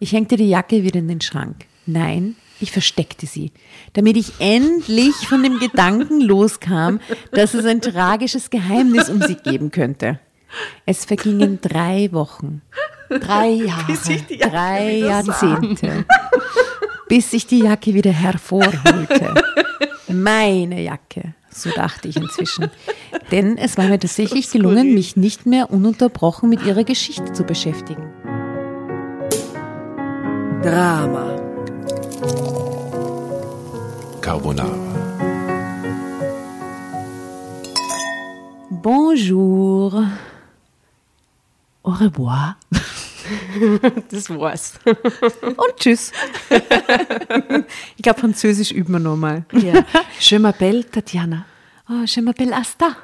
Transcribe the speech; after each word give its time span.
Ich 0.00 0.12
hängte 0.12 0.36
die 0.36 0.48
Jacke 0.48 0.84
wieder 0.84 1.00
in 1.00 1.08
den 1.08 1.20
Schrank. 1.20 1.64
Nein, 1.86 2.36
ich 2.60 2.70
versteckte 2.70 3.26
sie, 3.26 3.52
damit 3.94 4.16
ich 4.16 4.32
endlich 4.38 5.14
von 5.28 5.42
dem 5.42 5.58
Gedanken 5.58 6.20
loskam, 6.20 7.00
dass 7.32 7.54
es 7.54 7.64
ein 7.64 7.80
tragisches 7.80 8.50
Geheimnis 8.50 9.08
um 9.08 9.22
sie 9.22 9.36
geben 9.36 9.70
könnte. 9.70 10.20
Es 10.86 11.04
vergingen 11.04 11.60
drei 11.60 12.08
Wochen, 12.12 12.62
drei 13.08 13.48
Jahre, 13.48 13.96
drei 14.38 14.98
Jahrzehnte, 14.98 16.04
bis 17.08 17.32
ich 17.32 17.46
die 17.46 17.60
Jacke 17.60 17.94
wieder 17.94 18.12
hervorholte. 18.12 19.34
Meine 20.08 20.82
Jacke, 20.82 21.34
so 21.50 21.70
dachte 21.70 22.08
ich 22.08 22.16
inzwischen. 22.16 22.70
Denn 23.30 23.58
es 23.58 23.76
war 23.76 23.88
mir 23.88 23.98
tatsächlich 23.98 24.50
gelungen, 24.50 24.94
mich 24.94 25.16
nicht 25.16 25.44
mehr 25.44 25.70
ununterbrochen 25.70 26.48
mit 26.48 26.64
ihrer 26.64 26.84
Geschichte 26.84 27.32
zu 27.32 27.44
beschäftigen. 27.44 28.10
Drama. 30.62 31.36
Carbonara. 34.20 34.68
Bonjour. 38.70 40.04
Au 41.84 41.90
revoir. 41.90 42.56
Das 44.10 44.30
war's. 44.30 44.80
Und 45.42 45.76
tschüss. 45.76 46.12
ich 47.96 48.02
glaube, 48.02 48.20
Französisch 48.20 48.72
üben 48.72 48.94
wir 48.94 49.00
nochmal. 49.00 49.44
Ja. 49.52 49.84
Je 50.18 50.38
m'appelle 50.38 50.82
Tatjana. 50.84 51.44
Oh, 51.90 52.04
je 52.06 52.22
m'appelle 52.22 52.54
Asta. 52.54 52.96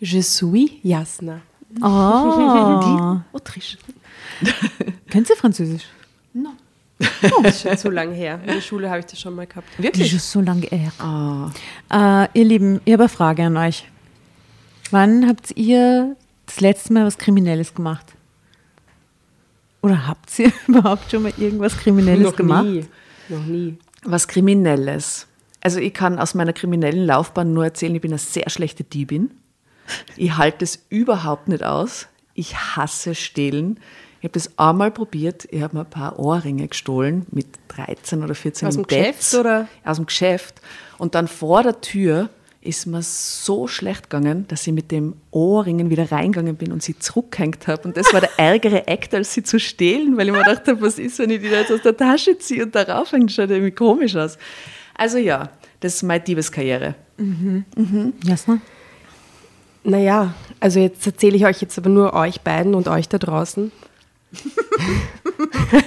Je 0.00 0.20
suis 0.22 0.80
Jasna. 0.82 1.40
Oh. 1.80 3.20
Autriche. 3.32 3.78
Können 5.08 5.24
Sie 5.24 5.36
Französisch? 5.36 5.84
Das 7.22 7.44
ist 7.56 7.62
schon 7.62 7.76
so 7.76 7.90
lange 7.90 8.14
her. 8.14 8.40
In 8.46 8.54
der 8.54 8.60
Schule 8.60 8.88
habe 8.88 9.00
ich 9.00 9.06
das 9.06 9.20
schon 9.20 9.34
mal 9.34 9.46
gehabt. 9.46 9.66
Wirklich? 9.78 10.20
so 10.22 10.40
lange 10.40 10.66
her. 10.66 10.92
Ah. 10.98 11.50
Äh, 12.24 12.38
ihr 12.38 12.44
Lieben, 12.44 12.80
ich 12.84 12.92
habe 12.92 13.04
eine 13.04 13.08
Frage 13.08 13.44
an 13.44 13.56
euch. 13.56 13.88
Wann 14.90 15.26
habt 15.28 15.56
ihr 15.56 16.16
das 16.46 16.60
letzte 16.60 16.92
Mal 16.92 17.06
was 17.06 17.18
Kriminelles 17.18 17.74
gemacht? 17.74 18.06
Oder 19.82 20.06
habt 20.06 20.38
ihr 20.38 20.52
überhaupt 20.68 21.10
schon 21.10 21.24
mal 21.24 21.32
irgendwas 21.36 21.76
Kriminelles 21.76 22.24
Noch 22.24 22.36
gemacht? 22.36 22.64
nie. 22.64 22.84
Noch 23.28 23.44
nie. 23.44 23.78
Was 24.04 24.28
Kriminelles. 24.28 25.26
Also 25.60 25.78
ich 25.78 25.94
kann 25.94 26.18
aus 26.18 26.34
meiner 26.34 26.52
kriminellen 26.52 27.06
Laufbahn 27.06 27.52
nur 27.52 27.64
erzählen, 27.64 27.94
ich 27.94 28.00
bin 28.00 28.10
eine 28.10 28.18
sehr 28.18 28.50
schlechte 28.50 28.84
Diebin. 28.84 29.30
Ich 30.16 30.36
halte 30.36 30.64
es 30.64 30.84
überhaupt 30.88 31.48
nicht 31.48 31.62
aus. 31.62 32.08
Ich 32.34 32.56
hasse 32.56 33.14
Stehlen. 33.14 33.78
Ich 34.22 34.24
habe 34.24 34.34
das 34.34 34.56
einmal 34.56 34.92
probiert. 34.92 35.48
Ich 35.50 35.62
habe 35.62 35.76
mir 35.76 35.80
ein 35.80 35.90
paar 35.90 36.16
Ohrringe 36.16 36.68
gestohlen 36.68 37.26
mit 37.32 37.46
13 37.74 38.22
oder 38.22 38.36
14 38.36 38.68
Aus 38.68 38.74
dem 38.76 38.86
Geschäft, 38.86 39.32
Bett. 39.32 39.40
oder? 39.40 39.68
Aus 39.84 39.96
dem 39.96 40.06
Geschäft. 40.06 40.60
Und 40.96 41.16
dann 41.16 41.26
vor 41.26 41.64
der 41.64 41.80
Tür 41.80 42.30
ist 42.60 42.86
mir 42.86 43.02
so 43.02 43.66
schlecht 43.66 44.10
gegangen, 44.10 44.46
dass 44.46 44.64
ich 44.64 44.72
mit 44.72 44.92
dem 44.92 45.14
Ohrringen 45.32 45.90
wieder 45.90 46.12
reingegangen 46.12 46.54
bin 46.54 46.70
und 46.70 46.84
sie 46.84 46.96
zurückgehängt 46.96 47.66
habe. 47.66 47.82
Und 47.82 47.96
das 47.96 48.12
war 48.12 48.20
der 48.20 48.30
ärgere 48.38 48.86
Akt, 48.86 49.12
als 49.12 49.34
sie 49.34 49.42
zu 49.42 49.58
stehlen, 49.58 50.16
weil 50.16 50.28
ich 50.28 50.32
mir 50.32 50.44
gedacht 50.44 50.68
habe, 50.68 50.80
was 50.82 51.00
ist, 51.00 51.18
wenn 51.18 51.30
ich 51.30 51.40
die 51.40 51.50
da 51.50 51.58
jetzt 51.58 51.72
aus 51.72 51.82
der 51.82 51.96
Tasche 51.96 52.38
ziehe 52.38 52.62
und 52.62 52.76
darauf 52.76 53.10
hängt, 53.10 53.32
schaut 53.32 53.50
irgendwie 53.50 53.72
komisch 53.72 54.14
aus. 54.14 54.38
Also 54.94 55.18
ja, 55.18 55.50
das 55.80 55.96
ist 55.96 56.04
meine 56.04 56.22
Diebeskarriere. 56.22 56.94
Jasna? 58.22 58.60
Naja, 59.82 60.32
also 60.60 60.78
jetzt 60.78 61.04
erzähle 61.04 61.36
ich 61.36 61.44
euch 61.44 61.60
jetzt 61.60 61.76
aber 61.76 61.90
nur 61.90 62.12
euch 62.14 62.42
beiden 62.42 62.76
und 62.76 62.86
euch 62.86 63.08
da 63.08 63.18
draußen. 63.18 63.72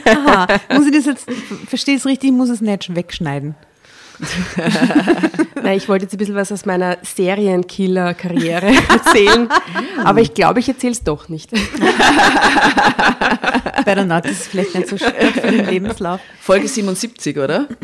Aha, 0.06 0.48
muss 0.74 0.86
ich 0.88 0.94
das 0.94 1.06
jetzt, 1.06 1.28
verstehe 1.68 1.98
es 1.98 2.06
richtig, 2.06 2.30
ich 2.30 2.36
muss 2.36 2.50
es 2.50 2.62
nicht 2.62 2.96
wegschneiden. 2.96 3.56
Nein, 5.62 5.78
ich 5.78 5.90
wollte 5.90 6.06
jetzt 6.06 6.14
ein 6.14 6.18
bisschen 6.18 6.36
was 6.36 6.52
aus 6.52 6.66
meiner 6.66 6.98
Serienkiller-Karriere 7.02 8.68
erzählen, 8.90 9.50
aber 10.04 10.22
ich 10.22 10.34
glaube, 10.34 10.60
ich 10.62 10.70
erzähle 10.70 10.94
es 10.94 11.04
doch 11.04 11.28
nicht. 11.30 11.52
Better 13.84 14.06
not, 14.06 14.26
das 14.26 14.32
ist 14.32 14.48
vielleicht 14.48 14.74
nicht 14.76 14.88
so 14.88 14.98
stark 14.98 15.34
für 15.34 15.52
den 15.52 15.66
Lebenslauf. 15.66 16.22
Folge 16.40 16.68
77, 16.68 17.38
oder? 17.38 17.68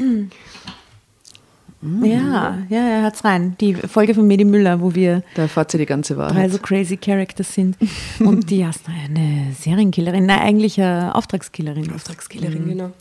Ja, 2.03 2.59
ja, 2.69 2.77
er 2.77 3.03
hat's 3.03 3.23
rein. 3.23 3.55
Die 3.59 3.73
Folge 3.73 4.13
von 4.13 4.27
Medi 4.27 4.45
Müller, 4.45 4.81
wo 4.81 4.93
wir 4.93 5.23
Da 5.33 5.43
erfahrt 5.43 5.71
sie 5.71 5.79
die 5.79 5.87
ganze 5.87 6.13
drei 6.13 6.21
Wahrheit. 6.21 6.51
so 6.51 6.59
crazy 6.59 6.95
Characters 6.95 7.53
sind. 7.53 7.75
Und 8.19 8.49
die 8.51 8.59
Jasna, 8.59 8.93
eine 9.05 9.53
Serienkillerin, 9.57 10.27
nein, 10.27 10.39
eigentlich 10.39 10.79
eine 10.79 11.15
Auftragskillerin. 11.15 11.91
Auftragskillerin, 11.91 12.67
genau. 12.67 12.91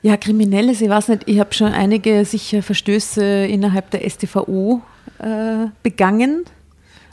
Ja, 0.00 0.16
Kriminelles, 0.16 0.80
ich 0.80 0.88
weiß 0.88 1.08
nicht, 1.08 1.22
ich 1.26 1.38
habe 1.38 1.52
schon 1.52 1.72
einige 1.72 2.24
sicher 2.24 2.62
Verstöße 2.62 3.22
innerhalb 3.22 3.90
der 3.90 4.08
StVO 4.08 4.80
äh, 5.18 5.66
begangen. 5.82 6.44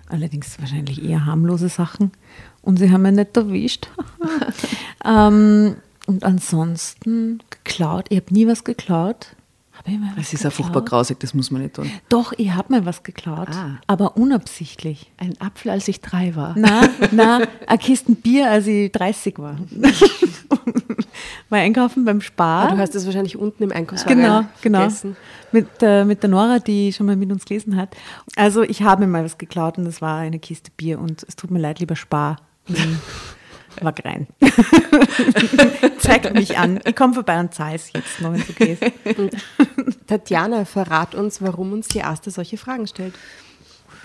Allerdings 0.08 0.60
wahrscheinlich 0.60 1.04
eher 1.04 1.26
harmlose 1.26 1.70
Sachen. 1.70 2.12
Und 2.62 2.78
sie 2.78 2.92
haben 2.92 3.02
mich 3.02 3.14
nicht 3.14 3.36
erwischt. 3.36 3.90
ähm, 5.06 5.76
und 6.08 6.24
ansonsten 6.24 7.42
geklaut. 7.50 8.06
Ich 8.10 8.18
habe 8.18 8.34
nie 8.34 8.48
was 8.48 8.64
geklaut. 8.64 9.36
Das 10.16 10.34
ist 10.34 10.44
ja 10.44 10.50
furchtbar 10.50 10.84
grausig, 10.84 11.19
das 11.19 11.34
muss 11.34 11.50
man 11.52 11.62
nicht 11.64 11.75
tun. 11.75 11.90
Doch, 12.09 12.34
ich 12.38 12.53
habe 12.53 12.72
mal 12.74 12.86
was 12.86 13.03
geklaut, 13.03 13.50
Ah. 13.50 13.80
aber 13.88 14.16
unabsichtlich. 14.18 15.12
Ein 15.18 15.34
Apfel, 15.42 15.72
als 15.72 15.88
ich 15.88 16.02
drei 16.02 16.36
war. 16.36 16.53
Na, 16.58 16.81
na, 17.12 17.40
eine 17.68 17.78
Kisten 17.80 18.16
Bier, 18.16 18.50
als 18.52 18.68
ich 18.68 18.92
30 18.92 19.40
war. 19.40 19.58
mal 21.50 21.59
einkaufen 21.59 22.06
beim 22.06 22.22
Spar. 22.22 22.68
Ah, 22.69 22.72
du 22.75 22.78
hast 22.78 22.96
das 22.96 23.06
wahrscheinlich 23.06 23.38
unten 23.38 23.64
im 23.64 23.72
Einkaufswagen 23.72 24.22
Genau, 24.22 24.44
genau. 24.62 24.80
vergessen. 24.80 25.16
Mit, 25.52 25.81
der 25.81 26.06
mit 26.06 26.24
der 26.24 26.30
Nora, 26.30 26.59
die 26.59 26.94
schon 26.94 27.06
mal 27.08 27.16
mit 27.16 27.31
uns 27.31 27.46
gelesen 27.46 27.75
hat. 27.75 27.96
Also 28.36 28.62
ich 28.63 28.84
habe 28.84 29.02
mir 29.02 29.08
mal 29.08 29.24
was 29.25 29.38
geklaut 29.38 29.78
und 29.78 29.86
das 29.86 30.02
war 30.02 30.19
eine 30.19 30.40
Kiste 30.40 30.72
Bier 30.78 31.00
und 31.00 31.24
es 31.28 31.36
tut 31.36 31.52
mir 31.52 31.59
leid, 31.59 31.80
lieber 31.80 31.96
Spar. 31.96 32.38
Hm, 33.78 33.86
War 33.86 33.94
rein. 34.04 34.28
Zeigt 36.00 36.34
mich 36.34 36.58
an. 36.58 36.80
Ich 36.86 36.96
komme 36.96 37.14
vorbei 37.14 37.40
und 37.40 37.54
zahle 37.54 37.76
es 37.76 37.92
jetzt 37.94 38.22
noch, 38.22 38.34
wenn 38.34 38.42
es 38.42 38.50
okay 38.50 38.78
ist. 39.04 39.38
Tatjana, 40.08 40.66
verrat 40.66 41.16
uns, 41.16 41.42
warum 41.42 41.74
uns 41.74 41.88
die 41.88 42.04
Asta 42.04 42.31
solche 42.31 42.58
Fragen 42.58 42.88
stellt. 42.88 43.14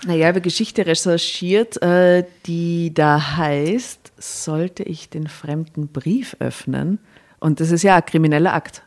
Naja, 0.05 0.19
ich 0.19 0.25
habe 0.25 0.41
Geschichte 0.41 0.85
recherchiert, 0.85 1.81
äh, 1.81 2.23
die 2.45 2.93
da 2.93 3.37
heißt, 3.37 4.13
sollte 4.17 4.83
ich 4.83 5.09
den 5.09 5.27
fremden 5.27 5.87
Brief 5.87 6.35
öffnen? 6.39 6.99
Und 7.39 7.59
das 7.59 7.71
ist 7.71 7.83
ja 7.83 7.95
ein 7.95 8.05
krimineller 8.05 8.53
Akt. 8.53 8.83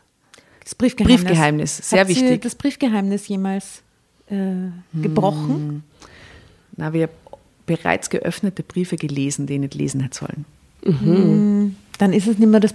Das 0.63 0.75
Briefgeheimnis. 0.75 1.21
Briefgeheimnis, 1.23 1.77
sehr 1.77 2.03
ihr 2.03 2.07
wichtig. 2.07 2.41
das 2.41 2.55
Briefgeheimnis 2.55 3.27
jemals 3.27 3.81
äh, 4.29 4.69
gebrochen? 4.93 5.83
Na, 6.77 6.93
wir 6.93 7.03
haben 7.03 7.13
bereits 7.65 8.09
geöffnete 8.09 8.63
Briefe 8.63 8.95
gelesen, 8.95 9.47
die 9.47 9.55
ich 9.55 9.59
nicht 9.59 9.73
lesen 9.73 10.01
hätte 10.01 10.19
sollen. 10.19 10.45
Dann 10.81 12.13
ist 12.13 12.27
es 12.27 12.37
nicht 12.37 12.49
mehr 12.49 12.59
das. 12.59 12.73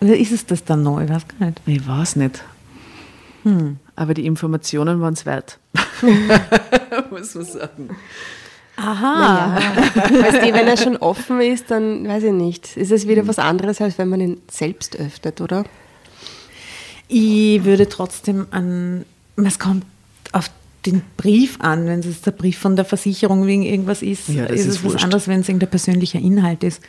Oder 0.00 0.16
ist 0.16 0.32
es 0.32 0.46
das 0.46 0.64
dann 0.64 0.82
neu? 0.82 1.04
Ich 1.04 1.10
weiß 1.10 1.22
gar 1.28 1.46
nicht. 1.46 1.60
Ich 1.66 1.86
weiß 1.86 2.16
nicht. 2.16 2.42
Aber 3.96 4.14
die 4.14 4.26
Informationen 4.26 5.00
waren 5.00 5.14
es 5.14 5.26
wert. 5.26 5.58
Muss 7.10 7.34
man 7.34 7.44
sagen. 7.44 7.90
Aha. 8.76 9.56
Weißt 9.56 10.42
du, 10.42 10.52
wenn 10.54 10.66
er 10.66 10.76
schon 10.76 10.96
offen 10.96 11.40
ist, 11.40 11.70
dann 11.70 12.08
weiß 12.08 12.22
ich 12.24 12.32
nicht. 12.32 12.76
Ist 12.76 12.90
es 12.90 13.06
wieder 13.06 13.26
was 13.28 13.38
anderes, 13.38 13.80
als 13.80 13.98
wenn 13.98 14.08
man 14.08 14.20
ihn 14.20 14.40
selbst 14.50 14.98
öffnet, 14.98 15.40
oder? 15.40 15.64
Ich 17.08 17.64
würde 17.64 17.88
trotzdem 17.88 18.46
an, 18.50 19.04
es 19.36 19.58
kommt 19.58 19.84
auf 20.32 20.50
den 20.86 21.02
Brief 21.16 21.58
an, 21.60 21.86
wenn 21.86 22.00
es 22.00 22.22
der 22.22 22.32
Brief 22.32 22.58
von 22.58 22.74
der 22.76 22.84
Versicherung 22.84 23.46
wegen 23.46 23.62
irgendwas 23.62 24.02
ist, 24.02 24.28
Ja, 24.28 24.46
das 24.46 24.60
ist 24.60 24.66
ist 24.66 24.66
es 24.74 24.84
was 24.84 24.92
wurscht. 24.92 25.04
anderes, 25.04 25.28
wenn 25.28 25.40
es 25.40 25.48
irgendein 25.48 25.70
persönlicher 25.70 26.18
Inhalt 26.18 26.64
ist. 26.64 26.82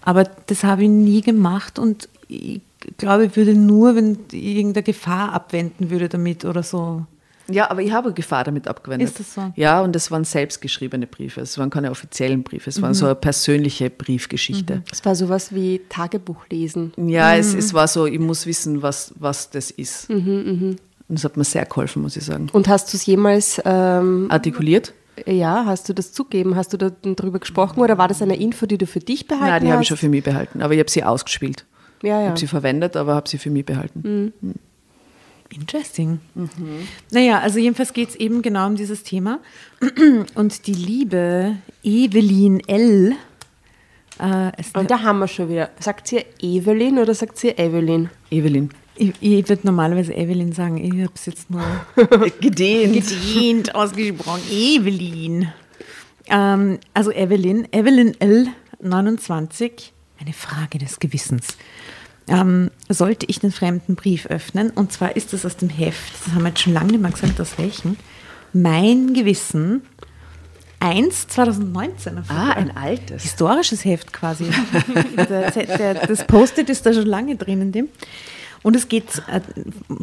Aber 0.00 0.24
das 0.46 0.62
habe 0.64 0.84
ich 0.84 0.88
nie 0.88 1.20
gemacht 1.22 1.78
und 1.78 2.08
ich 2.28 2.60
glaube, 2.98 3.26
ich 3.26 3.36
würde 3.36 3.54
nur, 3.54 3.94
wenn 3.96 4.18
ich 4.32 4.42
irgendeine 4.56 4.82
Gefahr 4.84 5.32
abwenden 5.32 5.90
würde 5.90 6.08
damit 6.08 6.44
oder 6.44 6.62
so. 6.62 7.04
Ja, 7.50 7.70
aber 7.70 7.82
ich 7.82 7.90
habe 7.92 8.12
Gefahr 8.12 8.44
damit 8.44 8.68
abgewendet. 8.68 9.08
Ist 9.08 9.18
das 9.18 9.34
so? 9.34 9.52
Ja, 9.56 9.82
und 9.82 9.94
es 9.96 10.10
waren 10.12 10.22
selbstgeschriebene 10.24 11.08
Briefe. 11.08 11.40
Es 11.40 11.58
waren 11.58 11.70
keine 11.70 11.90
offiziellen 11.90 12.44
Briefe. 12.44 12.70
Es 12.70 12.80
waren 12.80 12.94
so 12.94 13.04
eine 13.06 13.16
persönliche 13.16 13.90
Briefgeschichte. 13.90 14.82
Es 14.90 15.04
war 15.04 15.16
sowas 15.16 15.52
wie 15.52 15.80
Tagebuch 15.88 16.46
lesen. 16.50 16.92
Ja, 16.96 17.34
es, 17.34 17.52
es 17.52 17.74
war 17.74 17.88
so, 17.88 18.06
ich 18.06 18.20
muss 18.20 18.46
wissen, 18.46 18.80
was, 18.82 19.12
was 19.18 19.50
das 19.50 19.72
ist. 19.72 20.08
Und 21.12 21.16
das 21.18 21.24
hat 21.24 21.36
mir 21.36 21.44
sehr 21.44 21.66
geholfen, 21.66 22.00
muss 22.00 22.16
ich 22.16 22.24
sagen. 22.24 22.48
Und 22.54 22.68
hast 22.68 22.90
du 22.90 22.96
es 22.96 23.04
jemals, 23.04 23.60
ähm, 23.66 24.28
Artikuliert? 24.30 24.94
ja, 25.26 25.64
hast 25.66 25.86
du 25.90 25.92
das 25.92 26.10
zugeben? 26.14 26.56
Hast 26.56 26.72
du 26.72 26.78
da 26.78 26.90
darüber 27.02 27.38
gesprochen 27.38 27.80
oder 27.80 27.98
war 27.98 28.08
das 28.08 28.22
eine 28.22 28.34
Info, 28.36 28.64
die 28.64 28.78
du 28.78 28.86
für 28.86 29.00
dich 29.00 29.26
behalten 29.28 29.46
Nein, 29.46 29.60
die 29.60 29.66
hast? 29.66 29.72
habe 29.74 29.82
ich 29.82 29.88
schon 29.88 29.98
für 29.98 30.08
mich 30.08 30.24
behalten. 30.24 30.62
Aber 30.62 30.72
ich 30.72 30.80
habe 30.80 30.90
sie 30.90 31.04
ausgespielt. 31.04 31.66
Ja, 32.02 32.16
Ich 32.18 32.22
ja. 32.22 32.28
habe 32.30 32.38
sie 32.40 32.46
verwendet, 32.46 32.96
aber 32.96 33.14
habe 33.14 33.28
sie 33.28 33.36
für 33.36 33.50
mich 33.50 33.66
behalten. 33.66 34.32
Interesting. 35.50 36.20
Naja, 37.10 37.40
also 37.40 37.58
jedenfalls 37.58 37.92
geht 37.92 38.08
es 38.08 38.16
eben 38.16 38.40
genau 38.40 38.66
um 38.68 38.76
dieses 38.76 39.02
Thema. 39.02 39.38
Und 40.34 40.66
die 40.66 40.72
liebe 40.72 41.56
Evelyn 41.84 42.60
L. 42.66 43.12
Äh, 44.18 44.52
Und 44.74 44.90
da 44.90 45.02
haben 45.02 45.18
wir 45.18 45.28
schon 45.28 45.50
wieder. 45.50 45.68
Sagt 45.78 46.08
sie 46.08 46.24
Evelyn 46.40 46.98
oder 46.98 47.12
sagt 47.12 47.36
sie 47.36 47.50
Evelyn? 47.50 48.08
Evelyn. 48.30 48.70
Ich, 48.94 49.12
ich 49.20 49.48
würde 49.48 49.66
normalerweise 49.66 50.14
Evelyn 50.14 50.52
sagen. 50.52 50.76
Ich 50.78 50.92
habe 51.02 51.12
es 51.14 51.26
jetzt 51.26 51.50
nur 51.50 51.62
Gedehnt. 52.40 52.94
gedient 52.94 53.74
ausgesprochen. 53.74 54.42
Evelyn. 54.50 55.52
Ähm, 56.26 56.78
also 56.94 57.10
Evelyn, 57.10 57.68
Evelyn 57.72 58.14
L. 58.20 58.48
29, 58.80 59.92
eine 60.20 60.32
Frage 60.32 60.78
des 60.78 60.98
Gewissens. 60.98 61.56
Ähm, 62.28 62.70
sollte 62.88 63.26
ich 63.26 63.40
den 63.40 63.52
fremden 63.52 63.94
Brief 63.94 64.26
öffnen? 64.26 64.70
Und 64.70 64.92
zwar 64.92 65.16
ist 65.16 65.32
das 65.32 65.44
aus 65.44 65.56
dem 65.56 65.68
Heft, 65.68 66.12
das 66.24 66.34
haben 66.34 66.42
wir 66.42 66.48
jetzt 66.48 66.60
schon 66.60 66.72
lange 66.72 66.92
nicht 66.92 67.00
mehr 67.00 67.10
gesagt, 67.10 67.40
aus 67.40 67.58
welchen. 67.58 67.96
Mein 68.52 69.14
Gewissen 69.14 69.82
1 70.80 71.28
2019. 71.28 72.22
Ah, 72.28 72.50
ein 72.50 72.76
altes. 72.76 73.22
Historisches 73.22 73.84
Heft 73.84 74.12
quasi. 74.12 74.46
das 75.16 76.26
Post-it 76.26 76.68
ist 76.68 76.84
da 76.84 76.92
schon 76.92 77.06
lange 77.06 77.36
drin 77.36 77.62
in 77.62 77.72
dem. 77.72 77.88
Und 78.62 78.76
es 78.76 78.88
geht 78.88 79.22
äh, 79.28 79.40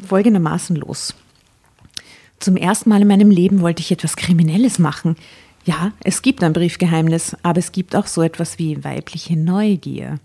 folgendermaßen 0.08 0.76
los. 0.76 1.16
Zum 2.40 2.56
ersten 2.56 2.90
Mal 2.90 3.02
in 3.02 3.08
meinem 3.08 3.32
Leben 3.32 3.62
wollte 3.62 3.82
ich 3.82 3.92
etwas 3.92 4.16
Kriminelles 4.16 4.80
machen. 4.80 5.16
Ja, 5.66 5.92
es 6.04 6.22
gibt 6.22 6.44
ein 6.44 6.54
Briefgeheimnis, 6.54 7.36
aber 7.44 7.60
es 7.60 7.72
gibt 7.72 7.96
auch 7.96 8.08
so 8.08 8.22
etwas 8.22 8.60
wie 8.60 8.84
weibliche 8.84 9.38
Neugier. 9.38 10.20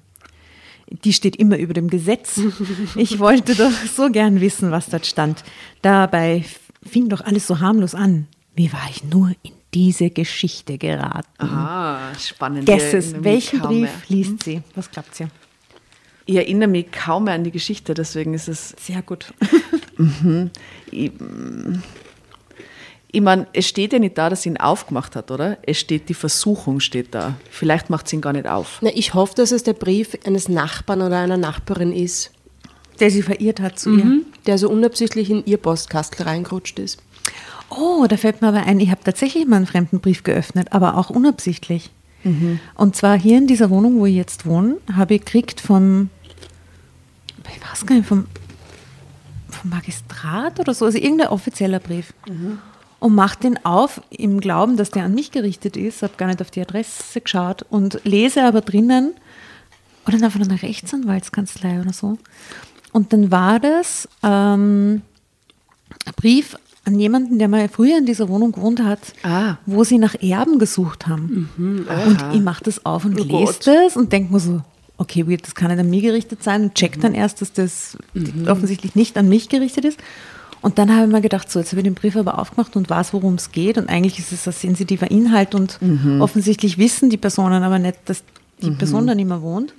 Die 0.89 1.13
steht 1.13 1.37
immer 1.37 1.57
über 1.59 1.75
dem 1.75 1.89
Gesetz. 1.89 2.41
Ich 2.97 3.19
wollte 3.19 3.55
doch 3.55 3.73
so 3.95 4.11
gern 4.11 4.41
wissen, 4.41 4.71
was 4.71 4.87
dort 4.87 5.07
stand. 5.07 5.43
Dabei 5.83 6.45
fing 6.85 7.09
doch 7.09 7.21
alles 7.21 7.47
so 7.47 7.61
harmlos 7.61 7.95
an. 7.95 8.29
Wie 8.55 8.73
war 8.73 8.89
ich 8.89 9.03
nur 9.03 9.31
in 9.43 9.53
diese 9.73 10.11
Geschichte 10.11 10.79
geraten? 10.79 11.45
Ah, 11.45 12.15
spannend. 12.17 12.67
Guesses, 12.67 13.15
welchen 13.19 13.61
Brief 13.61 14.09
liest 14.09 14.45
sie? 14.45 14.63
Was 14.77 14.91
glaubt 14.91 15.19
ihr? 15.19 15.29
Ich 16.27 16.37
erinnere 16.37 16.69
mich 16.69 16.91
kaum 16.91 17.25
mehr 17.25 17.35
an 17.35 17.45
die 17.45 17.51
Geschichte, 17.51 17.93
deswegen 17.95 18.35
ist 18.35 18.49
es. 18.49 18.75
Sehr 18.81 19.03
gut. 19.03 19.33
Ich, 20.91 21.13
ich 23.13 23.21
meine, 23.21 23.47
es 23.53 23.69
steht 23.69 23.93
ja 23.93 23.99
nicht 24.01 24.19
da, 24.19 24.29
dass 24.29 24.43
sie 24.43 24.49
ihn 24.49 24.57
aufgemacht 24.57 25.15
hat, 25.15 25.31
oder? 25.31 25.59
Es 25.63 25.79
steht, 25.79 26.09
die 26.09 26.15
Versuchung 26.15 26.81
steht 26.81 27.15
da. 27.15 27.37
Vielleicht 27.51 27.91
macht 27.91 28.09
sie 28.09 28.17
ihn 28.17 28.23
gar 28.23 28.33
nicht 28.33 28.49
auf. 28.49 28.79
Na, 28.83 28.91
ich 28.93 29.15
hoffe, 29.15 29.35
dass 29.37 29.53
es 29.53 29.63
der 29.63 29.75
Brief 29.75 30.19
eines 30.27 30.49
Nachbarn 30.49 31.01
oder 31.03 31.19
einer 31.19 31.37
Nachbarin 31.37 31.93
ist, 31.93 32.33
Der 32.99 33.11
sie 33.11 33.23
verirrt 33.23 33.61
hat 33.61 33.79
zu 33.79 33.97
ihr. 33.97 34.21
der 34.47 34.59
so 34.59 34.69
unabsichtlich 34.69 35.31
in 35.31 35.45
ihr 35.47 35.59
Postkastel 35.59 36.25
reingerutscht 36.27 36.79
ist. 36.81 37.01
Oh, 37.71 38.07
da 38.09 38.17
fällt 38.17 38.43
mir 38.43 38.49
aber 38.49 38.65
ein, 38.67 38.81
ich 38.81 38.91
habe 38.91 39.03
tatsächlich 39.05 39.47
mal 39.47 39.57
einen 39.57 39.67
fremden 39.67 40.01
Brief 40.01 40.23
geöffnet, 40.25 40.69
aber 40.73 40.97
auch 40.97 41.11
unabsichtlich. 41.11 41.91
Und 42.77 42.97
zwar 42.97 43.19
hier 43.19 43.37
in 43.37 43.47
dieser 43.47 43.69
Wohnung, 43.69 43.99
wo 44.01 44.07
ich 44.07 44.15
jetzt 44.15 44.47
wohne, 44.47 44.79
habe 44.97 45.15
ich 45.15 45.21
gekriegt 45.25 45.61
vom, 45.61 46.09
ich 47.55 47.61
weiß 47.71 47.87
gar 47.87 47.97
nicht, 47.97 48.07
vom, 48.09 48.27
vom 49.51 49.71
Magistrat 49.71 50.61
oder 50.61 50.75
so, 50.75 50.85
also 50.87 50.99
irgendein 50.99 51.29
offizieller 51.29 51.79
Brief. 51.81 52.13
Und 53.01 53.15
mache 53.15 53.39
den 53.41 53.65
auf 53.65 54.01
im 54.11 54.41
Glauben, 54.41 54.77
dass 54.77 54.91
der 54.91 55.05
an 55.05 55.15
mich 55.15 55.31
gerichtet 55.31 55.77
ist, 55.77 56.03
habe 56.03 56.15
gar 56.17 56.27
nicht 56.29 56.41
auf 56.41 56.51
die 56.51 56.61
Adresse 56.63 57.21
geschaut 57.21 57.63
und 57.69 58.01
lese 58.05 58.43
aber 58.45 58.61
drinnen, 58.63 59.13
oder 60.07 60.19
dann 60.19 60.31
von 60.31 60.43
einer 60.43 60.61
Rechtsanwaltskanzlei 60.63 61.81
oder 61.81 61.93
so. 61.93 62.19
Und 62.93 63.13
dann 63.13 63.31
war 63.31 63.59
das 63.61 64.09
ähm, 64.23 65.03
ein 66.07 66.13
Brief 66.17 66.57
an 66.87 66.99
jemanden, 67.01 67.39
der 67.39 67.49
mal 67.49 67.67
früher 67.71 67.97
in 67.99 68.05
dieser 68.07 68.29
Wohnung 68.29 68.53
gewohnt 68.53 68.83
hat, 68.83 69.01
Ah. 69.23 69.57
wo 69.65 69.83
sie 69.85 69.97
nach 69.99 70.15
Erben 70.23 70.59
gesucht 70.59 71.07
haben. 71.07 71.49
Und 71.57 72.35
ich 72.35 72.43
mache 72.43 72.65
das 72.65 72.85
auf 72.85 73.07
und 73.07 73.19
Oh 73.19 73.25
lese 73.25 73.53
Gott. 73.55 73.67
das 73.67 73.97
und 73.97 74.13
denke 74.13 74.33
mir 74.33 74.41
so, 74.41 74.61
okay, 74.97 75.27
weird, 75.29 75.45
das 75.47 75.55
kann 75.55 75.71
nicht 75.71 75.81
an 75.81 75.91
mich 75.91 76.03
gerichtet 76.03 76.43
sein 76.43 76.63
und 76.63 76.75
check 76.75 77.01
dann 77.01 77.15
erst, 77.15 77.41
dass 77.41 77.53
das 77.53 77.97
offensichtlich 78.47 78.95
nicht 78.95 79.17
an 79.19 79.29
mich 79.29 79.49
gerichtet 79.49 79.85
ist. 79.85 79.99
Und 80.61 80.79
dann 80.79 80.91
habe 80.95 81.07
ich 81.07 81.13
mir 81.13 81.21
gedacht, 81.21 81.51
so, 81.51 81.59
jetzt 81.59 81.73
habe 81.73 81.81
ich 81.81 81.85
den 81.85 81.95
Brief 81.95 82.17
aber 82.17 82.39
aufgemacht 82.39 82.75
und 82.77 82.89
weiß, 82.89 83.13
worum 83.13 83.35
es 83.35 83.53
geht. 83.53 83.77
Und 83.77 83.91
eigentlich 83.91 84.19
ist 84.19 84.33
es 84.33 84.47
ein 84.47 84.53
sensitiver 84.53 85.11
Inhalt 85.11 85.55
und 85.55 85.79
offensichtlich 86.21 86.79
wissen 86.79 87.11
die 87.11 87.19
Personen 87.19 87.63
aber 87.63 87.79
nicht, 87.79 87.99
dass 88.07 88.23
die 88.63 88.71
Person 88.71 89.07
da 89.07 89.15
nicht 89.15 89.29
mehr 89.29 89.43
wohnt. 89.43 89.75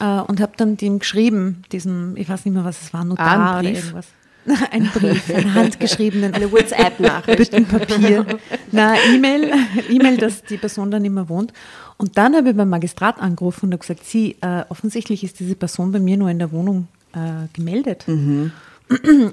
Äh, 0.00 0.20
und 0.22 0.40
habe 0.40 0.52
dann 0.56 0.76
dem 0.76 0.98
geschrieben, 0.98 1.62
diesen, 1.70 2.16
ich 2.16 2.28
weiß 2.28 2.44
nicht 2.44 2.54
mehr, 2.54 2.64
was 2.64 2.82
es 2.82 2.92
war, 2.92 3.04
Notar 3.04 3.26
Ah, 3.38 3.60
oder 3.60 3.68
irgendwas. 3.70 4.06
Ein 4.70 4.90
Brief, 4.94 5.34
einen 5.34 5.54
handgeschriebenen, 5.54 6.34
Eine 6.34 6.50
WhatsApp-Nachricht. 6.52 7.38
Büttenpapier, 7.38 8.26
na, 8.70 8.94
E-Mail, 9.12 9.52
E-Mail, 9.90 10.16
dass 10.18 10.42
die 10.42 10.56
Person 10.56 10.90
da 10.90 10.98
nicht 10.98 11.12
mehr 11.12 11.28
wohnt. 11.28 11.52
Und 11.96 12.16
dann 12.16 12.36
habe 12.36 12.50
ich 12.50 12.56
beim 12.56 12.68
Magistrat 12.68 13.20
angerufen 13.20 13.66
und 13.66 13.72
habe 13.72 13.80
gesagt, 13.80 14.04
sie, 14.04 14.36
äh, 14.40 14.64
offensichtlich 14.68 15.24
ist 15.24 15.40
diese 15.40 15.56
Person 15.56 15.90
bei 15.92 15.98
mir 15.98 16.16
nur 16.16 16.30
in 16.30 16.38
der 16.38 16.52
Wohnung 16.52 16.86
äh, 17.12 17.48
gemeldet. 17.52 18.04
Und 18.06 18.52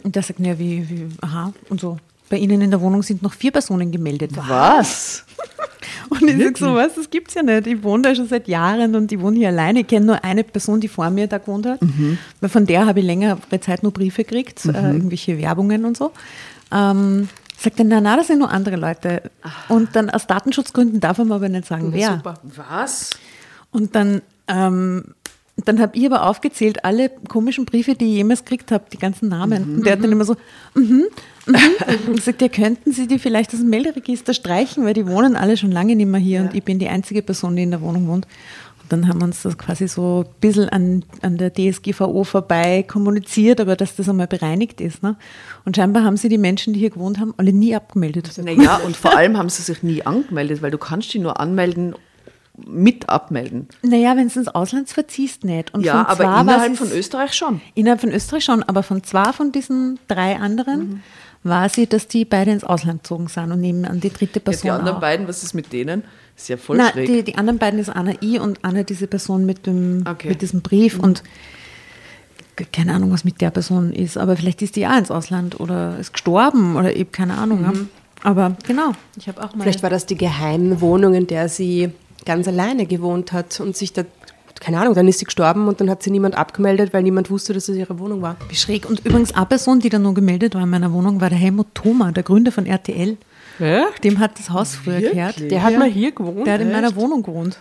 der 0.03 0.23
sagt, 0.23 0.39
ja, 0.39 0.57
wie, 0.57 0.89
wie, 0.89 1.07
aha, 1.21 1.53
und 1.69 1.79
so. 1.79 1.97
Bei 2.29 2.37
Ihnen 2.37 2.61
in 2.61 2.71
der 2.71 2.81
Wohnung 2.81 3.03
sind 3.03 3.21
noch 3.21 3.33
vier 3.33 3.51
Personen 3.51 3.91
gemeldet. 3.91 4.31
Was? 4.35 5.25
Und 6.09 6.27
ich 6.27 6.37
sage 6.37 6.57
so, 6.57 6.75
was, 6.75 6.95
das 6.95 7.09
gibt's 7.09 7.33
ja 7.33 7.43
nicht. 7.43 7.67
Ich 7.67 7.83
wohne 7.83 8.03
da 8.03 8.15
schon 8.15 8.27
seit 8.27 8.47
Jahren 8.47 8.95
und 8.95 9.11
ich 9.11 9.19
wohne 9.19 9.37
hier 9.37 9.49
alleine. 9.49 9.81
Ich 9.81 9.87
kenne 9.87 10.05
nur 10.05 10.23
eine 10.23 10.43
Person, 10.43 10.79
die 10.79 10.87
vor 10.87 11.09
mir 11.09 11.27
da 11.27 11.37
gewohnt 11.37 11.65
hat. 11.65 11.79
Weil 12.41 12.49
von 12.49 12.65
der 12.65 12.85
habe 12.85 12.99
ich 12.99 13.05
längere 13.05 13.37
Zeit 13.61 13.83
nur 13.83 13.91
Briefe 13.91 14.23
gekriegt, 14.23 14.65
äh, 14.65 14.69
irgendwelche 14.69 15.37
Werbungen 15.37 15.85
und 15.85 15.97
so. 15.97 16.11
Ähm, 16.71 17.29
sagt 17.57 17.79
er, 17.79 17.85
na, 17.85 18.01
na, 18.01 18.17
das 18.17 18.27
sind 18.27 18.39
nur 18.39 18.51
andere 18.51 18.75
Leute. 18.75 19.31
Und 19.69 19.95
dann 19.95 20.09
aus 20.09 20.27
Datenschutzgründen 20.27 20.99
darf 20.99 21.17
man 21.17 21.31
aber 21.31 21.49
nicht 21.49 21.65
sagen, 21.65 21.93
wer. 21.93 22.15
Super. 22.15 22.35
Was? 22.69 23.11
Und 23.71 23.95
dann, 23.95 24.21
ähm, 24.47 25.15
dann 25.55 25.79
habe 25.79 25.95
ich 25.95 26.05
aber 26.05 26.27
aufgezählt, 26.27 26.83
alle 26.83 27.09
komischen 27.27 27.65
Briefe, 27.65 27.93
die 27.93 28.05
ich 28.05 28.15
jemals 28.15 28.43
gekriegt 28.43 28.71
habe, 28.71 28.85
die 28.91 28.97
ganzen 28.97 29.29
Namen. 29.29 29.75
Und 29.75 29.85
der 29.85 29.93
hat 29.93 30.03
dann 30.03 30.11
immer 30.11 30.25
so, 30.25 30.35
mhm, 30.73 31.05
mhm. 31.45 31.55
Und 32.07 32.15
gesagt, 32.15 32.41
ja, 32.41 32.47
könnten 32.47 32.91
Sie 32.91 33.07
die 33.07 33.19
vielleicht 33.19 33.53
aus 33.53 33.59
dem 33.59 33.69
Melderegister 33.69 34.33
streichen, 34.33 34.83
weil 34.83 34.95
die 34.95 35.05
wohnen 35.07 35.35
alle 35.35 35.55
schon 35.55 35.71
lange 35.71 35.95
nicht 35.95 36.07
mehr 36.07 36.19
hier 36.19 36.41
und 36.41 36.55
ich 36.55 36.63
bin 36.63 36.79
die 36.79 36.87
einzige 36.87 37.21
Person, 37.21 37.55
die 37.55 37.63
in 37.63 37.71
der 37.71 37.81
Wohnung 37.81 38.07
wohnt. 38.07 38.25
Und 38.81 38.91
dann 38.91 39.07
haben 39.07 39.19
wir 39.19 39.25
uns 39.25 39.43
das 39.43 39.57
quasi 39.57 39.87
so 39.87 40.25
ein 40.27 40.35
bisschen 40.41 40.69
an, 40.69 41.05
an 41.21 41.37
der 41.37 41.53
DSGVO 41.53 42.23
vorbei 42.23 42.83
kommuniziert, 42.83 43.61
aber 43.61 43.75
dass 43.75 43.95
das 43.95 44.09
einmal 44.09 44.27
bereinigt 44.27 44.81
ist. 44.81 45.03
Ne? 45.03 45.15
Und 45.65 45.77
scheinbar 45.77 46.03
haben 46.03 46.17
sie 46.17 46.29
die 46.29 46.39
Menschen, 46.39 46.73
die 46.73 46.79
hier 46.79 46.89
gewohnt 46.89 47.19
haben, 47.19 47.33
alle 47.37 47.53
nie 47.53 47.75
abgemeldet. 47.75 48.31
Naja, 48.43 48.77
und 48.77 48.97
vor 48.97 49.15
allem 49.15 49.37
haben 49.37 49.49
sie 49.49 49.61
sich 49.61 49.83
nie 49.83 50.03
angemeldet, 50.03 50.61
weil 50.61 50.71
du 50.71 50.77
kannst 50.77 51.13
die 51.13 51.19
nur 51.19 51.39
anmelden, 51.39 51.95
mit 52.55 53.09
abmelden. 53.09 53.67
Naja, 53.81 54.15
wenn 54.15 54.27
du 54.29 54.39
ins 54.39 54.47
Ausland 54.47 54.87
verziehst, 54.89 55.43
nicht. 55.43 55.73
Und 55.73 55.83
ja, 55.83 56.05
von 56.05 56.25
aber 56.27 56.41
innerhalb 56.41 56.77
von 56.77 56.91
Österreich 56.91 57.33
schon. 57.33 57.61
Innerhalb 57.73 58.01
von 58.01 58.11
Österreich 58.11 58.43
schon, 58.43 58.61
aber 58.63 58.83
von 58.83 59.03
zwei 59.03 59.33
von 59.33 59.51
diesen 59.51 59.97
drei 60.07 60.35
anderen 60.37 61.01
war 61.41 61.67
sie, 61.67 61.87
dass 61.87 62.07
die 62.07 62.25
beide 62.25 62.51
ins 62.51 62.63
Ausland 62.63 63.03
gezogen 63.03 63.27
sind 63.27 63.51
und 63.51 63.59
nehmen 63.59 63.85
an 63.85 63.99
die 63.99 64.11
dritte 64.11 64.39
Ja, 64.39 64.43
Person. 64.43 64.61
die 64.63 64.69
anderen 64.71 64.97
auch. 64.97 65.01
beiden, 65.01 65.27
was 65.27 65.43
ist 65.43 65.53
mit 65.53 65.73
denen? 65.73 66.03
Ist 66.37 66.47
ja 66.49 66.57
voll 66.57 66.77
Na, 66.77 66.89
schräg. 66.91 67.07
die, 67.07 67.23
die 67.23 67.35
anderen 67.35 67.57
beiden 67.59 67.79
ist 67.79 67.89
Anna 67.89 68.13
I 68.21 68.39
und 68.39 68.59
Anna 68.63 68.83
diese 68.83 69.07
Person 69.07 69.45
mit, 69.45 69.65
dem, 69.65 70.03
Okay. 70.07 70.29
mit 70.29 70.41
diesem 70.41 70.61
Brief 70.61 70.99
und 70.99 71.23
keine 72.71 72.93
Ahnung, 72.93 73.11
was 73.11 73.23
mit 73.25 73.41
der 73.41 73.49
Person 73.49 73.91
ist, 73.93 74.15
aber 74.17 74.35
vielleicht 74.37 74.61
ist 74.61 74.75
die 74.75 74.81
ja 74.81 74.95
ins 74.97 75.09
Ausland 75.09 75.59
oder 75.59 75.97
ist 75.97 76.13
gestorben 76.13 76.75
oder 76.75 76.95
eben 76.95 77.11
keine 77.11 77.35
Ahnung. 77.37 77.63
Ja. 77.63 77.73
Aber 78.21 78.55
genau, 78.65 78.91
ich 79.17 79.27
habe 79.27 79.43
auch 79.43 79.53
mal. 79.55 79.63
Vielleicht 79.63 79.81
war 79.83 79.89
das 79.89 80.05
die 80.05 80.15
geheime 80.15 80.79
Wohnung, 80.79 81.13
in 81.15 81.27
der 81.27 81.49
sie 81.49 81.89
ganz 82.25 82.47
alleine 82.47 82.85
gewohnt 82.85 83.31
hat 83.33 83.59
und 83.59 83.75
sich 83.75 83.93
da, 83.93 84.03
keine 84.59 84.79
Ahnung, 84.79 84.93
dann 84.93 85.07
ist 85.07 85.19
sie 85.19 85.25
gestorben 85.25 85.67
und 85.67 85.81
dann 85.81 85.89
hat 85.89 86.03
sie 86.03 86.11
niemand 86.11 86.35
abgemeldet, 86.37 86.93
weil 86.93 87.03
niemand 87.03 87.29
wusste, 87.29 87.53
dass 87.53 87.67
es 87.69 87.75
ihre 87.77 87.99
Wohnung 87.99 88.21
war. 88.21 88.37
Wie 88.49 88.55
schräg. 88.55 88.89
Und 88.89 89.05
übrigens 89.05 89.33
eine 89.35 89.45
Person, 89.45 89.79
die 89.79 89.89
da 89.89 89.99
nur 89.99 90.13
gemeldet 90.13 90.55
war 90.55 90.63
in 90.63 90.69
meiner 90.69 90.91
Wohnung, 90.93 91.19
war 91.21 91.29
der 91.29 91.37
Helmut 91.37 91.67
Thoma, 91.73 92.11
der 92.11 92.23
Gründer 92.23 92.51
von 92.51 92.65
RTL. 92.65 93.17
Dem 94.03 94.19
hat 94.19 94.39
das 94.39 94.49
Haus 94.49 94.75
früher 94.75 94.99
gehört. 94.99 95.39
Der 95.51 95.61
hat 95.61 95.77
mal 95.77 95.87
hier 95.89 96.11
gewohnt. 96.11 96.47
Der 96.47 96.55
hat 96.55 96.61
in 96.61 96.71
meiner 96.71 96.95
Wohnung 96.95 97.21
gewohnt. 97.21 97.59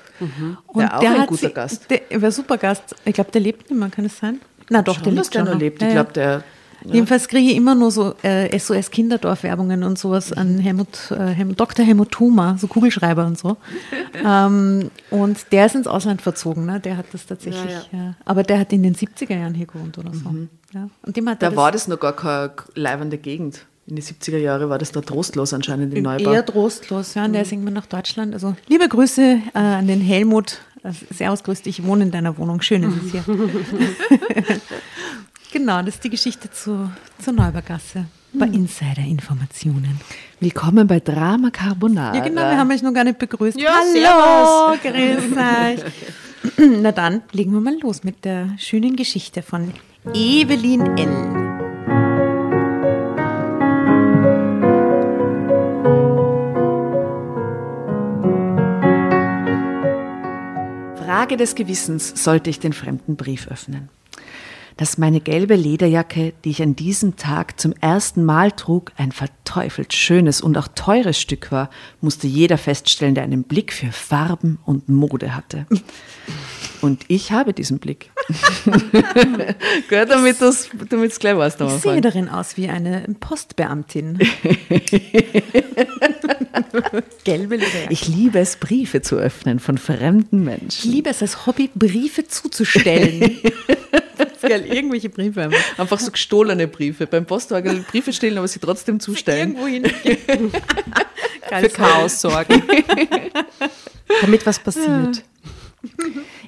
Und 0.67 0.81
Ja, 0.83 0.97
auch 0.97 1.01
der 1.01 1.11
ein 1.11 1.21
hat 1.21 1.29
guter 1.29 1.49
sie- 1.49 1.53
Gast. 1.55 1.87
Der 1.91 2.23
war 2.23 2.31
super 2.33 2.57
Gast. 2.57 2.95
Ich 3.05 3.13
glaube, 3.13 3.31
der 3.31 3.41
lebt 3.43 3.71
nicht 3.71 3.79
mehr, 3.79 3.91
kann 3.91 4.07
es 4.07 4.17
sein? 4.19 4.41
Na 4.71 4.81
doch, 4.81 4.95
der 4.97 5.05
Schon, 5.05 5.13
lebt 5.15 5.21
dass 5.27 5.31
der 5.31 5.45
noch 5.45 5.59
lebt. 5.59 5.83
Ja, 5.83 5.89
Ich 5.89 5.95
ja. 5.95 6.03
glaube, 6.03 6.15
der. 6.15 6.45
Jedenfalls 6.85 7.29
kriege 7.29 7.51
ich 7.51 7.57
immer 7.57 7.75
nur 7.75 7.91
so 7.91 8.15
äh, 8.23 8.59
SOS 8.59 8.91
Kinderdorf-Werbungen 8.91 9.83
und 9.83 9.99
sowas 9.99 10.33
an 10.33 10.59
Helmut, 10.59 11.11
äh, 11.11 11.27
Helmut, 11.29 11.61
Dr. 11.61 11.85
Helmut 11.85 12.11
Thoma, 12.11 12.57
so 12.59 12.67
Kugelschreiber 12.67 13.27
und 13.27 13.39
so. 13.39 13.57
ähm, 14.25 14.91
und 15.11 15.39
der 15.53 15.67
ist 15.67 15.75
ins 15.75 15.87
Ausland 15.87 16.23
verzogen, 16.23 16.67
ne? 16.67 16.81
der 16.81 16.97
hat 16.97 17.07
das 17.13 17.27
tatsächlich, 17.27 17.71
Ja, 17.93 17.99
ja, 17.99 18.15
aber 18.25 18.43
der 18.43 18.59
hat 18.59 18.73
in 18.73 18.83
den 18.83 18.95
70er 18.95 19.37
Jahren 19.37 19.55
hier 19.55 19.67
gewohnt 19.67 19.99
oder 19.99 20.13
so. 20.13 20.31
Ja. 20.73 20.89
Und 21.03 21.17
dem 21.17 21.29
hat 21.29 21.43
Da 21.43 21.55
war 21.55 21.73
das 21.73 21.89
noch 21.89 22.01
gar 22.01 22.15
keine 22.15 22.53
leibende 22.75 23.19
Gegend. 23.19 23.67
In 23.87 23.97
den 23.97 24.05
70er 24.05 24.39
Jahren 24.39 24.69
war 24.71 24.79
das 24.79 24.93
da 24.93 25.01
trostlos 25.01 25.53
anscheinend 25.53 25.93
im 25.95 26.05
Neubau. 26.05 26.33
eher 26.33 26.47
trostlos, 26.47 27.15
ja, 27.15 27.25
und 27.25 27.33
der 27.33 27.43
ist 27.43 27.53
irgendwann 27.53 27.75
nach 27.75 27.87
Deutschland. 27.87 28.33
Also 28.33 28.55
liebe 28.69 28.89
Grüße 28.89 29.41
äh, 29.55 29.59
an 29.59 29.87
den 29.87 30.01
Helmut. 30.01 30.59
Äh, 30.85 30.93
Servus, 31.13 31.43
grüß 31.43 31.63
dich, 31.63 31.81
ich 31.81 31.85
wohne 31.85 32.05
in 32.05 32.11
deiner 32.11 32.39
Wohnung. 32.39 32.63
Schön 32.63 32.85
ist 32.85 33.05
es 33.05 33.11
hier. 33.11 33.25
genau, 35.53 35.83
das 35.83 35.95
ist 35.95 36.05
die 36.05 36.11
Geschichte 36.11 36.51
zu, 36.51 36.91
zur 37.23 37.33
Neubergasse. 37.33 38.07
Bei 38.33 38.47
Insider-Informationen. 38.47 40.01
Willkommen 40.41 40.87
bei 40.87 41.01
Drama 41.01 41.51
Carbonara. 41.51 42.17
Ja, 42.17 42.25
genau, 42.25 42.41
wir 42.41 42.57
haben 42.57 42.71
euch 42.71 42.83
noch 42.83 42.95
gar 42.95 43.05
nicht 43.05 43.19
begrüßt. 43.19 43.61
Ja, 43.61 43.75
Hallo, 43.75 44.79
grüß 44.83 45.37
euch. 45.37 45.93
Na 46.83 46.93
dann, 46.93 47.23
legen 47.33 47.53
wir 47.53 47.61
mal 47.61 47.79
los 47.81 48.03
mit 48.05 48.25
der 48.25 48.49
schönen 48.59 48.97
Geschichte 48.97 49.43
von 49.43 49.73
Evelyn 50.15 50.97
L. 50.97 51.53
Frage 61.05 61.37
des 61.37 61.55
Gewissens 61.55 62.25
sollte 62.25 62.51
ich 62.51 62.59
den 62.59 62.73
fremden 62.73 63.17
Brief 63.17 63.47
öffnen. 63.49 63.91
Dass 64.83 64.99
meine 64.99 65.21
gelbe 65.21 65.55
Lederjacke, 65.55 66.33
die 66.45 66.51
ich 66.51 66.61
an 66.61 66.75
diesem 66.75 67.15
Tag 67.15 67.61
zum 67.61 67.73
ersten 67.81 68.25
Mal 68.25 68.51
trug, 68.51 68.91
ein 68.97 69.13
verteufelt 69.13 69.95
schönes 69.95 70.41
und 70.41 70.59
auch 70.59 70.67
teures 70.67 71.21
Stück 71.21 71.53
war, 71.53 71.71
musste 72.01 72.27
jeder 72.27 72.59
feststellen, 72.59 73.15
der 73.15 73.23
einen 73.23 73.45
Blick 73.45 73.73
für 73.73 73.93
Farben 73.93 74.59
und 74.65 74.89
Mode 74.89 75.37
hatte. 75.37 75.67
Und 76.83 77.05
ich 77.07 77.31
habe 77.31 77.53
diesen 77.53 77.79
Blick. 77.79 78.11
Gehört 79.89 80.11
damit 80.11 80.41
du 80.41 80.47
es 80.49 80.69
gleich 81.21 81.37
weißt. 81.37 81.61
Ich 81.61 81.71
sehe 81.75 82.01
darin 82.01 82.29
aus 82.29 82.57
wie 82.57 82.69
eine 82.69 83.05
Postbeamtin. 83.21 84.19
Gelbe 87.25 87.57
Lederjacke. 87.57 87.93
Ich 87.93 88.09
liebe 88.09 88.41
es, 88.41 88.57
Briefe 88.57 89.01
zu 89.01 89.15
öffnen 89.17 89.61
von 89.61 89.79
fremden 89.79 90.41
Ich 90.41 90.45
Menschen. 90.61 90.91
liebe 90.91 91.11
es 91.11 91.23
als 91.23 91.47
Hobby, 91.47 91.71
Briefe 91.73 92.27
zuzustellen. 92.27 93.39
das 94.19 94.33
ist 94.33 94.43
geil, 94.43 94.67
irgendwelche 94.67 95.09
Briefe 95.09 95.43
einfach. 95.43 95.79
Einfach 95.79 96.01
so 96.01 96.11
gestohlene 96.11 96.67
Briefe. 96.67 97.07
Beim 97.07 97.27
Postwagen 97.27 97.85
Briefe 97.85 98.13
stehlen, 98.13 98.39
aber 98.39 98.49
sie 98.49 98.59
trotzdem 98.59 98.99
zustellen. 98.99 99.57
Irgendwo 99.57 99.69
hin. 99.69 99.85
Für 101.49 101.69
Chaos 101.69 102.21
sorgen. 102.21 102.61
Damit 104.21 104.45
was 104.45 104.59
passiert. 104.59 105.23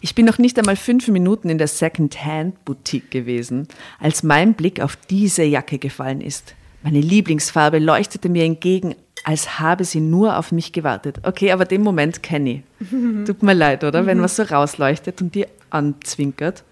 Ich 0.05 0.15
bin 0.15 0.27
noch 0.27 0.37
nicht 0.37 0.59
einmal 0.59 0.77
fünf 0.77 1.09
Minuten 1.09 1.49
in 1.49 1.57
der 1.57 1.67
Second-Hand-Boutique 1.67 3.11
gewesen, 3.11 3.69
als 3.99 4.23
mein 4.23 4.53
Blick 4.53 4.81
auf 4.81 4.97
diese 4.97 5.45
Jacke 5.45 5.79
gefallen 5.79 6.21
ist. 6.21 6.55
Meine 6.83 7.01
Lieblingsfarbe 7.01 7.79
leuchtete 7.79 8.29
mir 8.29 8.45
entgegen, 8.45 8.97
als 9.25 9.61
habe 9.61 9.87
sie 9.87 10.01
nur 10.01 10.37
auf 10.37 10.53
mich 10.53 10.75
gewartet. 10.75 11.21
Okay, 11.23 11.53
aber 11.53 11.65
den 11.65 11.81
Moment 11.81 12.23
kenne 12.23 12.63
ich. 12.81 12.87
Tut 13.25 13.43
mir 13.43 13.55
leid, 13.55 13.83
oder? 13.83 14.05
Wenn 14.05 14.21
was 14.21 14.37
so 14.37 14.43
rausleuchtet 14.43 15.23
und 15.23 15.35
dir 15.35 15.49
anzwinkert. 15.71 16.65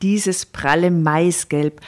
Dieses 0.00 0.46
pralle 0.46 0.92
Maisgelb 0.92 1.80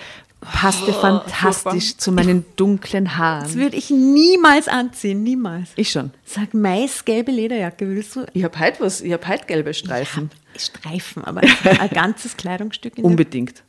passte 0.43 0.93
fantastisch 0.93 1.97
zu 1.97 2.13
meinen 2.13 2.45
dunklen 2.57 3.05
Das 3.05 3.17
Haaren. 3.17 3.55
würde 3.55 3.77
ich 3.77 3.91
niemals 3.91 4.69
anziehen, 4.69 5.23
niemals. 5.23 5.71
Ich 5.77 5.91
schon. 5.91 6.11
Sag 6.25 6.55
maisgelbe 6.55 7.31
Lederjacke, 7.33 7.89
willst 7.89 8.17
du? 8.17 8.27
Ich 8.33 8.45
habe 8.45 8.59
heute 8.59 8.81
was, 8.81 9.01
ich 9.01 9.13
habe 9.13 9.27
heute 9.29 9.47
gelbe 9.47 9.73
Streifen. 9.75 10.31
Streifen, 10.57 11.25
aber 11.25 11.41
ein 11.81 11.91
ganzes 11.91 12.37
Kleidungsstück 12.37 12.97
in 12.99 13.03
der 13.03 13.11
Unbedingt. 13.11 13.63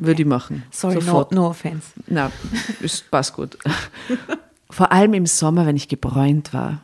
Würde 0.00 0.22
ich 0.22 0.28
machen. 0.28 0.62
Sorry, 0.70 0.94
no, 0.96 1.00
Sofort. 1.00 1.32
no 1.32 1.48
offense. 1.48 1.88
Na, 2.06 2.30
ist, 2.80 3.10
passt 3.10 3.34
gut. 3.34 3.58
Vor 4.70 4.92
allem 4.92 5.14
im 5.14 5.26
Sommer, 5.26 5.66
wenn 5.66 5.76
ich 5.76 5.88
gebräunt 5.88 6.52
war. 6.52 6.82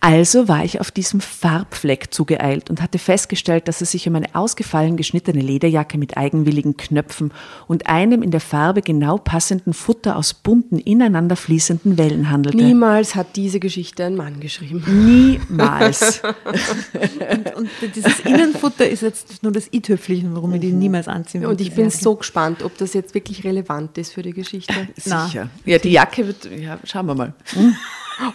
Also 0.00 0.46
war 0.46 0.64
ich 0.64 0.80
auf 0.80 0.92
diesem 0.92 1.20
Farbfleck 1.20 2.14
zugeeilt 2.14 2.70
und 2.70 2.80
hatte 2.80 2.98
festgestellt, 2.98 3.66
dass 3.66 3.80
es 3.80 3.90
sich 3.90 4.06
um 4.08 4.14
eine 4.14 4.32
ausgefallen 4.34 4.96
geschnittene 4.96 5.40
Lederjacke 5.40 5.98
mit 5.98 6.16
eigenwilligen 6.16 6.76
Knöpfen 6.76 7.32
und 7.66 7.88
einem 7.88 8.22
in 8.22 8.30
der 8.30 8.40
Farbe 8.40 8.80
genau 8.82 9.18
passenden 9.18 9.72
Futter 9.72 10.16
aus 10.16 10.34
bunten, 10.34 10.78
ineinander 10.78 11.34
fließenden 11.34 11.98
Wellen 11.98 12.30
handelte. 12.30 12.58
Niemals 12.58 13.16
hat 13.16 13.34
diese 13.34 13.58
Geschichte 13.58 14.04
ein 14.04 14.14
Mann 14.14 14.38
geschrieben. 14.38 14.84
Niemals. 14.86 16.22
Und 17.56 17.68
dieses 17.94 18.20
Innenfutter 18.20 18.88
ist 18.88 19.02
jetzt 19.02 19.42
nur 19.42 19.50
das 19.50 19.72
i-Tüpfelchen, 19.72 20.34
warum 20.34 20.54
ich 20.54 20.60
die 20.60 20.72
niemals 20.72 21.08
anziehen 21.08 21.40
will. 21.40 21.48
Und 21.48 21.60
ich 21.60 21.74
bin 21.74 21.90
so 21.90 22.14
gespannt, 22.14 22.62
ob 22.62 22.78
das 22.78 22.94
jetzt 22.94 23.14
wirklich 23.14 23.42
relevant 23.42 23.98
ist 23.98 24.12
für 24.12 24.22
die 24.22 24.32
Geschichte. 24.32 24.74
Na. 25.06 25.26
Sicher. 25.26 25.50
Ja, 25.64 25.78
die 25.78 25.90
Jacke 25.90 26.26
wird, 26.26 26.48
ja, 26.56 26.78
schauen 26.84 27.06
wir 27.06 27.14
mal. 27.14 27.34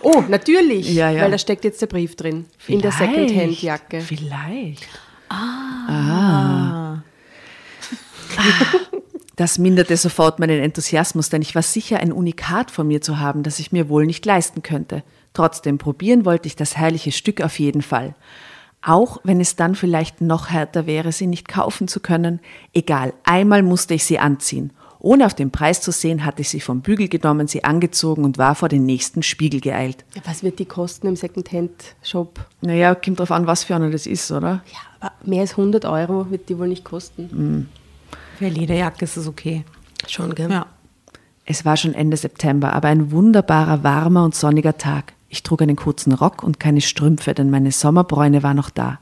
Oh, 0.02 0.24
natürlich, 0.28 0.94
Ja, 0.94 1.10
ja. 1.10 1.24
weil 1.24 1.32
da 1.32 1.38
steckt 1.38 1.64
jetzt 1.64 1.82
der 1.82 1.88
Brief 1.88 2.16
drin. 2.16 2.46
In 2.68 2.82
der 2.82 2.92
Vielleicht. 2.92 3.30
Secondhand-Jacke. 3.30 4.02
Vielleicht. 4.02 4.88
Ah. 5.30 7.02
Das 9.36 9.58
minderte 9.58 9.98
sofort 9.98 10.40
meinen 10.40 10.62
Enthusiasmus, 10.62 11.30
denn 11.30 11.42
ich 11.42 11.56
war 11.56 11.64
sicher, 11.64 12.00
ein 12.00 12.12
Unikat 12.12 12.70
von 12.70 12.88
mir 12.88 13.02
zu 13.02 13.20
haben, 13.20 13.42
das 13.44 13.60
ich 13.60 13.72
mir 13.72 13.90
wohl 13.90 14.06
nicht 14.06 14.26
leisten 14.26 14.62
könnte. 14.62 15.04
Trotzdem 15.34 15.80
probieren 15.80 16.26
wollte 16.26 16.48
ich 16.48 16.56
das 16.56 16.78
herrliche 16.78 17.12
Stück 17.12 17.42
auf 17.42 17.58
jeden 17.58 17.82
Fall. 17.82 18.16
Auch 18.84 19.20
wenn 19.24 19.40
es 19.42 19.56
dann 19.56 19.76
vielleicht 19.76 20.22
noch 20.22 20.50
härter 20.50 20.86
wäre, 20.86 21.12
sie 21.12 21.26
nicht 21.28 21.48
kaufen 21.48 21.88
zu 21.88 22.00
können. 22.00 22.42
Egal, 22.74 23.14
einmal 23.24 23.64
musste 23.64 23.94
ich 23.96 24.04
sie 24.06 24.20
anziehen. 24.20 24.72
Ohne 25.04 25.26
auf 25.26 25.34
den 25.34 25.52
Preis 25.52 25.82
zu 25.82 25.92
sehen, 25.92 26.24
hatte 26.24 26.42
ich 26.42 26.50
sie 26.50 26.62
vom 26.62 26.80
Bügel 26.80 27.10
genommen, 27.10 27.50
sie 27.50 27.66
angezogen 27.66 28.24
und 28.24 28.38
war 28.38 28.56
vor 28.56 28.70
den 28.70 28.86
nächsten 28.86 29.22
Spiegel 29.22 29.60
geeilt. 29.60 30.06
Ja, 30.16 30.22
was 30.24 30.44
wird 30.44 30.60
die 30.60 30.66
kosten 30.66 31.08
im 31.08 31.18
Secondhand-Shop? 31.18 32.40
Naja, 32.62 32.96
kommt 32.96 33.20
drauf 33.20 33.32
an, 33.32 33.46
was 33.46 33.66
für 33.66 33.76
einer 33.76 33.90
das 33.90 34.08
ist, 34.08 34.32
oder? 34.32 34.64
Ja, 34.72 34.80
aber 35.02 35.12
mehr 35.26 35.42
als 35.42 35.52
100 35.52 35.84
Euro 35.84 36.32
wird 36.32 36.48
die 36.48 36.58
wohl 36.58 36.70
nicht 36.70 36.86
kosten. 36.86 37.68
Für 38.38 38.46
eine 38.46 38.54
Lederjacke 38.56 39.04
ist 39.04 39.18
es 39.18 39.28
okay. 39.28 39.66
Schon, 40.08 40.34
gell? 40.36 40.50
Ja. 40.50 40.68
Es 41.44 41.66
war 41.66 41.76
schon 41.76 41.94
Ende 41.94 42.16
September, 42.16 42.72
aber 42.72 42.88
ein 42.88 43.12
wunderbarer, 43.12 43.84
warmer 43.84 44.24
und 44.24 44.36
sonniger 44.36 44.78
Tag. 44.78 45.12
Ich 45.28 45.44
trug 45.44 45.62
einen 45.62 45.76
kurzen 45.76 46.14
Rock 46.14 46.44
und 46.44 46.62
keine 46.62 46.80
Strümpfe, 46.80 47.34
denn 47.34 47.50
meine 47.50 47.74
Sommerbräune 47.74 48.42
war 48.42 48.54
noch 48.54 48.70
da. 48.70 49.00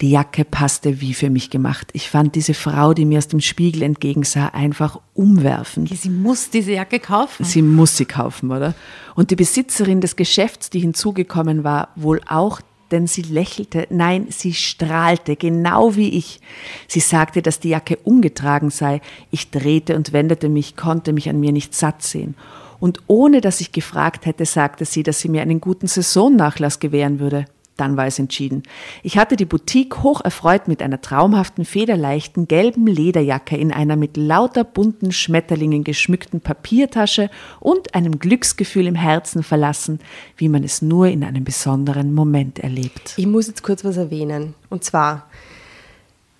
Die 0.00 0.10
Jacke 0.10 0.44
passte 0.44 1.00
wie 1.00 1.14
für 1.14 1.30
mich 1.30 1.50
gemacht. 1.50 1.88
Ich 1.92 2.10
fand 2.10 2.34
diese 2.34 2.54
Frau, 2.54 2.94
die 2.94 3.04
mir 3.04 3.18
aus 3.18 3.28
dem 3.28 3.40
Spiegel 3.40 3.82
entgegensah, 3.82 4.48
einfach 4.48 5.00
umwerfend. 5.14 5.88
Sie 5.96 6.10
muss 6.10 6.50
diese 6.50 6.72
Jacke 6.72 6.98
kaufen. 6.98 7.44
Sie 7.44 7.62
muss 7.62 7.96
sie 7.96 8.04
kaufen, 8.04 8.50
oder? 8.50 8.74
Und 9.14 9.30
die 9.30 9.36
Besitzerin 9.36 10.00
des 10.00 10.16
Geschäfts, 10.16 10.68
die 10.70 10.80
hinzugekommen 10.80 11.62
war, 11.62 11.90
wohl 11.94 12.20
auch, 12.26 12.60
denn 12.90 13.06
sie 13.06 13.22
lächelte, 13.22 13.86
nein, 13.90 14.26
sie 14.30 14.52
strahlte, 14.52 15.36
genau 15.36 15.96
wie 15.96 16.10
ich. 16.10 16.40
Sie 16.88 17.00
sagte, 17.00 17.40
dass 17.40 17.60
die 17.60 17.70
Jacke 17.70 17.96
ungetragen 17.96 18.70
sei. 18.70 19.00
Ich 19.30 19.50
drehte 19.50 19.96
und 19.96 20.12
wendete 20.12 20.48
mich, 20.48 20.76
konnte 20.76 21.12
mich 21.12 21.28
an 21.28 21.40
mir 21.40 21.52
nicht 21.52 21.74
satt 21.74 22.02
sehen. 22.02 22.34
Und 22.80 23.00
ohne 23.06 23.40
dass 23.40 23.60
ich 23.60 23.72
gefragt 23.72 24.26
hätte, 24.26 24.44
sagte 24.44 24.84
sie, 24.84 25.02
dass 25.02 25.20
sie 25.20 25.28
mir 25.28 25.42
einen 25.42 25.60
guten 25.60 25.86
Saisonnachlass 25.86 26.80
gewähren 26.80 27.20
würde. 27.20 27.46
Dann 27.76 27.96
war 27.96 28.06
es 28.06 28.20
entschieden. 28.20 28.62
Ich 29.02 29.18
hatte 29.18 29.34
die 29.34 29.44
Boutique 29.44 30.02
hoch 30.02 30.20
erfreut 30.20 30.68
mit 30.68 30.80
einer 30.80 31.00
traumhaften, 31.00 31.64
federleichten, 31.64 32.46
gelben 32.46 32.86
Lederjacke 32.86 33.56
in 33.56 33.72
einer 33.72 33.96
mit 33.96 34.16
lauter 34.16 34.62
bunten 34.62 35.10
Schmetterlingen 35.10 35.82
geschmückten 35.82 36.40
Papiertasche 36.40 37.30
und 37.58 37.94
einem 37.94 38.20
Glücksgefühl 38.20 38.86
im 38.86 38.94
Herzen 38.94 39.42
verlassen, 39.42 39.98
wie 40.36 40.48
man 40.48 40.62
es 40.62 40.82
nur 40.82 41.08
in 41.08 41.24
einem 41.24 41.42
besonderen 41.42 42.14
Moment 42.14 42.60
erlebt. 42.60 43.14
Ich 43.16 43.26
muss 43.26 43.48
jetzt 43.48 43.64
kurz 43.64 43.84
was 43.84 43.96
erwähnen. 43.96 44.54
Und 44.70 44.84
zwar, 44.84 45.26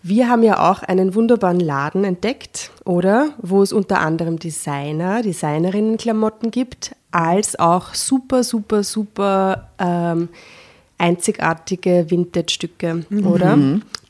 wir 0.02 0.28
haben 0.28 0.44
ja 0.44 0.70
auch 0.70 0.82
einen 0.84 1.16
wunderbaren 1.16 1.58
Laden 1.58 2.04
entdeckt, 2.04 2.70
oder? 2.84 3.30
Wo 3.38 3.62
es 3.62 3.72
unter 3.72 4.00
anderem 4.00 4.38
Designer, 4.38 5.22
Designerinnen-Klamotten 5.22 6.52
gibt, 6.52 6.94
als 7.10 7.58
auch 7.58 7.94
super, 7.94 8.44
super, 8.44 8.84
super 8.84 9.70
ähm, 9.78 10.28
einzigartige 11.04 12.06
Vintage-Stücke, 12.08 13.04
oder? 13.26 13.58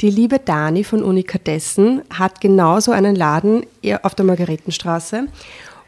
Die 0.01 0.11
liebe 0.11 0.39
Dani 0.39 0.85
von 0.85 1.03
Unikatessen 1.03 2.03
hat 2.11 2.41
genauso 2.41 2.93
einen 2.93 3.17
Laden 3.17 3.67
auf 4.03 4.15
der 4.15 4.25
Margaretenstraße 4.25 5.27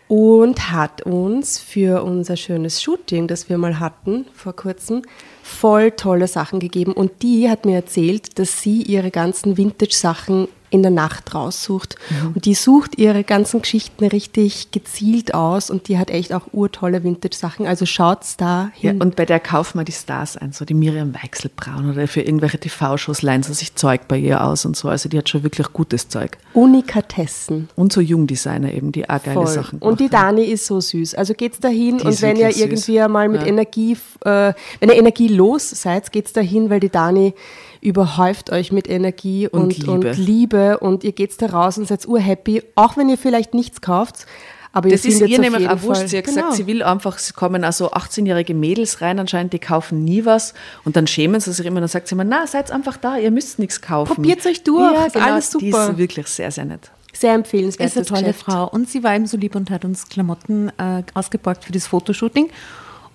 und 0.09 0.73
hat 0.73 1.03
uns 1.03 1.59
für 1.59 2.03
unser 2.03 2.37
schönes 2.37 2.83
Shooting, 2.83 3.29
das 3.29 3.49
wir 3.49 3.57
mal 3.57 3.79
hatten 3.79 4.27
vor 4.35 4.55
kurzem, 4.55 5.03
voll 5.47 5.93
tolle 5.93 6.27
Sachen 6.27 6.59
gegeben. 6.61 6.93
Und 6.93 7.23
die 7.23 7.49
hat 7.49 7.65
mir 7.65 7.77
erzählt, 7.77 8.39
dass 8.39 8.61
sie 8.63 8.83
ihre 8.83 9.11
ganzen 9.11 9.57
Vintage-Sachen 9.57 10.49
in 10.69 10.83
der 10.83 10.91
Nacht 10.91 11.33
raussucht. 11.33 11.95
Und 12.35 12.45
die 12.45 12.55
sucht 12.55 12.99
ihre 12.99 13.23
ganzen 13.23 13.63
Geschichten 13.63 14.05
richtig 14.05 14.73
gezielt 14.73 15.33
aus 15.33 15.71
und 15.71 15.87
die 15.87 15.97
hat 15.97 16.11
echt 16.11 16.33
auch 16.35 16.49
urtolle 16.53 17.05
Vintage-Sachen. 17.05 17.69
Also 17.69 17.87
schaut's 17.87 18.37
da 18.37 18.73
Ja, 18.81 18.91
hin. 18.91 19.01
und 19.01 19.15
bei 19.15 19.25
der 19.25 19.39
kaufen 19.39 19.79
wir 19.79 19.85
die 19.85 19.93
Stars 19.93 20.37
ein, 20.37 20.53
so 20.53 20.65
die 20.65 20.75
Miriam 20.75 21.15
Weichselbraun 21.15 21.89
oder 21.93 22.09
für 22.09 22.21
irgendwelche 22.21 22.59
TV-Shows 22.59 23.23
leihen 23.23 23.45
sie 23.45 23.55
sich 23.55 23.77
Zeug 23.77 24.09
bei 24.09 24.19
ihr 24.19 24.43
aus 24.45 24.67
und 24.67 24.77
so. 24.77 24.89
Also 24.89 25.09
die 25.09 25.17
hat 25.17 25.29
schon 25.29 25.45
wirklich 25.45 25.73
gutes 25.73 26.09
Zeug. 26.09 26.37
Unikatessen. 26.53 27.69
Und 27.77 27.93
so 27.93 28.01
Jungdesigner 28.01 28.73
eben, 28.75 28.91
die 28.93 29.09
auch 29.09 29.23
geile 29.23 29.35
Voll. 29.35 29.47
Sachen 29.47 29.79
Und 29.79 30.01
die 30.01 30.09
gemacht 30.09 30.25
haben. 30.25 30.37
Dani 30.37 30.49
ist 30.51 30.67
so 30.67 30.81
süß. 30.81 31.15
Also 31.15 31.35
geht's 31.35 31.61
dahin 31.61 31.99
Die 31.99 32.05
und 32.07 32.23
wenn 32.23 32.37
ihr 32.37 32.51
süß. 32.53 32.61
irgendwie 32.61 33.01
einmal 33.01 33.29
mit 33.29 33.43
Ja. 33.43 33.47
Energie, 33.47 33.93
äh, 34.25 34.53
wenn 34.81 34.89
ihr 34.89 34.97
energielos 35.37 35.71
seid, 35.71 36.13
geht's 36.13 36.33
dahin, 36.33 36.71
weil 36.71 36.81
die 36.81 36.91
Dani 36.91 37.35
überhäuft 37.81 38.51
euch 38.51 38.73
mit 38.73 38.89
Energie 38.89 39.49
Und 39.49 39.87
und, 39.87 39.89
und, 39.89 40.05
Liebe. 40.05 40.13
Liebe 40.17 40.79
und 40.79 41.05
ihr 41.05 41.13
geht's 41.13 41.37
da 41.37 41.47
raus 41.47 41.79
und 41.79 41.87
seid 41.87 42.07
urhappy, 42.07 42.63
auch 42.75 42.97
wenn 42.97 43.09
ihr 43.09 43.19
vielleicht 43.19 43.55
nichts 43.55 43.81
kauft, 43.81 44.27
Aber 44.73 44.89
das 44.91 45.05
ihr 45.05 45.13
ist 45.13 45.21
ihr 45.21 45.39
nämlich 45.39 45.69
auch 45.69 45.83
wurscht. 45.83 46.09
Sie 46.09 46.19
hat 46.19 46.25
gesagt, 46.25 46.47
Genau. 46.47 46.57
sie 46.57 46.67
will 46.67 46.83
einfach, 46.83 47.17
es 47.17 47.33
kommen 47.35 47.65
also 47.65 47.93
18-jährige 47.93 48.55
Mädels 48.55 49.01
rein 49.01 49.19
anscheinend, 49.19 49.53
die 49.53 49.59
kaufen 49.59 50.05
nie 50.05 50.25
was 50.25 50.53
und 50.85 50.97
dann 50.97 51.07
schämen 51.07 51.41
sie 51.41 51.53
sich 51.53 51.65
immer, 51.67 51.81
dann 51.81 51.89
sagt 51.89 52.09
sie 52.09 52.15
immer, 52.15 52.25
na, 52.25 52.47
seid 52.47 52.71
einfach 52.71 52.97
da, 52.97 53.17
ihr 53.17 53.31
müsst 53.31 53.59
nichts 53.59 53.81
kaufen. 53.81 54.15
Probiert's 54.15 54.47
euch 54.47 54.65
durch, 54.65 54.93
ja, 54.93 55.09
genau, 55.09 55.25
alles 55.27 55.51
Die 55.51 55.71
super. 55.71 55.91
ist 55.91 55.99
wirklich 55.99 56.27
sehr, 56.27 56.51
sehr 56.51 56.65
nett. 56.65 56.91
Sehr 57.13 57.33
empfehlenswert. 57.33 57.89
ist 57.89 57.97
eine 57.97 58.05
tolle 58.05 58.35
Frau. 58.35 58.69
Und 58.69 58.91
sie 58.91 59.03
war 59.03 59.15
eben 59.17 59.27
so 59.27 59.39
lieb 59.39 59.55
und 59.55 59.71
hat 59.71 59.87
uns 59.87 60.09
Klamotten 60.11 60.69
äh, 60.77 61.03
ausgeborgt 61.15 61.65
für 61.65 61.73
das 61.73 61.87
Fotoshooting. 61.87 62.51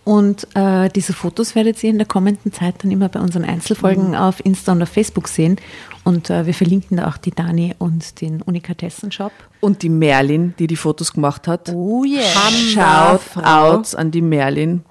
Und 0.04 0.48
äh, 0.56 0.90
diese 0.90 1.14
Fotos 1.14 1.54
werdet 1.54 1.84
ihr 1.84 1.92
in 1.92 1.98
der 1.98 2.08
kommenden 2.08 2.52
Zeit 2.52 2.84
dann 2.84 2.92
immer 2.92 3.08
bei 3.08 3.20
unseren 3.20 3.46
Einzelfolgen 3.46 4.16
auf 4.16 4.44
Insta 4.44 4.72
und 4.72 4.82
auf 4.82 4.90
Facebook 4.90 5.28
sehen. 5.28 5.58
Und 6.04 6.32
äh, 6.32 6.48
wir 6.48 6.56
verlinken 6.56 6.98
da 6.98 7.08
auch 7.08 7.18
die 7.18 7.30
Dani 7.30 7.76
und 7.78 8.20
den 8.22 8.42
Unikatessen-Shop. 8.42 9.32
Und 9.60 9.84
die 9.84 9.90
Merlin, 9.90 10.56
die 10.58 10.66
die 10.66 10.76
Fotos 10.76 11.14
gemacht 11.14 11.48
hat. 11.48 11.70
Oh 11.70 12.04
yeah. 12.04 12.24
Shoutouts 12.50 13.94
an 13.94 14.10
die 14.10 14.22
Merlin. 14.22 14.84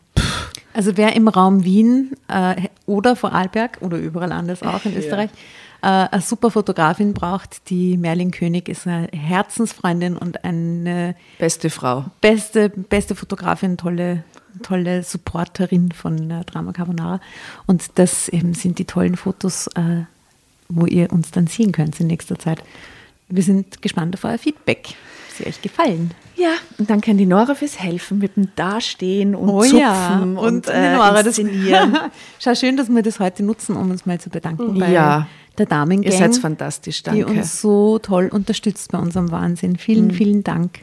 Also 0.73 0.97
wer 0.97 1.17
im 1.17 1.26
Raum 1.26 1.64
Wien 1.64 2.12
äh, 2.29 2.69
oder 2.87 3.17
Vorarlberg 3.17 3.79
oder 3.81 3.99
überall 3.99 4.31
anders 4.31 4.62
auch 4.62 4.85
in 4.85 4.97
Österreich 4.97 5.31
äh, 5.31 5.37
eine 5.87 6.22
super 6.22 6.50
Fotografin 6.50 7.14
braucht, 7.14 7.68
die 7.70 7.96
Merlin 7.96 8.30
König 8.30 8.68
ist 8.68 8.87
eine 8.87 9.08
Herzensfreundin 9.12 10.16
und 10.16 10.44
eine 10.44 11.14
Beste 11.38 11.70
Frau. 11.70 12.04
beste, 12.20 12.68
beste 12.68 13.14
Fotografin, 13.14 13.76
tolle, 13.76 14.25
tolle 14.62 15.02
Supporterin 15.02 15.92
von 15.92 16.30
äh, 16.30 16.44
Drama 16.44 16.72
Carbonara. 16.72 17.20
Und 17.66 17.99
das 17.99 18.28
eben 18.28 18.54
sind 18.54 18.78
die 18.78 18.84
tollen 18.84 19.16
Fotos, 19.16 19.68
äh, 19.68 20.02
wo 20.68 20.87
ihr 20.87 21.10
uns 21.12 21.30
dann 21.30 21.46
sehen 21.46 21.72
könnt 21.72 21.99
in 22.00 22.08
nächster 22.08 22.38
Zeit. 22.38 22.62
Wir 23.28 23.42
sind 23.42 23.80
gespannt 23.80 24.14
auf 24.14 24.25
euer 24.25 24.38
Feedback. 24.38 24.88
Sie 25.37 25.46
euch 25.46 25.62
gefallen. 25.62 26.10
Ja, 26.37 26.50
und 26.78 26.90
dann 26.90 27.00
kann 27.00 27.16
die 27.16 27.26
Nora 27.26 27.54
fürs 27.54 27.78
Helfen 27.78 28.18
mit 28.18 28.37
dem 28.37 28.49
Dastehen 28.56 29.34
und 29.34 29.49
Oh 29.49 29.62
Zupfen 29.62 30.37
und, 30.37 30.66
die 30.66 30.70
äh, 30.72 30.94
Nora, 30.96 31.22
das- 31.22 31.38
inszenieren. 31.38 31.96
Schau, 32.40 32.54
schön, 32.54 32.76
dass 32.76 32.88
wir 32.88 33.02
das 33.02 33.20
heute 33.20 33.42
nutzen, 33.44 33.76
um 33.76 33.90
uns 33.90 34.04
mal 34.06 34.18
zu 34.20 34.28
bedanken 34.30 34.78
bei 34.78 34.90
Ja. 34.90 35.26
Der 35.59 35.66
Damen 35.66 36.02
Ihr 36.02 36.12
seid 36.12 36.37
fantastisch, 36.37 37.02
die 37.02 37.21
danke. 37.21 37.26
uns 37.26 37.61
so 37.61 37.99
toll 37.99 38.28
unterstützt 38.33 38.92
bei 38.92 38.99
unserem 38.99 39.30
Wahnsinn. 39.30 39.76
Vielen, 39.76 40.07
Mhm. 40.07 40.11
vielen 40.12 40.45
Dank. 40.45 40.80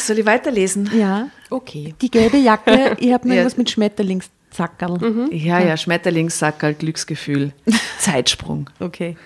Soll 0.00 0.18
ich 0.18 0.26
weiterlesen? 0.26 0.90
Ja, 0.96 1.28
Okay. 1.48 1.94
die 2.00 2.10
gelbe 2.10 2.36
Jacke, 2.36 2.96
ihr 3.00 3.14
habt 3.14 3.24
noch 3.24 3.32
Ja. 3.32 3.40
irgendwas 3.40 3.56
mit 3.56 3.70
Schmetterlingszackerl. 3.70 5.28
Ja, 5.32 5.58
ja, 5.60 5.76
Schmetterlingssackerl, 5.76 6.74
Glücksgefühl, 6.74 7.52
Zeitsprung. 7.98 8.68
Okay. 8.78 9.16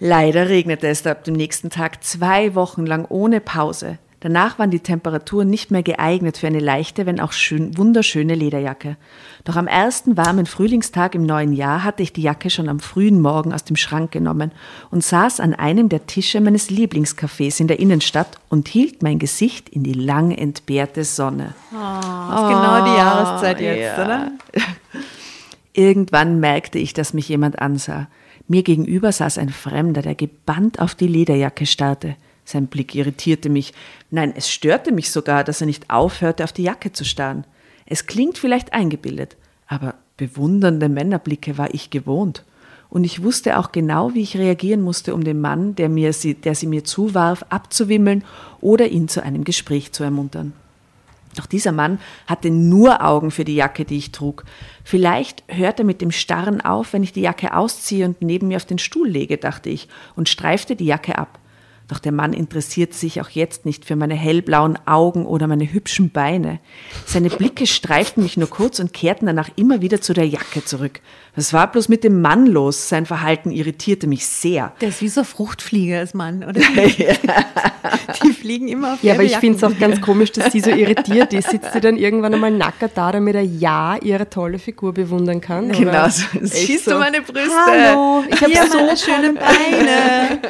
Leider 0.00 0.48
regnete 0.48 0.88
es 0.88 1.06
ab 1.06 1.24
dem 1.24 1.34
nächsten 1.34 1.70
Tag 1.70 2.02
zwei 2.02 2.54
Wochen 2.54 2.86
lang 2.86 3.04
ohne 3.08 3.40
Pause. 3.40 3.98
Danach 4.24 4.58
waren 4.58 4.70
die 4.70 4.80
Temperaturen 4.80 5.50
nicht 5.50 5.70
mehr 5.70 5.82
geeignet 5.82 6.38
für 6.38 6.46
eine 6.46 6.58
leichte, 6.58 7.04
wenn 7.04 7.20
auch 7.20 7.32
schön, 7.32 7.76
wunderschöne 7.76 8.34
Lederjacke. 8.34 8.96
Doch 9.44 9.56
am 9.56 9.66
ersten 9.66 10.16
warmen 10.16 10.46
Frühlingstag 10.46 11.14
im 11.14 11.26
neuen 11.26 11.52
Jahr 11.52 11.84
hatte 11.84 12.02
ich 12.02 12.14
die 12.14 12.22
Jacke 12.22 12.48
schon 12.48 12.70
am 12.70 12.80
frühen 12.80 13.20
Morgen 13.20 13.52
aus 13.52 13.64
dem 13.64 13.76
Schrank 13.76 14.12
genommen 14.12 14.50
und 14.90 15.04
saß 15.04 15.40
an 15.40 15.52
einem 15.52 15.90
der 15.90 16.06
Tische 16.06 16.40
meines 16.40 16.70
Lieblingscafés 16.70 17.60
in 17.60 17.68
der 17.68 17.80
Innenstadt 17.80 18.38
und 18.48 18.66
hielt 18.66 19.02
mein 19.02 19.18
Gesicht 19.18 19.68
in 19.68 19.82
die 19.82 19.92
lang 19.92 20.30
entbehrte 20.30 21.04
Sonne. 21.04 21.54
Das 21.70 22.40
ist 22.40 22.48
genau 22.48 22.84
die 22.86 22.96
Jahreszeit 22.96 23.60
jetzt, 23.60 23.98
ja. 23.98 24.04
oder? 24.06 24.32
Irgendwann 25.74 26.40
merkte 26.40 26.78
ich, 26.78 26.94
dass 26.94 27.12
mich 27.12 27.28
jemand 27.28 27.58
ansah. 27.58 28.08
Mir 28.48 28.62
gegenüber 28.62 29.12
saß 29.12 29.36
ein 29.36 29.50
Fremder, 29.50 30.00
der 30.00 30.14
gebannt 30.14 30.80
auf 30.80 30.94
die 30.94 31.08
Lederjacke 31.08 31.66
starrte. 31.66 32.16
Sein 32.44 32.66
Blick 32.66 32.94
irritierte 32.94 33.48
mich. 33.48 33.72
Nein, 34.10 34.32
es 34.36 34.50
störte 34.50 34.92
mich 34.92 35.10
sogar, 35.10 35.44
dass 35.44 35.60
er 35.60 35.66
nicht 35.66 35.90
aufhörte, 35.90 36.44
auf 36.44 36.52
die 36.52 36.64
Jacke 36.64 36.92
zu 36.92 37.04
starren. 37.04 37.44
Es 37.86 38.06
klingt 38.06 38.38
vielleicht 38.38 38.72
eingebildet, 38.72 39.36
aber 39.66 39.94
bewundernde 40.16 40.88
Männerblicke 40.88 41.58
war 41.58 41.72
ich 41.72 41.90
gewohnt. 41.90 42.44
Und 42.90 43.04
ich 43.04 43.22
wusste 43.22 43.58
auch 43.58 43.72
genau, 43.72 44.14
wie 44.14 44.22
ich 44.22 44.36
reagieren 44.36 44.80
musste, 44.80 45.14
um 45.14 45.24
den 45.24 45.40
Mann, 45.40 45.74
der, 45.74 45.88
mir 45.88 46.12
sie, 46.12 46.34
der 46.34 46.54
sie 46.54 46.68
mir 46.68 46.84
zuwarf, 46.84 47.44
abzuwimmeln 47.48 48.24
oder 48.60 48.88
ihn 48.88 49.08
zu 49.08 49.22
einem 49.22 49.42
Gespräch 49.42 49.92
zu 49.92 50.04
ermuntern. 50.04 50.52
Doch 51.36 51.46
dieser 51.46 51.72
Mann 51.72 51.98
hatte 52.26 52.50
nur 52.50 53.04
Augen 53.04 53.32
für 53.32 53.44
die 53.44 53.56
Jacke, 53.56 53.84
die 53.84 53.96
ich 53.96 54.12
trug. 54.12 54.44
Vielleicht 54.84 55.42
hört 55.48 55.80
er 55.80 55.84
mit 55.84 56.00
dem 56.00 56.12
Starren 56.12 56.60
auf, 56.60 56.92
wenn 56.92 57.02
ich 57.02 57.12
die 57.12 57.22
Jacke 57.22 57.56
ausziehe 57.56 58.06
und 58.06 58.22
neben 58.22 58.48
mir 58.48 58.56
auf 58.56 58.64
den 58.64 58.78
Stuhl 58.78 59.08
lege, 59.08 59.38
dachte 59.38 59.70
ich, 59.70 59.88
und 60.14 60.28
streifte 60.28 60.76
die 60.76 60.86
Jacke 60.86 61.18
ab. 61.18 61.40
Doch 61.88 61.98
der 61.98 62.12
Mann 62.12 62.32
interessierte 62.32 62.94
sich 62.94 63.20
auch 63.20 63.28
jetzt 63.28 63.66
nicht 63.66 63.84
für 63.84 63.94
meine 63.94 64.14
hellblauen 64.14 64.78
Augen 64.86 65.26
oder 65.26 65.46
meine 65.46 65.70
hübschen 65.70 66.10
Beine. 66.10 66.58
Seine 67.04 67.28
Blicke 67.28 67.66
streiften 67.66 68.22
mich 68.22 68.36
nur 68.36 68.48
kurz 68.48 68.80
und 68.80 68.94
kehrten 68.94 69.26
danach 69.26 69.50
immer 69.56 69.82
wieder 69.82 70.00
zu 70.00 70.14
der 70.14 70.26
Jacke 70.26 70.64
zurück. 70.64 71.00
Was 71.36 71.52
war 71.52 71.70
bloß 71.70 71.88
mit 71.88 72.04
dem 72.04 72.20
Mann 72.20 72.46
los? 72.46 72.88
Sein 72.88 73.06
Verhalten 73.06 73.50
irritierte 73.50 74.06
mich 74.06 74.24
sehr. 74.24 74.72
Der 74.80 74.90
ist 74.90 75.02
wie 75.02 75.08
so 75.08 75.22
ein 75.22 75.26
Fruchtflieger, 75.26 75.98
als 75.98 76.14
Mann, 76.14 76.44
oder? 76.44 76.60
Die 78.22 78.32
fliegen 78.32 78.68
immer 78.68 78.94
auf 78.94 79.02
Ja, 79.02 79.14
aber 79.14 79.24
ich 79.24 79.36
finde 79.38 79.56
es 79.58 79.64
auch 79.64 79.76
ganz 79.78 80.00
komisch, 80.00 80.30
dass 80.30 80.52
sie 80.52 80.60
so 80.60 80.70
irritiert 80.74 81.32
ist. 81.32 81.50
Sitzt 81.50 81.72
sie 81.72 81.80
dann 81.80 81.96
irgendwann 81.96 82.34
einmal 82.34 82.52
nackert 82.52 82.92
da, 82.94 83.10
damit 83.10 83.34
er 83.34 83.42
ja 83.42 83.96
ihre 84.00 84.30
tolle 84.30 84.60
Figur 84.60 84.94
bewundern 84.94 85.40
kann? 85.40 85.70
oder? 85.70 85.78
Genau, 85.78 86.08
so. 86.08 86.24
Echt 86.38 86.52
siehst 86.52 86.84
so? 86.84 86.92
du 86.92 86.98
meine 86.98 87.20
Brüste? 87.20 87.50
Hallo, 87.66 88.24
ich 88.28 88.40
habe 88.40 88.70
so 88.70 88.76
meine 88.76 88.96
schönen 88.96 89.34
Beine. 89.34 90.40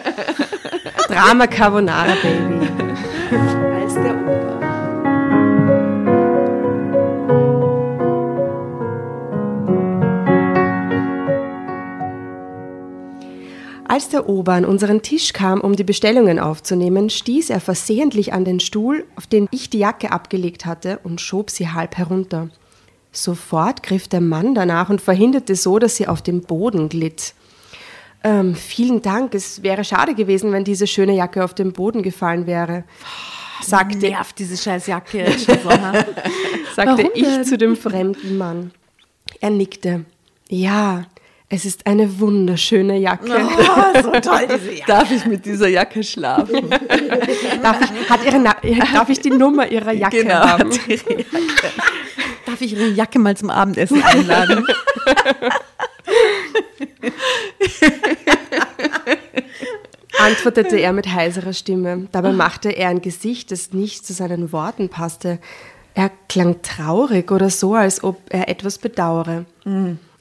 Drama 1.09 1.47
Carbonara 1.47 2.15
Baby. 2.23 3.61
Als 13.95 14.09
der 14.09 14.29
Ober 14.29 14.55
an 14.55 14.65
unseren 14.65 15.03
Tisch 15.03 15.33
kam, 15.33 15.61
um 15.61 15.77
die 15.77 15.85
Bestellungen 15.85 16.41
aufzunehmen, 16.41 17.11
stieß 17.11 17.51
er 17.51 17.61
versehentlich 17.61 18.33
an 18.33 18.45
den 18.45 18.59
Stuhl, 18.59 19.07
auf 19.15 19.29
den 19.29 19.47
ich 19.53 19.71
die 19.71 19.79
Jacke 19.79 20.11
abgelegt 20.11 20.67
hatte, 20.67 20.99
und 21.05 21.21
schob 21.21 21.49
sie 21.49 21.69
halb 21.69 21.97
herunter. 21.97 22.49
Sofort 23.13 23.85
griff 23.85 24.09
der 24.09 24.21
Mann 24.21 24.57
danach 24.57 24.91
und 24.91 25.01
verhinderte 25.01 25.55
so, 25.55 25.79
dass 25.79 25.95
sie 25.95 26.09
auf 26.09 26.23
den 26.23 26.41
Boden 26.41 26.89
glitt. 26.89 27.35
Ähm, 28.25 28.57
vielen 28.57 29.01
Dank, 29.01 29.33
es 29.33 29.63
wäre 29.63 29.85
schade 29.85 30.17
gewesen, 30.17 30.51
wenn 30.51 30.65
diese 30.65 30.89
schöne 30.89 31.15
Jacke 31.15 31.45
auf 31.45 31.55
den 31.55 31.73
Boden 31.73 32.03
gefallen 32.03 32.49
wäre, 32.49 32.83
sagte, 33.63 33.99
Nervt 33.99 34.41
diese 34.41 34.57
scheiß 34.57 34.89
Jacke 34.89 35.25
sagte 35.39 35.85
Warum 36.75 37.11
ich 37.15 37.23
denn? 37.23 37.45
zu 37.45 37.57
dem 37.57 37.77
fremden 37.77 38.39
Mann. 38.39 38.73
Er 39.41 39.51
nickte. 39.51 40.05
Ja, 40.49 41.05
es 41.49 41.65
ist 41.65 41.87
eine 41.87 42.19
wunderschöne 42.21 42.99
Jacke. 42.99 43.31
Oh, 43.77 44.03
so 44.03 44.11
toll, 44.21 44.47
diese 44.55 44.73
Jacke. 44.79 44.87
Darf 44.87 45.11
ich 45.11 45.25
mit 45.27 45.45
dieser 45.45 45.69
Jacke 45.69 46.03
schlafen? 46.03 46.71
Darf 47.63 47.81
ich, 47.81 48.11
hat 48.11 48.25
ihre 48.25 48.39
Na 48.39 48.55
darf 48.93 49.09
ich 49.09 49.21
die 49.21 49.31
Nummer 49.31 49.67
ihrer 49.69 49.93
Jacke 49.93 50.23
Genau. 50.23 50.35
haben? 50.35 50.71
Darf 52.47 52.61
ich 52.61 52.73
Ihre 52.73 52.89
Jacke 52.89 53.19
mal 53.19 53.37
zum 53.37 53.51
Abendessen 53.51 54.03
einladen? 54.03 54.65
Antwortete 60.19 60.77
er 60.79 60.93
mit 60.93 61.09
heiserer 61.13 61.53
Stimme. 61.53 62.07
Dabei 62.13 62.33
machte 62.33 62.71
er 62.71 62.89
ein 62.89 63.03
Gesicht, 63.03 63.51
das 63.51 63.73
nicht 63.73 64.07
zu 64.07 64.13
seinen 64.13 64.53
Worten 64.53 64.89
passte. 64.89 65.39
Er 65.95 66.11
klang 66.29 66.63
traurig 66.63 67.31
oder 67.33 67.51
so, 67.51 67.75
als 67.75 68.03
ob 68.05 68.19
er 68.31 68.49
etwas 68.49 68.79
bedauere. 68.79 69.45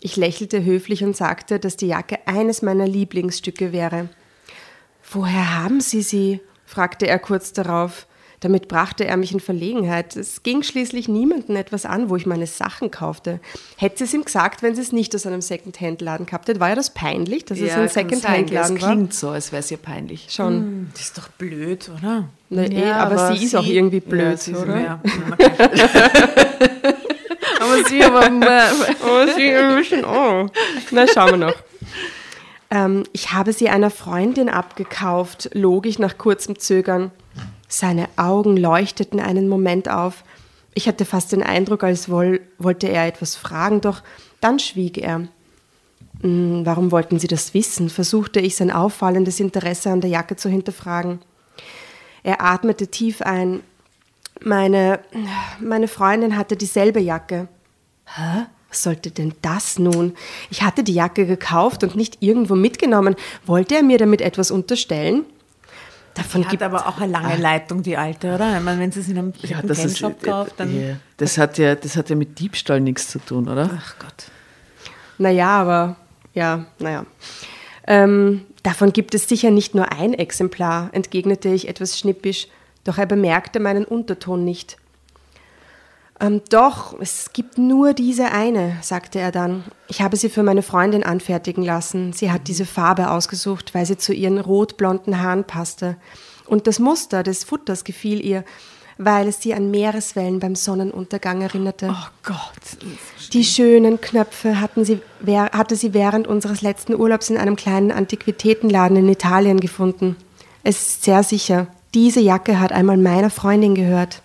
Ich 0.06 0.18
lächelte 0.18 0.66
höflich 0.66 1.02
und 1.06 1.16
sagte, 1.16 1.60
dass 1.60 1.78
die 1.78 1.88
Jacke 1.88 2.20
eines 2.26 2.62
meiner 2.62 2.86
Lieblingsstücke 2.86 3.72
wäre. 3.72 4.10
Woher 5.10 5.64
haben 5.64 5.80
Sie 5.80 6.02
sie? 6.02 6.42
fragte 6.66 7.08
er 7.08 7.20
kurz 7.20 7.54
darauf. 7.54 8.06
Damit 8.42 8.68
brachte 8.68 9.06
er 9.06 9.16
mich 9.16 9.32
in 9.32 9.40
Verlegenheit. 9.40 10.18
Es 10.18 10.44
ging 10.44 10.62
schließlich 10.62 11.08
niemanden 11.08 11.56
etwas 11.56 11.86
an, 11.86 12.10
wo 12.10 12.18
ich 12.18 12.26
meine 12.26 12.48
Sachen 12.48 12.92
kaufte. 12.92 13.40
Hätte 13.78 14.00
sie 14.00 14.04
es 14.04 14.14
ihm 14.14 14.26
gesagt, 14.26 14.62
wenn 14.62 14.76
sie 14.76 14.82
es 14.82 14.92
nicht 14.92 15.16
aus 15.16 15.26
einem 15.26 15.42
Second-Hand-Laden 15.42 16.26
gehabt 16.26 16.50
hätte, 16.50 16.60
war 16.60 16.68
ja 16.68 16.76
das 16.76 16.94
peinlich, 16.94 17.46
dass 17.46 17.62
es 17.62 17.72
ein. 17.72 17.88
Second-Hand-Laden 17.88 18.82
war? 18.82 18.90
klingt 18.92 19.14
so, 19.14 19.30
als 19.30 19.54
wäre 19.54 19.62
es 19.62 19.72
ihr 19.72 19.78
peinlich. 19.78 20.28
Schon. 20.30 20.90
Das 20.92 21.04
ist 21.04 21.18
doch 21.18 21.30
blöd, 21.30 21.90
oder? 21.98 22.28
Na, 22.50 22.64
eh, 22.64 22.92
aber, 22.92 23.34
sie 23.34 23.46
ist 23.46 23.56
auch 23.56 23.66
irgendwie 23.66 24.02
blöd, 24.02 24.32
Ja, 24.32 24.36
sie 24.38 24.52
ist- 24.52 24.58
oder? 24.62 24.82
Ja, 24.82 25.02
okay. 27.86 28.04
Aber 28.04 28.24
sie 28.24 28.32
aber 28.32 28.96
Oh, 29.06 29.36
sie 29.36 29.54
ein 29.54 29.76
bisschen, 29.78 30.06
oh. 30.06 30.48
Na, 30.92 31.08
schauen 31.08 31.32
wir 31.32 31.38
noch. 31.38 31.56
Ähm, 32.70 33.04
ich 33.14 33.32
habe 33.34 33.54
sie 33.54 33.70
einer 33.70 33.92
Freundin 33.92 34.50
abgekauft, 34.50 35.50
log 35.54 35.86
ich 35.86 36.00
nach 36.00 36.18
kurzem 36.18 36.58
Zögern. 36.58 37.12
Seine 37.68 38.08
Augen 38.18 38.58
leuchteten 38.58 39.20
einen 39.20 39.48
Moment 39.48 39.90
auf. 39.90 40.24
Ich 40.74 40.88
hatte 40.88 41.06
fast 41.06 41.32
den 41.32 41.44
Eindruck, 41.44 41.84
als 41.84 42.10
woll, 42.10 42.42
wollte 42.58 42.88
er 42.88 43.08
etwas 43.08 43.36
fragen, 43.36 43.82
doch 43.82 44.02
dann 44.42 44.60
schwieg 44.60 44.98
er. 44.98 45.28
Hm, 46.22 46.66
warum 46.66 46.92
wollten 46.92 47.20
Sie 47.20 47.28
das 47.28 47.54
wissen? 47.54 47.90
versuchte 47.90 48.40
ich 48.40 48.56
sein 48.56 48.72
auffallendes 48.72 49.40
Interesse 49.40 49.92
an 49.92 50.02
der 50.02 50.10
Jacke 50.10 50.36
zu 50.36 50.50
hinterfragen. 50.50 51.20
Er 52.24 52.42
atmete 52.42 52.88
tief 52.88 53.22
ein. 53.22 53.62
Meine, 54.42 55.00
meine 55.60 55.88
Freundin 55.88 56.38
hatte 56.38 56.56
dieselbe 56.56 57.00
Jacke. 57.00 57.48
Hä? 58.06 58.46
Was 58.70 58.84
sollte 58.84 59.12
denn 59.12 59.34
das 59.44 59.78
nun? 59.78 60.16
Ich 60.50 60.64
hatte 60.64 60.84
die 60.84 60.96
Jacke 60.96 61.28
gekauft 61.28 61.84
und 61.84 61.96
nicht 61.96 62.18
irgendwo 62.22 62.56
mitgenommen. 62.56 63.16
Wollte 63.46 63.76
er 63.76 63.84
mir 63.84 64.00
damit 64.00 64.20
etwas 64.20 64.50
unterstellen? 64.50 65.26
Davon 66.16 66.42
die 66.42 66.48
gibt 66.48 66.64
aber 66.64 66.88
auch 66.88 67.00
eine 67.00 67.12
lange 67.12 67.38
Leitung, 67.38 67.82
die 67.82 67.98
alte, 67.98 68.34
oder? 68.34 68.58
Ich 68.58 68.64
meine, 68.64 68.80
wenn 68.80 68.92
sie 68.92 69.00
es 69.00 69.10
in 69.10 69.18
einem 69.18 69.34
ja, 69.42 69.62
das 69.62 69.84
ist, 69.84 69.98
Shop 69.98 70.22
kauft, 70.22 70.54
dann. 70.58 70.76
Ja. 70.76 70.96
Das, 71.18 71.38
hat 71.38 71.58
ja, 71.58 71.76
das 71.76 71.96
hat 71.96 72.10
ja 72.10 72.16
mit 72.16 72.40
Diebstahl 72.40 72.82
nichts 72.82 73.10
zu 73.10 73.20
tun, 73.20 73.48
oder? 73.48 73.70
Ach 73.76 73.96
Gott. 74.00 74.26
Naja, 75.18 75.50
aber 75.50 75.96
ja, 76.34 76.66
naja. 76.80 77.06
Ähm, 77.88 78.42
davon 78.64 78.94
gibt 78.94 79.16
es 79.16 79.28
sicher 79.28 79.52
nicht 79.52 79.76
nur 79.76 79.92
ein 79.92 80.14
Exemplar, 80.14 80.90
entgegnete 80.94 81.50
ich 81.50 81.68
etwas 81.68 81.98
schnippisch, 81.98 82.48
doch 82.84 82.98
er 82.98 83.06
bemerkte 83.06 83.60
meinen 83.60 83.86
Unterton 83.86 84.46
nicht. 84.46 84.78
Ähm, 86.24 86.42
doch, 86.50 86.96
es 87.02 87.32
gibt 87.34 87.58
nur 87.58 87.94
diese 87.94 88.32
eine, 88.32 88.78
sagte 88.82 89.20
er 89.20 89.32
dann. 89.32 89.66
Ich 89.90 90.02
habe 90.02 90.16
sie 90.16 90.30
für 90.30 90.42
meine 90.42 90.62
Freundin 90.62 91.04
anfertigen 91.04 91.64
lassen. 91.64 92.14
Sie 92.14 92.32
hat 92.32 92.48
diese 92.48 92.66
Farbe 92.66 93.12
ausgesucht, 93.12 93.74
weil 93.76 93.86
sie 93.86 93.98
zu 93.98 94.14
ihren 94.14 94.40
rotblonden 94.40 95.22
Haaren 95.22 95.44
passte. 95.44 95.98
Und 96.46 96.66
das 96.68 96.80
Muster 96.80 97.24
des 97.24 97.44
Futters 97.44 97.84
gefiel 97.84 98.26
ihr, 98.26 98.46
weil 98.98 99.28
es 99.28 99.42
sie 99.42 99.54
an 99.54 99.70
Meereswellen 99.70 100.40
beim 100.40 100.56
Sonnenuntergang 100.56 101.42
erinnerte. 101.42 101.90
Oh 101.92 102.08
Gott. 102.24 102.78
Die 103.34 103.44
schönen 103.44 104.00
Knöpfe 104.00 104.62
hatten 104.62 104.86
sie, 104.86 105.02
hatte 105.28 105.76
sie 105.76 105.94
während 105.94 106.28
unseres 106.28 106.62
letzten 106.62 106.96
Urlaubs 106.96 107.30
in 107.30 107.38
einem 107.38 107.58
kleinen 107.58 107.92
Antiquitätenladen 107.92 108.96
in 108.96 109.10
Italien 109.10 109.60
gefunden. 109.60 110.16
Es 110.64 110.88
ist 110.88 111.04
sehr 111.04 111.24
sicher, 111.24 111.68
diese 111.94 112.22
Jacke 112.22 112.60
hat 112.62 112.72
einmal 112.72 112.98
meiner 112.98 113.30
Freundin 113.30 113.76
gehört. 113.76 114.23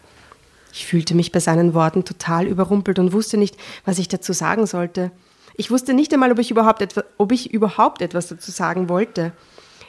Ich 0.79 0.87
fühlte 0.87 1.17
mich 1.17 1.33
bei 1.33 1.41
seinen 1.41 1.75
Worten 1.75 2.05
total 2.05 2.47
überrumpelt 2.47 3.01
und 3.01 3.13
wusste 3.13 3.37
nicht, 3.37 3.57
was 3.85 3.99
ich 3.99 4.07
dazu 4.07 4.33
sagen 4.33 4.65
sollte. 4.65 5.11
Ich 5.57 5.73
wusste 5.73 5.93
nicht 5.93 6.15
einmal, 6.15 6.31
ob 6.31 6.39
ich 6.39 6.53
überhaupt, 6.53 6.81
etwa, 6.83 7.03
ob 7.17 7.33
ich 7.33 7.53
überhaupt 7.53 8.01
etwas 8.01 8.29
dazu 8.29 8.53
sagen 8.53 8.89
wollte. 8.89 9.33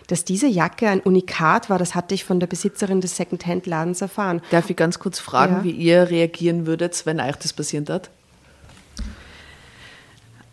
Dass 0.08 0.26
diese 0.26 0.48
Jacke 0.48 0.90
ein 0.90 1.02
Unikat 1.02 1.70
war, 1.70 1.78
das 1.78 1.94
hatte 1.94 2.16
ich 2.16 2.26
von 2.26 2.40
der 2.40 2.48
Besitzerin 2.48 3.02
des 3.02 3.16
Secondhand-Ladens 3.18 4.02
erfahren. 4.02 4.42
Darf 4.50 4.72
ich 4.72 4.76
ganz 4.76 4.98
kurz 4.98 5.20
fragen, 5.20 5.58
ja. 5.58 5.64
wie 5.64 5.72
ihr 5.72 6.10
reagieren 6.10 6.66
würdet, 6.66 7.06
wenn 7.06 7.20
euch 7.20 7.36
das 7.36 7.54
passieren 7.54 7.86
hat? 7.88 8.10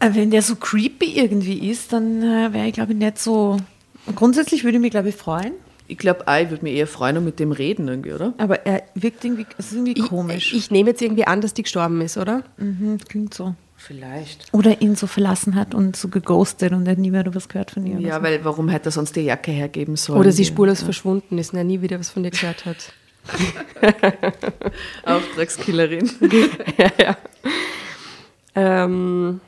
Äh, 0.00 0.10
wenn 0.12 0.30
der 0.30 0.42
so 0.42 0.56
creepy 0.56 1.18
irgendwie 1.18 1.70
ist, 1.70 1.94
dann 1.94 2.22
äh, 2.22 2.52
wäre 2.52 2.66
ich, 2.66 2.74
glaube 2.74 2.92
ich, 2.92 2.98
nicht 2.98 3.18
so. 3.18 3.56
Grundsätzlich 4.14 4.64
würde 4.64 4.76
ich 4.76 4.82
mich, 4.82 4.90
glaube 4.90 5.08
ich, 5.08 5.16
freuen. 5.16 5.54
Ich 5.88 5.98
glaube, 5.98 6.24
ich 6.42 6.50
würde 6.50 6.64
mich 6.64 6.74
eher 6.74 6.86
freuen 6.86 7.18
und 7.18 7.24
mit 7.24 7.38
dem 7.38 7.52
reden 7.52 7.88
irgendwie, 7.88 8.12
oder? 8.12 8.34
Aber 8.38 8.66
er 8.66 8.82
wirkt 8.94 9.24
irgendwie, 9.24 9.46
es 9.56 9.66
ist 9.66 9.74
irgendwie 9.74 9.92
ich, 9.92 10.08
komisch. 10.08 10.52
Ich 10.52 10.70
nehme 10.70 10.90
jetzt 10.90 11.02
irgendwie 11.02 11.26
an, 11.26 11.40
dass 11.40 11.54
die 11.54 11.62
gestorben 11.62 12.00
ist, 12.00 12.16
oder? 12.16 12.42
Mhm, 12.56 12.98
klingt 13.08 13.34
so. 13.34 13.54
Vielleicht. 13.76 14.52
Oder 14.52 14.80
ihn 14.80 14.96
so 14.96 15.06
verlassen 15.06 15.54
hat 15.54 15.74
und 15.74 15.96
so 15.96 16.08
geghostet 16.08 16.72
und 16.72 16.86
er 16.86 16.92
hat 16.92 16.98
nie 16.98 17.10
mehr 17.10 17.24
was 17.34 17.48
gehört 17.48 17.70
von 17.70 17.86
ihr. 17.86 18.00
Ja, 18.00 18.16
so. 18.16 18.22
weil 18.22 18.44
warum 18.44 18.68
hätte 18.68 18.88
er 18.88 18.92
sonst 18.92 19.14
die 19.14 19.20
Jacke 19.20 19.50
hergeben 19.50 19.96
sollen? 19.96 20.18
Oder 20.18 20.32
sie 20.32 20.44
spurlos 20.44 20.80
ja. 20.80 20.86
verschwunden 20.86 21.38
ist 21.38 21.52
und 21.52 21.58
er 21.58 21.64
nie 21.64 21.82
wieder 21.82 21.98
was 22.00 22.10
von 22.10 22.22
dir 22.22 22.30
gehört 22.30 22.64
hat. 22.64 22.92
Auftragskillerin. 25.04 26.10
ja, 26.78 26.90
ja. 26.98 27.16
Ähm, 28.54 29.40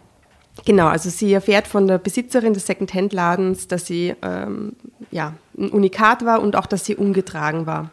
genau, 0.64 0.88
also 0.88 1.08
sie 1.08 1.32
erfährt 1.32 1.66
von 1.66 1.86
der 1.86 1.98
Besitzerin 1.98 2.52
des 2.52 2.66
Secondhand-Ladens, 2.66 3.68
dass 3.68 3.86
sie 3.86 4.14
ähm, 4.20 4.72
ja, 5.10 5.34
ein 5.58 5.70
Unikat 5.70 6.24
war 6.24 6.40
und 6.40 6.56
auch, 6.56 6.66
dass 6.66 6.84
sie 6.84 6.96
ungetragen 6.96 7.66
war. 7.66 7.90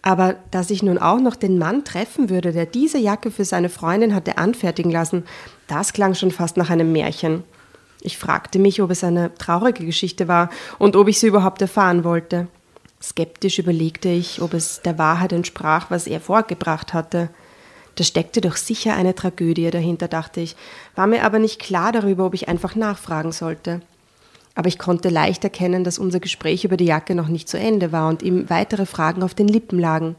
Aber 0.00 0.36
dass 0.50 0.70
ich 0.70 0.82
nun 0.82 0.98
auch 0.98 1.20
noch 1.20 1.36
den 1.36 1.58
Mann 1.58 1.84
treffen 1.84 2.30
würde, 2.30 2.52
der 2.52 2.66
diese 2.66 2.98
Jacke 2.98 3.30
für 3.30 3.44
seine 3.44 3.68
Freundin 3.68 4.14
hatte 4.14 4.38
anfertigen 4.38 4.90
lassen, 4.90 5.24
das 5.66 5.92
klang 5.92 6.14
schon 6.14 6.30
fast 6.30 6.56
nach 6.56 6.70
einem 6.70 6.92
Märchen. 6.92 7.42
Ich 8.00 8.16
fragte 8.16 8.60
mich, 8.60 8.80
ob 8.80 8.90
es 8.90 9.02
eine 9.02 9.34
traurige 9.34 9.84
Geschichte 9.84 10.28
war 10.28 10.50
und 10.78 10.94
ob 10.94 11.08
ich 11.08 11.18
sie 11.18 11.26
überhaupt 11.26 11.60
erfahren 11.60 12.04
wollte. 12.04 12.46
Skeptisch 13.02 13.58
überlegte 13.58 14.08
ich, 14.08 14.40
ob 14.40 14.54
es 14.54 14.82
der 14.82 14.98
Wahrheit 14.98 15.32
entsprach, 15.32 15.90
was 15.90 16.06
er 16.06 16.20
vorgebracht 16.20 16.94
hatte. 16.94 17.28
Da 17.96 18.04
steckte 18.04 18.40
doch 18.40 18.56
sicher 18.56 18.94
eine 18.94 19.16
Tragödie 19.16 19.70
dahinter, 19.70 20.06
dachte 20.06 20.40
ich, 20.40 20.54
war 20.94 21.08
mir 21.08 21.24
aber 21.24 21.40
nicht 21.40 21.60
klar 21.60 21.90
darüber, 21.90 22.26
ob 22.26 22.34
ich 22.34 22.48
einfach 22.48 22.76
nachfragen 22.76 23.32
sollte 23.32 23.80
aber 24.54 24.68
ich 24.68 24.78
konnte 24.78 25.08
leicht 25.08 25.44
erkennen, 25.44 25.84
dass 25.84 25.98
unser 25.98 26.20
Gespräch 26.20 26.64
über 26.64 26.76
die 26.76 26.86
Jacke 26.86 27.14
noch 27.14 27.28
nicht 27.28 27.48
zu 27.48 27.58
Ende 27.58 27.92
war 27.92 28.08
und 28.08 28.22
ihm 28.22 28.50
weitere 28.50 28.86
Fragen 28.86 29.22
auf 29.22 29.34
den 29.34 29.48
Lippen 29.48 29.78
lagen. 29.78 30.16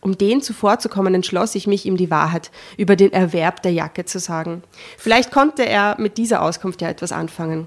Um 0.00 0.16
denen 0.16 0.42
zuvorzukommen, 0.42 1.14
entschloss 1.14 1.54
ich 1.54 1.66
mich, 1.66 1.84
ihm 1.84 1.96
die 1.96 2.10
Wahrheit 2.10 2.50
über 2.76 2.94
den 2.94 3.12
Erwerb 3.12 3.62
der 3.62 3.72
Jacke 3.72 4.04
zu 4.04 4.20
sagen. 4.20 4.62
Vielleicht 4.96 5.32
konnte 5.32 5.66
er 5.66 5.96
mit 5.98 6.18
dieser 6.18 6.42
Auskunft 6.42 6.80
ja 6.82 6.88
etwas 6.88 7.10
anfangen. 7.10 7.66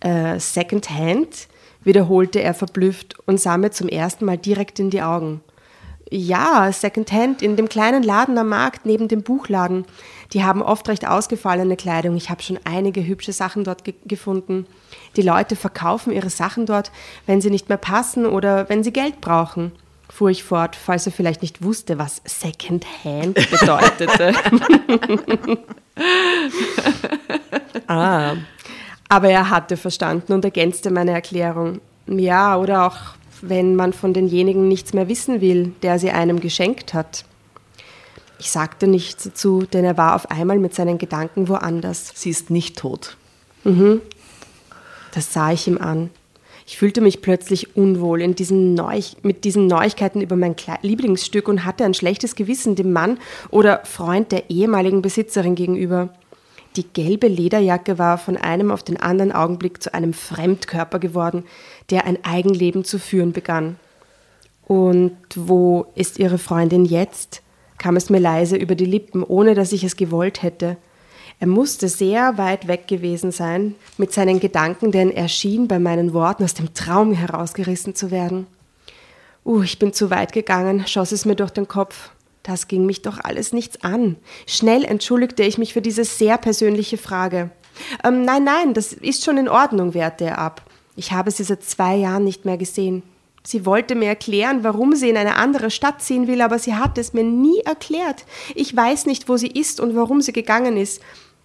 Äh, 0.00 0.38
Second 0.38 0.90
Hand, 0.90 1.48
wiederholte 1.82 2.40
er 2.40 2.54
verblüfft 2.54 3.16
und 3.26 3.40
sah 3.40 3.58
mir 3.58 3.70
zum 3.70 3.88
ersten 3.88 4.24
Mal 4.24 4.38
direkt 4.38 4.78
in 4.78 4.90
die 4.90 5.02
Augen. 5.02 5.40
Ja, 6.10 6.70
Second 6.70 7.10
Hand 7.10 7.42
in 7.42 7.56
dem 7.56 7.68
kleinen 7.68 8.02
Laden 8.02 8.38
am 8.38 8.48
Markt 8.48 8.86
neben 8.86 9.08
dem 9.08 9.22
Buchladen. 9.22 9.84
Die 10.34 10.42
haben 10.42 10.62
oft 10.62 10.88
recht 10.88 11.06
ausgefallene 11.06 11.76
Kleidung. 11.76 12.16
Ich 12.16 12.28
habe 12.28 12.42
schon 12.42 12.58
einige 12.64 13.06
hübsche 13.06 13.32
Sachen 13.32 13.62
dort 13.62 13.84
ge 13.84 13.94
gefunden. 14.04 14.66
Die 15.16 15.22
Leute 15.22 15.54
verkaufen 15.54 16.12
ihre 16.12 16.30
Sachen 16.30 16.66
dort, 16.66 16.90
wenn 17.26 17.40
sie 17.40 17.50
nicht 17.50 17.68
mehr 17.68 17.78
passen 17.78 18.26
oder 18.26 18.68
wenn 18.68 18.82
sie 18.82 18.92
Geld 18.92 19.20
brauchen, 19.20 19.70
fuhr 20.10 20.30
ich 20.30 20.42
fort, 20.42 20.74
falls 20.76 21.06
er 21.06 21.12
vielleicht 21.12 21.42
nicht 21.42 21.62
wusste, 21.62 21.98
was 21.98 22.20
Second 22.24 22.84
Hand 23.04 23.34
bedeutete. 23.50 24.34
ah. 27.86 28.34
Aber 29.08 29.28
er 29.28 29.50
hatte 29.50 29.76
verstanden 29.76 30.32
und 30.32 30.44
ergänzte 30.44 30.90
meine 30.90 31.12
Erklärung. 31.12 31.80
Ja, 32.06 32.56
oder 32.56 32.86
auch 32.86 32.96
wenn 33.40 33.76
man 33.76 33.92
von 33.92 34.12
denjenigen 34.12 34.66
nichts 34.66 34.94
mehr 34.94 35.08
wissen 35.08 35.40
will, 35.40 35.72
der 35.82 35.98
sie 36.00 36.10
einem 36.10 36.40
geschenkt 36.40 36.92
hat. 36.92 37.24
Ich 38.44 38.50
sagte 38.50 38.86
nichts 38.86 39.24
dazu, 39.24 39.62
denn 39.62 39.86
er 39.86 39.96
war 39.96 40.14
auf 40.14 40.30
einmal 40.30 40.58
mit 40.58 40.74
seinen 40.74 40.98
Gedanken 40.98 41.48
woanders. 41.48 42.12
Sie 42.14 42.28
ist 42.28 42.50
nicht 42.50 42.76
tot. 42.76 43.16
Mhm. 43.64 44.02
Das 45.14 45.32
sah 45.32 45.52
ich 45.52 45.66
ihm 45.66 45.78
an. 45.78 46.10
Ich 46.66 46.76
fühlte 46.76 47.00
mich 47.00 47.22
plötzlich 47.22 47.74
unwohl 47.74 48.20
in 48.20 48.34
diesen 48.34 48.74
Neu 48.74 49.00
mit 49.22 49.44
diesen 49.44 49.66
Neuigkeiten 49.66 50.20
über 50.20 50.36
mein 50.36 50.56
Kle 50.56 50.76
Lieblingsstück 50.82 51.48
und 51.48 51.64
hatte 51.64 51.86
ein 51.86 51.94
schlechtes 51.94 52.36
Gewissen 52.36 52.74
dem 52.74 52.92
Mann 52.92 53.18
oder 53.48 53.80
Freund 53.86 54.30
der 54.30 54.50
ehemaligen 54.50 55.00
Besitzerin 55.00 55.54
gegenüber. 55.54 56.10
Die 56.76 56.86
gelbe 56.86 57.28
Lederjacke 57.28 57.98
war 57.98 58.18
von 58.18 58.36
einem 58.36 58.70
auf 58.70 58.82
den 58.82 59.00
anderen 59.00 59.32
Augenblick 59.32 59.82
zu 59.82 59.94
einem 59.94 60.12
Fremdkörper 60.12 60.98
geworden, 60.98 61.44
der 61.88 62.04
ein 62.04 62.22
Eigenleben 62.26 62.84
zu 62.84 62.98
führen 62.98 63.32
begann. 63.32 63.76
Und 64.66 65.16
wo 65.34 65.86
ist 65.94 66.18
ihre 66.18 66.36
Freundin 66.36 66.84
jetzt? 66.84 67.40
Kam 67.84 67.96
es 67.96 68.08
mir 68.08 68.18
leise 68.18 68.56
über 68.56 68.76
die 68.76 68.86
Lippen, 68.86 69.22
ohne 69.22 69.54
dass 69.54 69.70
ich 69.72 69.84
es 69.84 69.96
gewollt 69.96 70.42
hätte. 70.42 70.78
Er 71.38 71.46
musste 71.46 71.90
sehr 71.90 72.38
weit 72.38 72.66
weg 72.66 72.88
gewesen 72.88 73.30
sein 73.30 73.74
mit 73.98 74.10
seinen 74.10 74.40
Gedanken, 74.40 74.90
denn 74.90 75.10
er 75.10 75.28
schien 75.28 75.68
bei 75.68 75.78
meinen 75.78 76.14
Worten 76.14 76.44
aus 76.44 76.54
dem 76.54 76.72
Traum 76.72 77.12
herausgerissen 77.12 77.94
zu 77.94 78.10
werden. 78.10 78.46
Uh, 79.44 79.60
ich 79.60 79.78
bin 79.78 79.92
zu 79.92 80.08
weit 80.08 80.32
gegangen, 80.32 80.86
schoss 80.86 81.12
es 81.12 81.26
mir 81.26 81.36
durch 81.36 81.50
den 81.50 81.68
Kopf. 81.68 82.08
Das 82.42 82.68
ging 82.68 82.86
mich 82.86 83.02
doch 83.02 83.18
alles 83.22 83.52
nichts 83.52 83.84
an. 83.84 84.16
Schnell 84.46 84.86
entschuldigte 84.86 85.42
ich 85.42 85.58
mich 85.58 85.74
für 85.74 85.82
diese 85.82 86.06
sehr 86.06 86.38
persönliche 86.38 86.96
Frage. 86.96 87.50
Ähm, 88.02 88.24
nein, 88.24 88.44
nein, 88.44 88.72
das 88.72 88.94
ist 88.94 89.26
schon 89.26 89.36
in 89.36 89.50
Ordnung, 89.50 89.92
wehrte 89.92 90.24
er 90.24 90.38
ab. 90.38 90.62
Ich 90.96 91.12
habe 91.12 91.30
sie 91.30 91.44
seit 91.44 91.62
zwei 91.62 91.96
Jahren 91.96 92.24
nicht 92.24 92.46
mehr 92.46 92.56
gesehen. 92.56 93.02
Sie 93.46 93.66
wollte 93.66 93.94
mir 93.94 94.08
erklären, 94.08 94.64
warum 94.64 94.96
sie 94.96 95.10
in 95.10 95.18
eine 95.18 95.36
andere 95.36 95.70
Stadt 95.70 96.00
ziehen 96.00 96.26
will, 96.26 96.40
aber 96.40 96.58
sie 96.58 96.74
hat 96.74 96.96
es 96.96 97.12
mir 97.12 97.24
nie 97.24 97.60
erklärt. 97.60 98.24
Ich 98.54 98.74
weiß 98.74 99.04
nicht, 99.04 99.28
wo 99.28 99.36
sie 99.36 99.48
ist 99.48 99.80
und 99.80 99.94
warum 99.94 100.22
sie 100.22 100.32
gegangen 100.32 100.78
ist. 100.78 101.02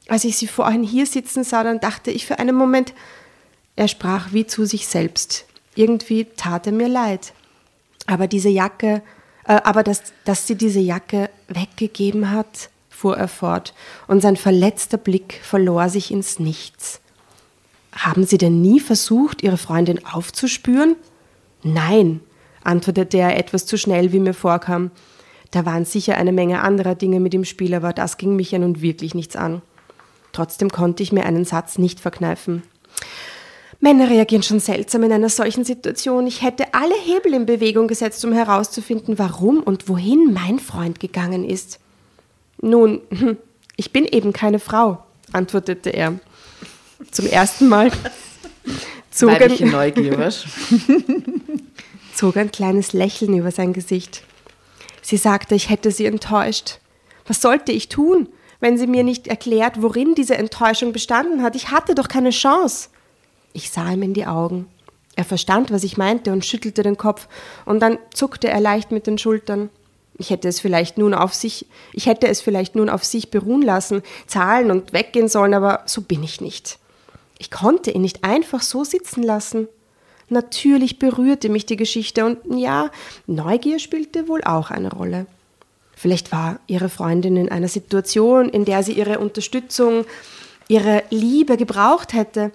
Als 0.08 0.24
ich 0.24 0.38
sie 0.38 0.48
vorhin 0.48 0.84
hier 0.84 1.06
sitzen 1.06 1.44
sah, 1.44 1.64
dann 1.64 1.82
dachte 1.82 2.10
ich 2.10 2.26
für 2.26 2.40
einen 2.40 2.56
Moment, 2.56 2.94
er 3.76 3.90
sprach 3.90 4.32
wie 4.32 4.48
zu 4.48 4.66
sich 4.66 4.88
selbst. 4.88 5.46
Irgendwie 5.76 6.26
tat 6.26 6.68
er 6.68 6.74
mir 6.74 6.88
leid. 6.88 7.34
Aber 8.08 8.28
diese 8.28 8.50
Jacke, 8.50 9.02
äh, 9.46 9.60
aber 9.64 9.84
dass, 9.84 10.02
dass 10.24 10.48
sie 10.48 10.56
diese 10.56 10.80
Jacke 10.80 11.30
weggegeben 11.48 12.32
hat, 12.32 12.70
fuhr 12.90 13.18
er 13.18 13.28
fort, 13.28 13.74
und 14.08 14.22
sein 14.22 14.36
verletzter 14.36 14.98
Blick 14.98 15.40
verlor 15.44 15.90
sich 15.90 16.12
ins 16.12 16.40
Nichts. 16.40 17.02
Haben 17.92 18.26
Sie 18.26 18.38
denn 18.38 18.62
nie 18.62 18.80
versucht, 18.80 19.42
Ihre 19.42 19.58
Freundin 19.58 20.06
aufzuspüren? 20.06 20.96
Nein, 21.63 22.22
antwortete 22.63 23.17
er 23.17 23.38
etwas 23.38 23.65
zu 23.65 23.78
schnell, 23.78 24.12
wie 24.12 24.19
mir 24.19 24.34
vorkam. 24.34 24.91
Da 25.52 25.65
waren 25.65 25.86
sicher 25.86 26.15
eine 26.15 26.32
Menge 26.32 26.62
anderer 26.62 26.95
Dinge 26.95 27.19
mit 27.19 27.34
im 27.34 27.45
Spiel, 27.45 27.74
aber 27.74 27.93
das 27.93 28.17
ging 28.17 28.36
mich 28.36 28.52
ja 28.52 28.60
nun 28.60 28.82
wirklich 28.82 29.15
nichts 29.15 29.36
an. 29.36 29.62
Trotzdem 30.32 30.69
konnte 30.69 31.02
ich 31.02 31.12
mir 31.12 31.26
einen 31.26 31.45
Satz 31.45 31.78
nicht 31.78 32.00
verkneifen. 32.00 32.63
Männer 33.80 34.10
reagieren 34.10 34.43
schon 34.43 34.60
seltsam 34.60 35.04
in 35.04 35.13
einer 35.13 35.30
solchen 35.30 35.63
Situation. 35.63 36.28
Ich 36.28 36.41
hätte 36.41 36.74
alle 36.74 36.95
Hebel 36.95 37.34
in 37.34 37.45
Bewegung 37.45 37.88
gesetzt, 37.88 38.24
um 38.26 38.34
herauszufinden, 38.34 39.17
warum 39.17 39.63
und 39.63 39.88
wohin 39.88 40.34
mein 40.34 40.60
Freund 40.60 41.00
gegangen 41.00 41.45
ist. 41.45 41.80
Nun, 42.62 43.02
ich 43.78 43.91
bin 43.93 44.06
eben 44.06 44.34
keine 44.34 44.60
Frau, 44.60 45.04
antwortete 45.32 45.91
er. 45.91 46.19
Zum 47.12 47.26
ersten 47.26 47.69
Mal 47.69 47.91
zog 49.12 49.32
Weibliche 49.32 49.65
ein, 49.65 49.72
Neugier, 49.72 50.17
was? 50.17 50.45
zog 52.15 52.38
ein 52.38 52.52
kleines 52.52 52.93
Lächeln 52.93 53.38
über 53.38 53.52
sein 53.52 53.74
Gesicht. 53.74 54.24
Sie 55.02 55.17
sagte, 55.17 55.56
ich 55.56 55.69
hätte 55.69 55.91
sie 55.91 56.06
enttäuscht. 56.06 56.80
Was 57.26 57.41
sollte 57.41 57.72
ich 57.72 57.89
tun, 57.89 58.28
wenn 58.60 58.78
sie 58.78 58.88
mir 58.88 59.04
nicht 59.04 59.28
erklärt, 59.28 59.82
worin 59.82 60.15
diese 60.15 60.38
Enttäuschung 60.38 60.93
bestanden 60.93 61.43
hat? 61.43 61.56
Ich 61.56 61.72
hatte 61.72 61.95
doch 61.95 62.08
keine 62.08 62.32
Chance. 62.32 62.89
Ich 63.54 63.72
sah 63.72 63.91
ihm 63.91 64.04
in 64.04 64.13
die 64.13 64.26
Augen. 64.26 64.67
Er 65.15 65.26
verstand, 65.26 65.72
was 65.72 65.84
ich 65.84 65.98
meinte 65.98 66.32
und 66.32 66.45
schüttelte 66.45 66.84
den 66.84 66.98
Kopf, 66.98 67.28
und 67.65 67.82
dann 67.82 67.98
zuckte 68.13 68.48
er 68.48 68.60
leicht 68.60 68.91
mit 68.91 69.08
den 69.08 69.17
Schultern. 69.17 69.69
Ich 70.17 70.30
hätte 70.30 70.48
es 70.48 70.60
vielleicht 70.60 70.98
nun 70.98 71.13
auf 71.13 71.34
sich, 71.34 71.65
ich 71.93 72.06
hätte 72.06 72.28
es 72.28 72.41
vielleicht 72.41 72.76
nun 72.76 72.89
auf 72.89 73.04
sich 73.04 73.32
beruhen 73.32 73.62
lassen, 73.62 74.02
zahlen 74.28 74.69
und 74.72 74.93
weggehen 74.93 75.28
sollen, 75.28 75.54
aber 75.54 75.84
so 75.86 76.02
bin 76.02 76.24
ich 76.24 76.41
nicht. 76.41 76.80
Ich 77.39 77.49
konnte 77.49 77.89
ihn 77.89 78.02
nicht 78.02 78.23
einfach 78.23 78.62
so 78.62 78.84
sitzen 78.84 79.23
lassen. 79.23 79.67
Natürlich 80.28 80.99
berührte 80.99 81.49
mich 81.49 81.65
die 81.65 81.78
Geschichte 81.78 82.25
und 82.25 82.38
ja, 82.60 82.91
Neugier 83.25 83.80
spielte 83.80 84.28
wohl 84.28 84.43
auch 84.43 84.69
eine 84.69 84.91
Rolle. 84.91 85.25
Vielleicht 85.95 86.32
war 86.32 86.60
ihre 86.67 86.89
Freundin 86.89 87.38
in 87.38 87.49
einer 87.49 87.69
Situation, 87.69 88.49
in 88.49 88.65
der 88.65 88.84
sie 88.84 88.93
ihre 88.93 89.19
Unterstützung, 89.19 90.06
ihre 90.67 91.04
Liebe 91.10 91.58
gebraucht 91.58 92.13
hätte 92.13 92.52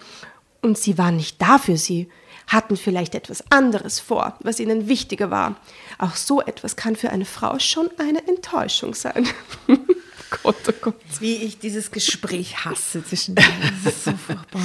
und 0.63 0.79
sie 0.79 0.99
waren 0.99 1.17
nicht 1.17 1.41
da 1.43 1.59
für 1.59 1.77
sie, 1.77 2.09
hatten 2.47 2.77
vielleicht 2.77 3.15
etwas 3.15 3.43
anderes 3.51 4.01
vor, 4.01 4.37
was 4.41 4.61
ihnen 4.61 4.87
wichtiger 4.87 5.31
war. 5.31 5.57
Auch 5.99 6.15
so 6.15 6.43
etwas 6.43 6.77
kann 6.77 6.95
für 6.95 7.11
eine 7.11 7.25
Frau 7.25 7.59
schon 7.59 7.89
eine 7.99 8.27
Enttäuschung 8.29 8.95
sein. 8.95 9.27
Gott, 10.43 10.57
oh 10.69 10.73
Gott. 10.81 10.95
Wie 11.21 11.37
ich 11.37 11.59
dieses 11.59 11.91
Gespräch 11.91 12.65
hasse 12.65 13.05
zwischen 13.05 13.35
denen. 13.35 13.81
Das 13.85 13.95
ist 13.95 14.05
so 14.05 14.13
furchtbar. 14.13 14.63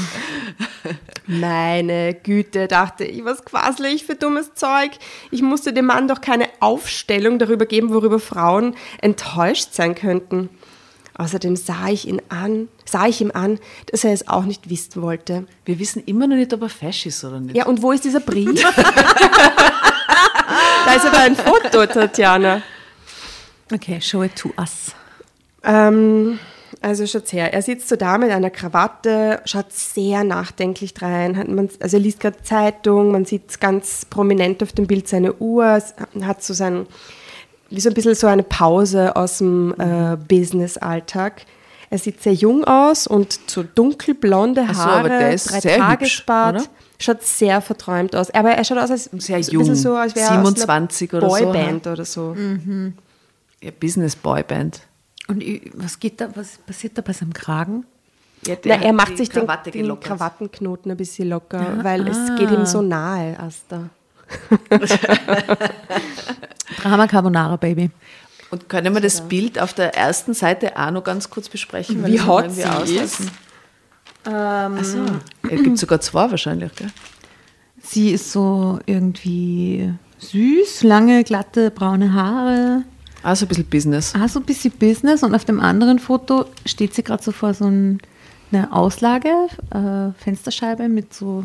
Meine 1.27 2.13
Güte, 2.15 2.67
dachte 2.67 3.03
ich, 3.05 3.23
was 3.25 3.45
quasle 3.45 3.89
ich 3.89 4.05
für 4.05 4.15
dummes 4.15 4.53
Zeug. 4.55 4.91
Ich 5.31 5.41
musste 5.41 5.73
dem 5.73 5.85
Mann 5.85 6.07
doch 6.07 6.21
keine 6.21 6.49
Aufstellung 6.59 7.39
darüber 7.39 7.65
geben, 7.65 7.93
worüber 7.93 8.19
Frauen 8.19 8.75
enttäuscht 9.01 9.73
sein 9.73 9.95
könnten. 9.95 10.49
Außerdem 11.19 11.55
sah 11.57 11.89
ich 11.89 12.07
ihn 12.07 12.21
an, 12.29 12.69
sah 12.85 13.05
ich 13.05 13.19
ihm 13.19 13.31
an, 13.33 13.59
dass 13.91 14.05
er 14.05 14.13
es 14.13 14.29
auch 14.29 14.45
nicht 14.45 14.69
wissen 14.69 15.01
wollte. 15.01 15.45
Wir 15.65 15.77
wissen 15.77 16.01
immer 16.05 16.27
noch 16.27 16.37
nicht, 16.37 16.53
ob 16.53 16.61
er 16.61 16.69
fesch 16.69 17.05
ist 17.07 17.25
oder 17.25 17.41
nicht. 17.41 17.57
Ja, 17.57 17.65
und 17.65 17.81
wo 17.81 17.91
ist 17.91 18.05
dieser 18.05 18.21
Brief? 18.21 18.61
da 20.85 20.93
ist 20.95 21.05
aber 21.05 21.19
ein 21.19 21.35
Foto, 21.35 21.85
Tatjana. 21.85 22.61
Okay, 23.71 23.99
show 23.99 24.23
it 24.23 24.33
to 24.35 24.53
us. 24.57 24.93
Ähm, 25.63 26.39
also 26.81 27.05
schaut's 27.05 27.33
her, 27.33 27.53
er 27.53 27.61
sitzt 27.61 27.89
so 27.89 27.95
da 27.97 28.17
mit 28.17 28.31
einer 28.31 28.49
Krawatte, 28.49 29.41
schaut 29.45 29.71
sehr 29.73 30.23
nachdenklich 30.23 30.93
rein. 31.01 31.35
Hat 31.35 31.49
man, 31.49 31.69
also 31.81 31.97
er 31.97 32.03
liest 32.03 32.21
gerade 32.21 32.41
Zeitung, 32.41 33.11
man 33.11 33.25
sieht 33.25 33.59
ganz 33.59 34.05
prominent 34.05 34.63
auf 34.63 34.71
dem 34.71 34.87
Bild 34.87 35.07
seine 35.07 35.33
Uhr, 35.35 35.81
hat 36.21 36.43
so 36.43 36.53
sein, 36.53 36.85
wie 37.69 37.81
so 37.81 37.89
ein 37.89 37.95
bisschen 37.95 38.15
so 38.15 38.27
eine 38.27 38.43
Pause 38.43 39.15
aus 39.15 39.39
dem 39.39 39.73
äh, 39.77 40.15
Business-Alltag. 40.15 41.45
Er 41.89 41.97
sieht 41.97 42.21
sehr 42.21 42.33
jung 42.33 42.63
aus 42.63 43.07
und 43.07 43.39
so 43.47 43.63
dunkelblonde 43.63 44.65
Ach 44.69 44.73
so, 44.73 44.79
Haare, 44.81 44.99
aber 44.99 45.09
der 45.09 45.33
ist 45.33 45.51
drei 45.51 45.59
sehr 45.59 45.75
hübsch, 45.75 45.87
Tagesbart. 46.23 46.55
oder? 46.55 46.65
Schaut 47.01 47.23
sehr 47.23 47.61
verträumt 47.61 48.15
aus. 48.15 48.29
Aber 48.31 48.51
er 48.51 48.63
schaut 48.63 48.77
aus 48.77 48.91
als 48.91 49.09
Sehr 49.13 49.39
jung. 49.39 49.73
so, 49.73 49.95
als 49.95 50.15
wäre 50.15 50.27
er 50.27 50.41
aus 50.41 50.47
27 50.49 51.13
einer 51.13 51.23
oder 51.23 51.29
so, 51.29 51.45
Boyband 51.45 51.87
oder 51.87 52.05
so. 52.05 52.35
Ja, 53.61 53.71
Business 53.79 54.15
Boyband. 54.15 54.81
Und 55.29 55.43
was 55.75 55.99
geht 55.99 56.19
da, 56.19 56.29
was 56.35 56.57
passiert 56.57 56.97
da 56.97 57.03
bei 57.03 57.13
seinem 57.13 57.33
Kragen? 57.33 57.85
Ja, 58.47 58.55
Na, 58.65 58.81
er 58.81 58.93
macht 58.93 59.15
sich 59.15 59.29
den, 59.29 59.41
Krawatte 59.45 59.69
den. 59.69 59.99
Krawattenknoten 59.99 60.91
ein 60.91 60.97
bisschen 60.97 61.29
locker, 61.29 61.83
weil 61.83 62.07
es 62.07 62.17
geht 62.37 62.49
ihm 62.49 62.65
so 62.65 62.81
nahe, 62.81 63.39
Asta. 63.39 63.89
Drama 66.81 67.07
Carbonara, 67.07 67.57
Baby. 67.57 67.91
Und 68.49 68.67
können 68.69 68.93
wir 68.93 69.01
das 69.01 69.21
Bild 69.21 69.59
auf 69.59 69.73
der 69.73 69.95
ersten 69.95 70.33
Seite 70.33 70.75
auch 70.77 70.89
noch 70.89 71.03
ganz 71.03 71.29
kurz 71.29 71.47
besprechen? 71.47 72.03
Wie 72.07 72.19
hot 72.19 72.51
sie 72.51 72.65
auslassen? 72.65 73.29
Achso. 74.23 75.05
Es 75.49 75.61
gibt 75.63 75.77
sogar 75.77 76.01
zwei 76.01 76.31
wahrscheinlich, 76.31 76.73
gell? 76.75 76.91
Sie 77.81 78.11
ist 78.11 78.31
so 78.31 78.79
irgendwie 78.85 79.93
süß, 80.17 80.83
lange, 80.83 81.23
glatte, 81.23 81.71
braune 81.71 82.13
Haare. 82.13 82.83
Also 83.23 83.45
ein 83.45 83.49
bisschen 83.49 83.65
Business. 83.65 84.13
Ah, 84.15 84.27
so 84.27 84.39
ein 84.39 84.45
bisschen 84.45 84.71
Business. 84.71 85.23
Und 85.23 85.35
auf 85.35 85.45
dem 85.45 85.59
anderen 85.59 85.99
Foto 85.99 86.45
steht 86.65 86.93
sie 86.93 87.03
gerade 87.03 87.21
so 87.23 87.31
vor 87.31 87.53
so 87.53 87.65
ein, 87.65 87.99
einer 88.51 88.73
Auslage, 88.75 89.29
äh, 89.73 90.11
Fensterscheibe 90.23 90.87
mit 90.89 91.13
so 91.13 91.43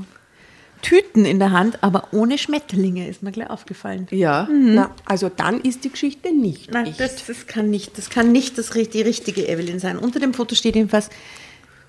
Tüten 0.83 1.25
in 1.25 1.39
der 1.39 1.51
Hand, 1.51 1.83
aber 1.83 2.09
ohne 2.13 2.37
Schmetterlinge, 2.37 3.09
ist 3.09 3.23
mir 3.23 3.33
gleich 3.33 3.49
aufgefallen. 3.49 4.07
Ja. 4.11 4.47
Na, 4.53 4.91
also 5.07 5.31
dann 5.35 5.61
ist 5.63 5.83
die 5.85 5.91
Geschichte 5.91 6.31
nicht 6.35 6.71
Nein, 6.73 6.87
echt. 6.87 7.01
das, 7.01 7.25
das 7.27 7.47
kann 7.47 7.71
nicht, 7.71 7.97
das 7.97 8.11
kann 8.11 8.33
nicht 8.33 8.59
das, 8.59 8.69
die 8.71 9.01
richtige 9.01 9.49
Evelyn 9.49 9.79
sein. 9.81 9.99
Unter 9.99 10.21
dem 10.21 10.35
Foto 10.35 10.55
steht 10.55 10.77
jedenfalls, 10.77 11.09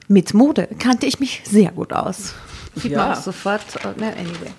mit 0.07 0.33
Mode 0.33 0.69
kannte 0.79 1.07
ich 1.07 1.19
mich 1.19 1.41
sehr 1.45 1.71
gut 1.71 1.91
aus. 1.91 2.33
Sieht 2.75 2.91
Ja. 2.93 2.99
man 3.07 3.17
auch 3.17 3.21
sofort. 3.21 3.63
äh, 3.83 3.89
Na, 3.97 4.07
anyway. 4.11 4.53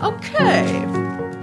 Okay. 0.00 1.37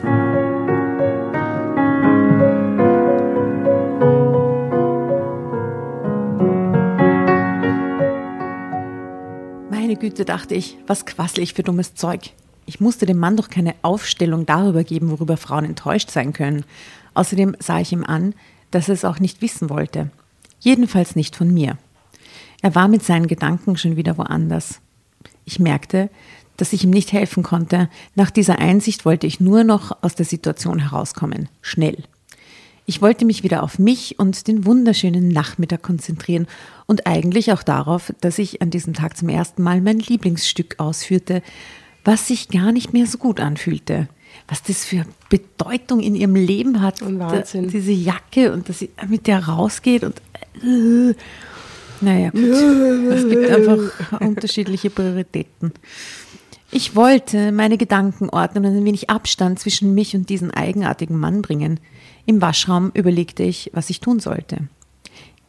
Meine 9.85 9.97
Güte, 9.97 10.25
dachte 10.25 10.55
ich, 10.55 10.77
was 10.87 11.05
quassel 11.05 11.43
ich 11.43 11.53
für 11.53 11.61
dummes 11.61 11.93
Zeug. 11.93 12.31
Ich 12.65 12.79
musste 12.79 13.05
dem 13.05 13.19
Mann 13.19 13.37
doch 13.37 13.51
keine 13.51 13.75
Aufstellung 13.83 14.47
darüber 14.47 14.83
geben, 14.83 15.11
worüber 15.11 15.37
Frauen 15.37 15.63
enttäuscht 15.63 16.09
sein 16.09 16.33
können. 16.33 16.65
Außerdem 17.13 17.55
sah 17.59 17.79
ich 17.79 17.91
ihm 17.91 18.03
an, 18.03 18.33
dass 18.71 18.89
er 18.89 18.95
es 18.95 19.05
auch 19.05 19.19
nicht 19.19 19.43
wissen 19.43 19.69
wollte. 19.69 20.09
Jedenfalls 20.59 21.15
nicht 21.15 21.35
von 21.35 21.53
mir. 21.53 21.77
Er 22.63 22.73
war 22.73 22.87
mit 22.87 23.03
seinen 23.03 23.27
Gedanken 23.27 23.77
schon 23.77 23.95
wieder 23.95 24.17
woanders. 24.17 24.81
Ich 25.43 25.59
merkte, 25.59 26.09
dass 26.57 26.73
ich 26.73 26.83
ihm 26.83 26.89
nicht 26.89 27.13
helfen 27.13 27.43
konnte. 27.43 27.87
Nach 28.15 28.31
dieser 28.31 28.57
Einsicht 28.57 29.05
wollte 29.05 29.27
ich 29.27 29.39
nur 29.39 29.63
noch 29.63 30.01
aus 30.01 30.15
der 30.15 30.25
Situation 30.25 30.79
herauskommen. 30.79 31.47
Schnell. 31.61 32.05
Ich 32.87 33.01
wollte 33.01 33.25
mich 33.25 33.43
wieder 33.43 33.63
auf 33.63 33.79
mich 33.79 34.19
und 34.19 34.47
den 34.47 34.65
wunderschönen 34.65 35.27
Nachmittag 35.29 35.81
konzentrieren 35.81 36.47
und 36.85 37.07
eigentlich 37.07 37.51
auch 37.51 37.63
darauf, 37.63 38.13
dass 38.21 38.37
ich 38.37 38.61
an 38.61 38.69
diesem 38.69 38.93
Tag 38.93 39.17
zum 39.17 39.29
ersten 39.29 39.63
Mal 39.63 39.81
mein 39.81 39.99
Lieblingsstück 39.99 40.75
ausführte, 40.77 41.41
was 42.03 42.27
sich 42.27 42.49
gar 42.49 42.71
nicht 42.71 42.93
mehr 42.93 43.07
so 43.07 43.17
gut 43.17 43.39
anfühlte. 43.39 44.07
Was 44.47 44.61
das 44.61 44.85
für 44.85 45.05
Bedeutung 45.29 46.01
in 46.01 46.13
ihrem 46.13 46.35
Leben 46.35 46.81
hat. 46.81 47.01
Ein 47.01 47.17
Wahnsinn. 47.17 47.69
Diese 47.69 47.91
Jacke 47.91 48.51
und 48.51 48.69
dass 48.69 48.79
sie 48.79 48.91
mit 49.07 49.25
der 49.27 49.47
rausgeht 49.47 50.03
und 50.03 50.21
äh, 50.61 51.15
naja, 52.01 52.29
gut. 52.29 52.41
es 52.43 53.27
gibt 53.27 53.49
einfach 53.49 54.19
unterschiedliche 54.19 54.89
Prioritäten. 54.89 55.71
Ich 56.71 56.95
wollte 56.95 57.51
meine 57.51 57.77
Gedanken 57.77 58.29
ordnen 58.29 58.65
und 58.65 58.77
ein 58.77 58.85
wenig 58.85 59.09
Abstand 59.09 59.59
zwischen 59.59 59.95
mich 59.95 60.15
und 60.15 60.29
diesen 60.29 60.51
eigenartigen 60.51 61.17
Mann 61.17 61.41
bringen. 61.41 61.79
Im 62.25 62.41
Waschraum 62.41 62.91
überlegte 62.93 63.43
ich, 63.43 63.71
was 63.73 63.89
ich 63.89 63.99
tun 63.99 64.19
sollte. 64.19 64.67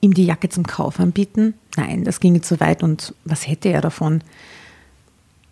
Ihm 0.00 0.14
die 0.14 0.26
Jacke 0.26 0.48
zum 0.48 0.66
Kauf 0.66 1.00
anbieten? 1.00 1.54
Nein, 1.76 2.04
das 2.04 2.20
ginge 2.20 2.42
zu 2.42 2.60
weit 2.60 2.82
und 2.82 3.14
was 3.24 3.48
hätte 3.48 3.70
er 3.70 3.80
davon? 3.80 4.22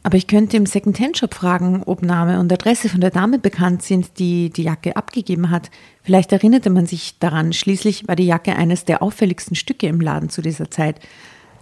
Aber 0.02 0.18
ich 0.18 0.26
könnte 0.26 0.58
im 0.58 0.66
Second-Hand-Shop 0.66 1.32
fragen, 1.32 1.82
ob 1.87 2.02
Name 2.02 2.38
und 2.38 2.52
Adresse 2.52 2.90
von 2.90 3.00
der 3.00 3.10
Dame 3.10 3.38
bekannt 3.38 3.82
sind, 3.82 4.18
die 4.18 4.50
die 4.50 4.64
Jacke 4.64 4.96
abgegeben 4.96 5.48
hat. 5.48 5.70
Vielleicht 6.02 6.30
erinnerte 6.30 6.68
man 6.68 6.84
sich 6.84 7.18
daran. 7.18 7.54
Schließlich 7.54 8.06
war 8.06 8.14
die 8.14 8.26
Jacke 8.26 8.54
eines 8.54 8.84
der 8.84 9.02
auffälligsten 9.02 9.56
Stücke 9.56 9.87
im 9.87 10.02
Laden 10.02 10.28
zu 10.28 10.42
dieser 10.42 10.70
Zeit, 10.70 11.00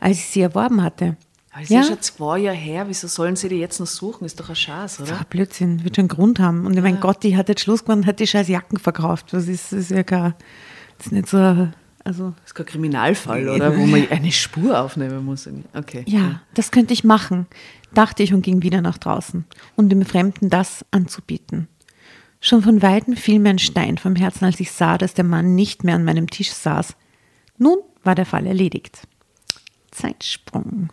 als 0.00 0.18
ich 0.18 0.26
sie 0.26 0.40
erworben 0.40 0.82
hatte. 0.82 1.16
Aber 1.52 1.62
es 1.62 1.70
ist 1.70 1.74
ja 1.74 1.82
schon 1.84 2.00
zwei 2.00 2.38
Jahre 2.38 2.56
her. 2.56 2.88
Wieso 2.88 3.08
sollen 3.08 3.36
sie 3.36 3.48
die 3.48 3.56
jetzt 3.56 3.78
noch 3.78 3.86
suchen? 3.86 4.24
Ist 4.24 4.40
doch 4.40 4.48
ein 4.48 4.56
Schatz, 4.56 5.00
oder? 5.00 5.18
Ah, 5.20 5.26
Blödsinn, 5.28 5.84
wird 5.84 5.96
schon 5.96 6.04
einen 6.04 6.08
Grund 6.08 6.40
haben. 6.40 6.64
Und 6.64 6.80
mein 6.80 6.98
Gott, 6.98 7.22
die 7.22 7.36
hat 7.36 7.48
jetzt 7.50 7.60
Schluss 7.60 7.84
gemacht 7.84 7.98
und 7.98 8.06
hat 8.06 8.20
die 8.20 8.26
scheiß 8.26 8.48
Jacken 8.48 8.78
verkauft. 8.78 9.32
Was 9.32 9.48
ist, 9.48 9.70
das 9.72 9.80
ist 9.80 9.90
ja 9.90 10.02
gar, 10.02 10.34
das 10.96 11.06
ist 11.06 11.12
nicht 11.12 11.28
so, 11.28 11.36
also. 12.04 12.30
Das 12.36 12.46
ist 12.46 12.54
kein 12.54 12.66
Kriminalfall, 12.66 13.48
oder? 13.50 13.76
Wo 13.76 13.84
man 13.84 14.08
eine 14.10 14.32
Spur 14.32 14.80
aufnehmen 14.80 15.24
muss. 15.26 15.46
Okay. 15.74 16.04
Ja, 16.06 16.40
das 16.54 16.70
könnte 16.70 16.94
ich 16.94 17.04
machen, 17.04 17.46
dachte 17.92 18.22
ich 18.22 18.32
und 18.32 18.42
ging 18.42 18.62
wieder 18.62 18.80
nach 18.80 18.96
draußen, 18.96 19.44
um 19.76 19.90
dem 19.90 20.04
Fremden 20.06 20.48
das 20.48 20.86
anzubieten. 20.90 21.68
Schon 22.40 22.62
von 22.62 22.80
Weitem 22.82 23.14
fiel 23.14 23.38
mir 23.38 23.50
ein 23.50 23.58
Stein 23.58 23.98
vom 23.98 24.16
Herzen, 24.16 24.46
als 24.46 24.58
ich 24.58 24.72
sah, 24.72 24.96
dass 24.98 25.14
der 25.14 25.24
Mann 25.24 25.54
nicht 25.54 25.84
mehr 25.84 25.94
an 25.94 26.04
meinem 26.04 26.28
Tisch 26.28 26.50
saß. 26.50 26.96
Nun 27.58 27.78
war 28.02 28.14
der 28.14 28.26
Fall 28.26 28.46
erledigt. 28.46 29.06
Zeitsprung. 29.92 30.88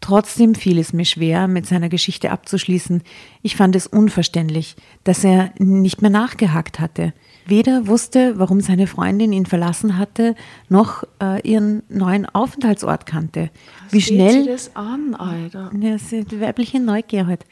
Trotzdem 0.00 0.54
fiel 0.54 0.78
es 0.78 0.92
mir 0.92 1.04
schwer, 1.04 1.48
mit 1.48 1.66
seiner 1.66 1.88
Geschichte 1.88 2.30
abzuschließen. 2.30 3.02
Ich 3.42 3.56
fand 3.56 3.74
es 3.74 3.86
unverständlich, 3.86 4.76
dass 5.04 5.24
er 5.24 5.52
nicht 5.58 6.02
mehr 6.02 6.10
nachgehakt 6.10 6.78
hatte. 6.78 7.12
Weder 7.46 7.86
wusste, 7.86 8.38
warum 8.38 8.60
seine 8.60 8.86
Freundin 8.86 9.32
ihn 9.32 9.46
verlassen 9.46 9.96
hatte, 9.98 10.34
noch 10.68 11.02
äh, 11.20 11.40
ihren 11.48 11.82
neuen 11.88 12.26
Aufenthaltsort 12.26 13.06
kannte. 13.06 13.50
Wie 13.90 14.02
schnell. 14.02 14.44
Sie 14.44 14.50
das 14.50 14.76
an, 14.76 15.14
Alter? 15.14 15.70
Ja, 15.80 15.96
die 15.96 16.40
weibliche 16.40 16.78
Neugier 16.78 17.26
halt. 17.26 17.44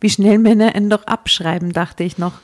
Wie 0.00 0.10
schnell 0.10 0.38
Männer 0.38 0.74
ihn 0.74 0.90
doch 0.90 1.04
abschreiben, 1.04 1.72
dachte 1.72 2.02
ich 2.04 2.18
noch. 2.18 2.34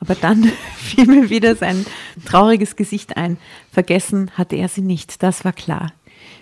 Aber 0.00 0.16
dann 0.16 0.44
fiel 0.76 1.06
mir 1.06 1.30
wieder 1.30 1.54
sein 1.56 1.86
trauriges 2.24 2.76
Gesicht 2.76 3.16
ein. 3.16 3.38
Vergessen 3.70 4.32
hatte 4.34 4.56
er 4.56 4.68
sie 4.68 4.82
nicht, 4.82 5.22
das 5.22 5.44
war 5.44 5.52
klar. 5.52 5.92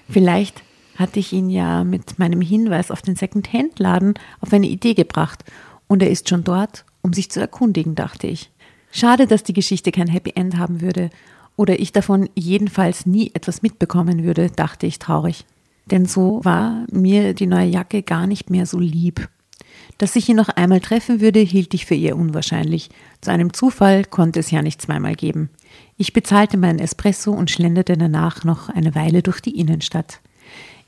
Vielleicht 0.09 0.63
hatte 0.97 1.21
ich 1.21 1.33
ihn 1.33 1.51
ja 1.51 1.85
mit 1.85 2.19
meinem 2.19 2.41
Hinweis 2.41 2.91
auf 2.91 3.03
den 3.03 3.17
Second-Hand-Laden 3.17 4.15
auf 4.41 4.53
eine 4.53 4.67
Idee 4.67 4.95
gebracht. 4.95 5.45
Und 5.89 6.03
er 6.03 6.11
ist 6.11 6.29
schon 6.29 6.45
dort, 6.45 6.85
um 7.03 7.13
sich 7.13 7.31
zu 7.31 7.41
erkundigen, 7.41 7.95
dachte 7.95 8.27
ich. 8.27 8.51
Schade, 8.91 9.27
dass 9.27 9.43
die 9.43 9.53
Geschichte 9.53 9.93
kein 9.93 10.09
Happy 10.09 10.33
End 10.35 10.57
haben 10.57 10.81
würde. 10.81 11.11
Oder 11.57 11.79
ich 11.81 11.93
davon 11.93 12.29
jedenfalls 12.35 13.07
nie 13.07 13.31
etwas 13.35 13.63
mitbekommen 13.63 14.25
würde, 14.25 14.51
dachte 14.51 14.87
ich 14.87 14.99
traurig. 14.99 15.45
Denn 15.91 16.07
so 16.07 16.41
war 16.45 16.85
mir 16.91 17.35
die 17.35 17.47
neue 17.47 17.69
Jacke 17.69 18.03
gar 18.03 18.27
nicht 18.27 18.51
mehr 18.51 18.67
so 18.67 18.79
lieb. 18.79 19.29
Dass 19.99 20.17
ich 20.17 20.29
ihn 20.29 20.37
noch 20.37 20.49
einmal 20.49 20.81
treffen 20.81 21.21
würde, 21.21 21.41
hielt 21.41 21.73
ich 21.75 21.87
für 21.87 21.95
eher 21.95 22.17
unwahrscheinlich. 22.17 22.91
Zu 23.21 23.31
einem 23.31 23.53
Zufall 23.53 24.05
konnte 24.05 24.41
es 24.41 24.51
ja 24.51 24.63
nicht 24.63 24.83
zweimal 24.83 25.15
geben. 25.15 25.49
Ich 25.97 26.13
bezahlte 26.13 26.57
meinen 26.57 26.79
Espresso 26.79 27.33
und 27.33 27.51
schlenderte 27.51 27.97
danach 27.97 28.45
noch 28.45 28.69
eine 28.69 28.95
Weile 28.95 29.23
durch 29.23 29.41
die 29.41 29.59
Innenstadt. 29.59 30.21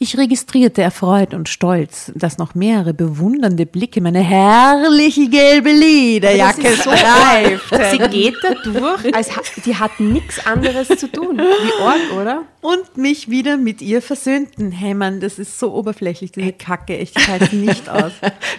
Ich 0.00 0.16
registrierte 0.16 0.80
erfreut 0.80 1.34
und 1.34 1.48
stolz, 1.48 2.12
dass 2.14 2.38
noch 2.38 2.54
mehrere 2.54 2.94
bewundernde 2.94 3.66
Blicke 3.66 4.00
meine 4.00 4.20
herrliche 4.20 5.28
gelbe 5.28 5.72
Lederjacke 5.72 6.76
so 6.76 6.92
streiften. 6.92 7.80
Sie 7.90 7.98
geht 7.98 8.36
da 8.40 8.54
durch, 8.62 9.12
als 9.12 9.36
ha 9.36 9.42
die 9.64 9.74
hat 9.74 9.98
nichts 9.98 10.46
anderes 10.46 10.86
zu 10.86 11.10
tun. 11.10 11.38
Wie 11.38 11.82
Ort, 11.82 12.12
oder? 12.16 12.44
Und 12.60 12.96
mich 12.96 13.28
wieder 13.28 13.56
mit 13.56 13.82
ihr 13.82 14.00
versöhnten. 14.00 14.70
Hey 14.70 14.94
Mann, 14.94 15.18
das 15.18 15.40
ist 15.40 15.58
so 15.58 15.74
oberflächlich, 15.74 16.30
diese 16.30 16.52
Kacke. 16.52 16.96
Ich 16.96 17.12
halte 17.26 17.56
nicht 17.56 17.88
aus. 17.88 18.12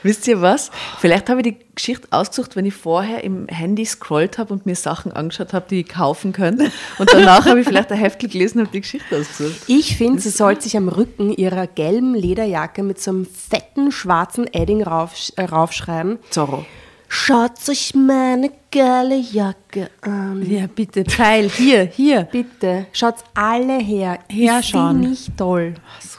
Wisst 0.04 0.28
ihr 0.28 0.42
was? 0.42 0.72
Vielleicht 1.00 1.30
habe 1.30 1.40
ich 1.40 1.56
die 1.56 1.58
Geschichte 1.80 2.08
ausgesucht, 2.12 2.56
wenn 2.56 2.66
ich 2.66 2.74
vorher 2.74 3.24
im 3.24 3.48
Handy 3.48 3.86
scrollt 3.86 4.38
habe 4.38 4.54
und 4.54 4.66
mir 4.66 4.76
Sachen 4.76 5.14
angeschaut 5.14 5.54
habe, 5.54 5.66
die 5.70 5.82
ich 5.82 5.88
kaufen 5.88 6.34
könnte. 6.34 6.72
Und 6.98 7.10
danach 7.12 7.46
habe 7.46 7.62
ich 7.62 7.68
vielleicht 7.68 7.92
ein 7.92 7.98
Heftel 7.98 8.30
gelesen 8.30 8.60
und 8.60 8.66
habe 8.66 8.74
die 8.74 8.82
Geschichte 8.82 9.18
ausgesucht. 9.18 9.62
Ich 9.68 9.96
finde, 9.96 10.20
sie 10.22 10.30
sollte 10.30 10.64
sich 10.64 10.76
am 10.76 10.90
Rücken 10.90 11.32
ihrer 11.32 11.68
gelben 11.68 12.16
Lederjacke 12.16 12.84
mit 12.84 13.00
so 13.02 13.12
einem 13.12 13.26
fetten 13.26 13.92
schwarzen 13.92 14.46
Edding 14.54 14.84
rauf, 14.84 15.14
äh, 15.38 15.44
raufschreiben. 15.44 16.20
Zorro. 16.30 16.66
Schaut 17.08 17.68
euch 17.68 17.96
meine 17.96 18.52
geile 18.72 19.18
Jacke 19.18 19.90
an. 20.02 20.46
Ja, 20.48 20.68
bitte, 20.68 21.04
Teil. 21.04 21.50
Hier, 21.50 21.86
hier. 21.86 22.24
Bitte, 22.24 22.86
schaut 22.92 23.16
alle 23.34 23.80
her. 23.80 24.20
Herschauen. 24.30 25.04
Ist 25.04 25.26
sie 25.26 25.30
nicht 25.30 25.38
toll. 25.38 25.74
So 26.00 26.19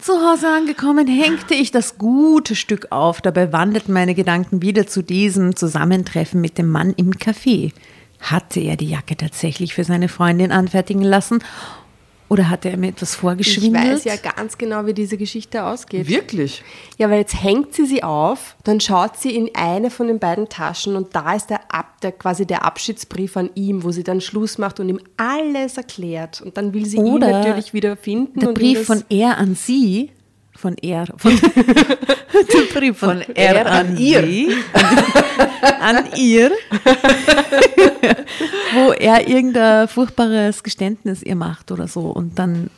Zu 0.00 0.14
Hause 0.14 0.48
angekommen, 0.48 1.06
hängte 1.06 1.54
ich 1.54 1.70
das 1.70 1.98
gute 1.98 2.56
Stück 2.56 2.88
auf. 2.90 3.20
Dabei 3.20 3.52
wanderten 3.52 3.92
meine 3.92 4.14
Gedanken 4.14 4.62
wieder 4.62 4.86
zu 4.86 5.02
diesem 5.02 5.54
Zusammentreffen 5.54 6.40
mit 6.40 6.56
dem 6.56 6.70
Mann 6.70 6.94
im 6.96 7.12
Café. 7.12 7.72
Hatte 8.18 8.60
er 8.60 8.76
die 8.76 8.88
Jacke 8.88 9.16
tatsächlich 9.16 9.74
für 9.74 9.84
seine 9.84 10.08
Freundin 10.08 10.50
anfertigen 10.50 11.02
lassen? 11.02 11.40
Oder 12.32 12.48
hatte 12.48 12.70
er 12.70 12.78
mir 12.78 12.88
etwas 12.88 13.10
Ich 13.12 13.16
vorgeschwindelt? 13.20 13.92
weiß 13.92 14.04
ja 14.04 14.16
ganz 14.16 14.56
genau, 14.56 14.86
wie 14.86 14.94
diese 14.94 15.18
Geschichte 15.18 15.64
ausgeht. 15.64 16.08
Wirklich? 16.08 16.62
Ja, 16.96 17.10
weil 17.10 17.18
jetzt 17.18 17.42
hängt 17.42 17.74
sie 17.74 17.84
sie 17.84 18.02
auf, 18.02 18.56
dann 18.64 18.80
schaut 18.80 19.18
sie 19.18 19.36
in 19.36 19.50
eine 19.54 19.90
von 19.90 20.06
den 20.06 20.18
beiden 20.18 20.48
Taschen 20.48 20.96
und 20.96 21.14
da 21.14 21.34
ist 21.34 21.50
der, 21.50 21.60
Ab, 21.70 22.00
der 22.00 22.12
quasi 22.12 22.46
der 22.46 22.64
Abschiedsbrief 22.64 23.36
an 23.36 23.50
ihm, 23.54 23.84
wo 23.84 23.90
sie 23.90 24.02
dann 24.02 24.22
Schluss 24.22 24.56
macht 24.56 24.80
und 24.80 24.88
ihm 24.88 24.98
alles 25.18 25.76
erklärt. 25.76 26.40
Und 26.40 26.56
dann 26.56 26.72
will 26.72 26.86
sie 26.86 26.96
ihn 26.96 27.04
Oder 27.04 27.30
natürlich 27.30 27.74
wieder 27.74 27.96
finden. 27.96 28.40
Der 28.40 28.48
Brief 28.54 28.78
das- 28.78 28.86
von 28.86 29.04
er 29.10 29.36
an 29.36 29.54
sie, 29.54 30.10
von 30.62 30.76
er, 30.80 31.06
von, 31.16 31.32
Brief 32.72 32.98
von, 32.98 33.20
er, 33.34 33.66
an, 33.66 33.98
ihr. 33.98 34.24
sie, 34.24 34.48
an, 35.80 35.96
an 35.96 36.04
ihr, 36.16 36.50
wo 38.74 38.92
er 38.92 39.28
irgendein 39.28 39.88
furchtbares 39.88 40.62
Geständnis 40.62 41.24
ihr 41.24 41.34
macht 41.34 41.72
oder 41.72 41.88
so 41.88 42.02
und 42.02 42.38
dann 42.38 42.70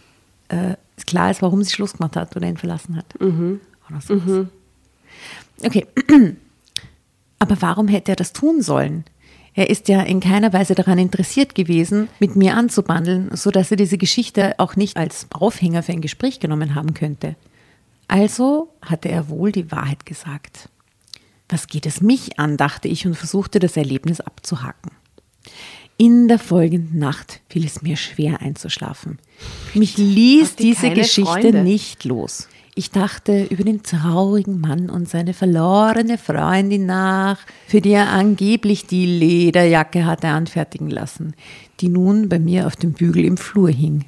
äh, 0.49 0.77
klar 1.07 1.31
ist, 1.31 1.42
warum 1.42 1.62
sie 1.62 1.73
Schluss 1.73 1.92
gemacht 1.92 2.16
hat 2.16 2.35
oder 2.35 2.49
ihn 2.49 2.57
verlassen 2.57 2.97
hat. 2.97 3.05
Oder 3.90 4.01
sowas. 4.01 4.47
Okay, 5.62 5.87
aber 7.38 7.61
warum 7.61 7.88
hätte 7.88 8.12
er 8.12 8.16
das 8.16 8.33
tun 8.33 8.62
sollen? 8.62 9.05
Er 9.53 9.68
ist 9.68 9.88
ja 9.88 10.01
in 10.01 10.20
keiner 10.20 10.55
Weise 10.55 10.75
daran 10.75 10.99
interessiert 10.99 11.55
gewesen, 11.55 12.09
mit 12.18 12.35
mir 12.35 12.57
anzubandeln, 12.57 13.37
sodass 13.37 13.70
er 13.70 13.77
diese 13.77 13.99
Geschichte 13.99 14.55
auch 14.59 14.75
nicht 14.75 14.97
als 14.97 15.27
Aufhänger 15.33 15.83
für 15.83 15.92
ein 15.92 16.01
Gespräch 16.01 16.40
genommen 16.40 16.75
haben 16.75 16.94
könnte. 16.94 17.37
Also 18.09 18.75
hatte 18.83 19.09
er 19.09 19.29
wohl 19.29 19.53
die 19.53 19.71
Wahrheit 19.71 20.07
gesagt. 20.07 20.69
Was 21.49 21.67
geht 21.67 21.87
es 21.87 22.01
mich 22.01 22.38
an, 22.38 22.57
dachte 22.57 22.88
ich 22.88 23.07
und 23.07 23.14
versuchte 23.14 23.59
das 23.59 23.77
Erlebnis 23.77 24.21
abzuhaken. 24.21 24.93
In 25.97 26.27
der 26.27 26.38
folgenden 26.38 26.99
Nacht 26.99 27.40
fiel 27.49 27.64
es 27.64 27.83
mir 27.83 27.97
schwer 27.97 28.40
einzuschlafen. 28.40 29.19
Mich 29.75 29.97
ließ 29.97 30.57
diese 30.57 30.90
Geschichte 30.90 31.25
Freunde? 31.25 31.62
nicht 31.62 32.05
los. 32.05 32.49
Ich 32.75 32.90
dachte 32.90 33.45
über 33.45 33.62
den 33.62 33.85
traurigen 33.85 34.61
Mann 34.61 34.90
und 34.90 35.09
seine 35.09 35.33
verlorene 35.33 36.19
Freundin 36.19 36.87
nach, 36.87 37.38
für 37.69 37.81
die 37.81 37.93
er 37.93 38.09
angeblich 38.09 38.87
die 38.87 39.07
Lederjacke 39.07 40.05
hatte 40.05 40.29
anfertigen 40.29 40.90
lassen, 40.90 41.35
die 41.79 41.88
nun 41.88 42.29
bei 42.29 42.40
mir 42.40 42.67
auf 42.67 42.75
dem 42.75 42.93
Bügel 42.93 43.25
im 43.25 43.37
Flur 43.37 43.71
hing. 43.71 44.07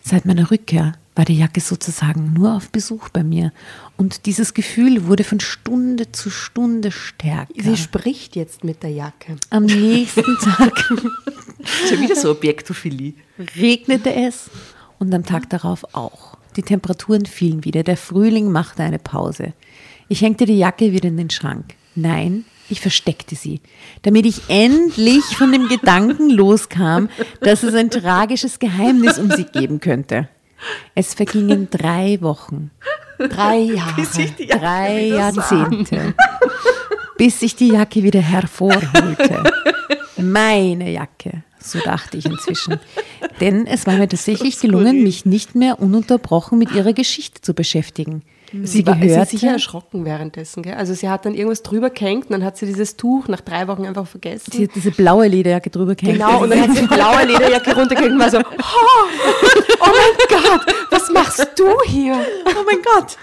Seit 0.00 0.26
meiner 0.26 0.50
Rückkehr 0.50 0.92
war 1.14 1.24
die 1.24 1.38
Jacke 1.38 1.60
sozusagen 1.60 2.32
nur 2.32 2.54
auf 2.54 2.70
Besuch 2.70 3.08
bei 3.10 3.22
mir 3.22 3.52
und 3.96 4.26
dieses 4.26 4.54
Gefühl 4.54 5.06
wurde 5.06 5.24
von 5.24 5.40
Stunde 5.40 6.10
zu 6.10 6.30
Stunde 6.30 6.90
stärker. 6.90 7.52
Sie 7.56 7.76
spricht 7.76 8.34
jetzt 8.34 8.64
mit 8.64 8.82
der 8.82 8.90
Jacke. 8.90 9.36
Am 9.50 9.64
nächsten 9.64 10.38
Tag 10.38 10.90
Ist 11.84 11.92
ja 11.92 12.00
wieder 12.00 12.16
so 12.16 12.30
Objektophilie. 12.30 13.14
regnete 13.56 14.12
es 14.12 14.50
und 14.98 15.12
am 15.14 15.24
Tag 15.24 15.50
darauf 15.50 15.94
auch. 15.94 16.36
Die 16.56 16.62
Temperaturen 16.62 17.26
fielen 17.26 17.64
wieder, 17.64 17.82
der 17.82 17.96
Frühling 17.96 18.50
machte 18.50 18.82
eine 18.82 18.98
Pause. 18.98 19.52
Ich 20.08 20.20
hängte 20.22 20.44
die 20.44 20.58
Jacke 20.58 20.92
wieder 20.92 21.08
in 21.08 21.16
den 21.16 21.30
Schrank. 21.30 21.74
Nein, 21.94 22.44
ich 22.68 22.80
versteckte 22.80 23.36
sie, 23.36 23.60
damit 24.02 24.26
ich 24.26 24.48
endlich 24.48 25.24
von 25.36 25.52
dem 25.52 25.68
Gedanken 25.68 26.30
loskam, 26.30 27.08
dass 27.40 27.62
es 27.62 27.74
ein 27.74 27.90
tragisches 27.90 28.58
Geheimnis 28.58 29.18
um 29.18 29.30
sie 29.30 29.44
geben 29.44 29.80
könnte. 29.80 30.28
Es 30.94 31.14
vergingen 31.14 31.68
drei 31.70 32.18
Wochen, 32.20 32.70
Drei 33.18 33.58
Jahre. 33.58 34.02
drei 34.48 35.00
Jahrzehnte, 35.06 36.14
bis 37.16 37.42
ich 37.42 37.54
die 37.56 37.68
Jacke 37.68 38.02
wieder 38.02 38.20
hervorholte. 38.20 39.44
Meine 40.16 40.90
Jacke, 40.90 41.42
so 41.60 41.78
dachte 41.80 42.16
ich 42.16 42.26
inzwischen. 42.26 42.78
Denn 43.40 43.66
es 43.66 43.86
war 43.86 43.94
mir 43.94 44.08
tatsächlich 44.08 44.60
gelungen, 44.60 45.02
mich 45.02 45.24
nicht 45.24 45.54
mehr 45.54 45.80
ununterbrochen 45.80 46.58
mit 46.58 46.72
ihrer 46.72 46.92
Geschichte 46.92 47.40
zu 47.40 47.54
beschäftigen. 47.54 48.22
Sie 48.64 48.86
war, 48.86 48.96
sie 48.96 49.24
sicher 49.24 49.52
erschrocken 49.52 50.04
währenddessen. 50.04 50.62
Gell? 50.62 50.74
Also 50.74 50.94
sie 50.94 51.08
hat 51.08 51.24
dann 51.24 51.34
irgendwas 51.34 51.62
drüber 51.62 51.90
gehängt 51.90 52.26
und 52.26 52.32
dann 52.32 52.44
hat 52.44 52.56
sie 52.56 52.66
dieses 52.66 52.96
Tuch 52.96 53.28
nach 53.28 53.40
drei 53.40 53.66
Wochen 53.68 53.86
einfach 53.86 54.06
vergessen. 54.06 54.52
sie 54.52 54.64
hat 54.64 54.74
diese 54.74 54.90
blaue 54.90 55.26
Lederjacke 55.26 55.70
drüber 55.70 55.94
gehängt. 55.94 56.18
Genau, 56.18 56.42
und 56.42 56.50
dann 56.50 56.60
hat 56.60 56.74
sie 56.74 56.82
die 56.82 56.86
blaue 56.86 57.24
Lederjacke 57.24 57.74
runtergehängt 57.74 58.12
und 58.12 58.20
war 58.20 58.30
so, 58.30 58.38
oh, 58.38 58.42
oh 59.80 59.86
mein 59.86 60.42
Gott, 60.42 60.74
was 60.90 61.10
machst 61.10 61.48
du 61.56 61.66
hier? 61.86 62.14
Oh 62.46 62.64
mein 62.66 62.82
Gott! 62.82 63.16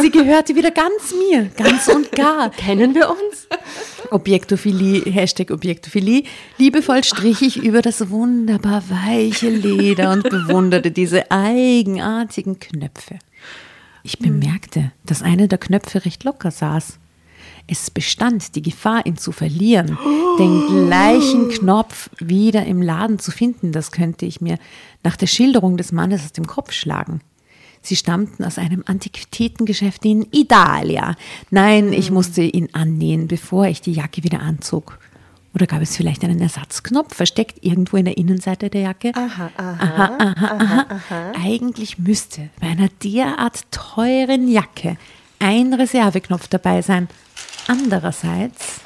Sie 0.00 0.10
gehörte 0.10 0.54
wieder 0.54 0.70
ganz 0.70 1.12
mir, 1.12 1.50
ganz 1.56 1.88
und 1.88 2.12
gar. 2.12 2.50
Kennen 2.50 2.94
wir 2.94 3.10
uns? 3.10 3.48
Objektophilie, 4.10 5.10
Hashtag 5.10 5.50
Objektophilie. 5.50 6.24
Liebevoll 6.58 7.04
strich 7.04 7.42
ich 7.42 7.62
über 7.62 7.82
das 7.82 8.10
wunderbar 8.10 8.82
weiche 8.88 9.50
Leder 9.50 10.12
und 10.12 10.28
bewunderte 10.28 10.90
diese 10.90 11.30
eigenartigen 11.30 12.58
Knöpfe. 12.58 13.18
Ich 14.06 14.18
bemerkte, 14.18 14.92
dass 15.06 15.22
einer 15.22 15.48
der 15.48 15.56
Knöpfe 15.56 16.04
recht 16.04 16.24
locker 16.24 16.50
saß. 16.50 16.98
Es 17.66 17.90
bestand 17.90 18.54
die 18.54 18.60
Gefahr, 18.60 19.06
ihn 19.06 19.16
zu 19.16 19.32
verlieren, 19.32 19.96
den 20.38 20.66
gleichen 20.66 21.48
Knopf 21.48 22.10
wieder 22.18 22.66
im 22.66 22.82
Laden 22.82 23.18
zu 23.18 23.30
finden. 23.30 23.72
Das 23.72 23.92
könnte 23.92 24.26
ich 24.26 24.42
mir 24.42 24.58
nach 25.02 25.16
der 25.16 25.26
Schilderung 25.26 25.78
des 25.78 25.90
Mannes 25.90 26.22
aus 26.22 26.32
dem 26.32 26.46
Kopf 26.46 26.72
schlagen. 26.72 27.22
Sie 27.80 27.96
stammten 27.96 28.44
aus 28.44 28.58
einem 28.58 28.84
Antiquitätengeschäft 28.86 30.04
in 30.04 30.26
Italia. 30.32 31.16
Nein, 31.50 31.94
ich 31.94 32.10
musste 32.10 32.42
ihn 32.42 32.68
annähen, 32.72 33.26
bevor 33.26 33.66
ich 33.66 33.80
die 33.80 33.92
Jacke 33.92 34.22
wieder 34.22 34.40
anzog. 34.40 34.98
Oder 35.54 35.66
gab 35.66 35.82
es 35.82 35.96
vielleicht 35.96 36.24
einen 36.24 36.40
Ersatzknopf, 36.40 37.14
versteckt 37.14 37.64
irgendwo 37.64 37.96
in 37.96 38.06
der 38.06 38.16
Innenseite 38.16 38.70
der 38.70 38.80
Jacke? 38.82 39.12
Aha, 39.14 39.50
aha, 39.56 39.76
aha, 39.78 40.16
aha, 40.18 40.86
aha. 40.88 41.32
Eigentlich 41.40 41.98
müsste 41.98 42.50
bei 42.60 42.66
einer 42.66 42.88
derart 42.88 43.70
teuren 43.70 44.48
Jacke 44.48 44.96
ein 45.38 45.72
Reserveknopf 45.72 46.48
dabei 46.48 46.82
sein. 46.82 47.08
Andererseits 47.68 48.80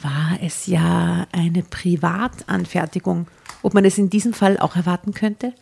war 0.00 0.38
es 0.40 0.66
ja 0.66 1.26
eine 1.32 1.62
Privatanfertigung. 1.62 3.26
Ob 3.62 3.74
man 3.74 3.84
es 3.84 3.98
in 3.98 4.08
diesem 4.08 4.32
Fall 4.32 4.58
auch 4.58 4.76
erwarten 4.76 5.12
könnte? 5.12 5.52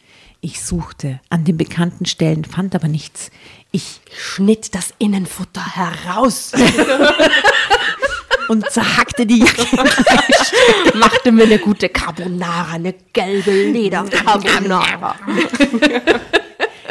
Ich 0.41 0.63
suchte 0.63 1.21
an 1.31 1.45
den 1.45 1.57
bekannten 1.57 2.05
Stellen, 2.05 2.45
fand 2.45 2.75
aber 2.75 2.89
nichts. 2.89 3.31
Ich 3.71 4.01
Schnitt 4.13 4.75
das 4.75 4.93
Innenfutter 4.99 5.65
heraus. 5.77 6.53
und 8.49 8.71
zerhackte 8.71 9.27
die 9.27 9.41
Jacke. 9.41 9.67
Machte 10.95 11.33
mir 11.33 11.45
eine 11.45 11.59
gute 11.59 11.89
Carbonara, 11.89 12.73
eine 12.75 12.95
gelbe 13.13 13.51
Leder-Carbonara. 13.51 15.17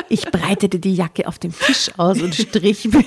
Ich 0.09 0.25
breitete 0.25 0.79
die 0.79 0.95
Jacke 0.95 1.27
auf 1.27 1.39
dem 1.39 1.57
Tisch 1.57 1.91
aus 1.97 2.21
und 2.21 2.35
strich 2.35 2.85
mit. 2.85 3.05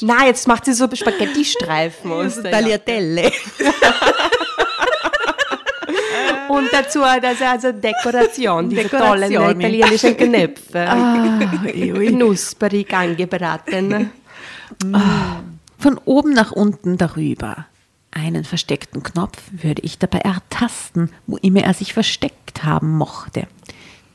Na, 0.00 0.26
jetzt 0.26 0.46
macht 0.46 0.64
sie 0.64 0.74
so 0.74 0.88
Spaghetti-Streifen 0.92 2.12
aus 2.12 2.40
der. 2.40 2.52
Tagliatelle. 2.52 3.32
Und 6.48 6.72
dazu 6.72 7.00
das 7.00 7.40
also 7.42 7.72
Dekoration, 7.72 8.68
diese 8.70 8.82
Dekorazioni. 8.84 9.30
tollen 9.30 9.60
italienischen 9.60 10.16
Knöpfe. 10.16 10.88
Ah. 10.88 11.30
Knusperig 11.64 12.92
angebraten. 12.92 14.10
Von 15.78 15.98
oben 16.04 16.32
nach 16.32 16.52
unten 16.52 16.98
darüber. 16.98 17.66
Einen 18.10 18.44
versteckten 18.44 19.02
Knopf 19.02 19.38
würde 19.52 19.82
ich 19.82 19.98
dabei 19.98 20.18
ertasten, 20.18 21.10
wo 21.26 21.36
immer 21.36 21.60
er 21.60 21.74
sich 21.74 21.92
versteckt 21.92 22.64
haben 22.64 22.96
mochte. 22.96 23.46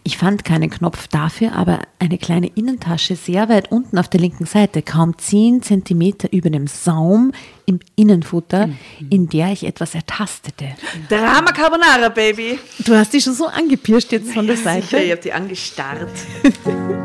Ich 0.05 0.17
fand 0.17 0.43
keinen 0.43 0.69
Knopf 0.69 1.07
dafür, 1.07 1.53
aber 1.53 1.79
eine 1.97 2.17
kleine 2.17 2.47
Innentasche 2.47 3.15
sehr 3.15 3.47
weit 3.47 3.71
unten 3.71 3.97
auf 3.97 4.09
der 4.09 4.19
linken 4.19 4.45
Seite, 4.45 4.81
kaum 4.81 5.17
10 5.17 5.61
Zentimeter 5.61 6.33
über 6.33 6.49
dem 6.49 6.67
Saum 6.67 7.31
im 7.65 7.79
Innenfutter, 7.95 8.67
in 9.09 9.29
der 9.29 9.53
ich 9.53 9.65
etwas 9.65 9.95
ertastete. 9.95 10.65
Drama 11.07 11.53
Carbonara, 11.53 12.09
Baby. 12.09 12.59
Du 12.79 12.93
hast 12.95 13.13
dich 13.13 13.23
schon 13.23 13.33
so 13.33 13.47
angepirscht 13.47 14.11
jetzt 14.11 14.33
von 14.33 14.45
der 14.45 14.57
Sicher, 14.57 14.81
Seite. 14.81 14.97
ich 14.97 15.11
habe 15.11 15.21
die 15.21 15.31
angestarrt. 15.31 16.09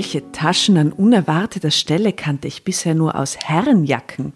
Solche 0.00 0.32
Taschen 0.32 0.78
an 0.78 0.92
unerwarteter 0.92 1.70
Stelle 1.70 2.14
kannte 2.14 2.48
ich 2.48 2.64
bisher 2.64 2.94
nur 2.94 3.16
aus 3.16 3.36
Herrenjacken. 3.36 4.32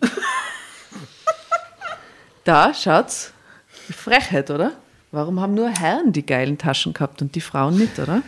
Da, 2.44 2.74
schaut's. 2.74 3.32
Frechheit, 3.90 4.50
oder? 4.50 4.72
Warum 5.10 5.40
haben 5.40 5.54
nur 5.54 5.70
Herren 5.70 6.12
die 6.12 6.26
geilen 6.26 6.58
Taschen 6.58 6.92
gehabt 6.92 7.22
und 7.22 7.34
die 7.34 7.40
Frauen 7.40 7.78
nicht, 7.78 7.98
oder? 7.98 8.20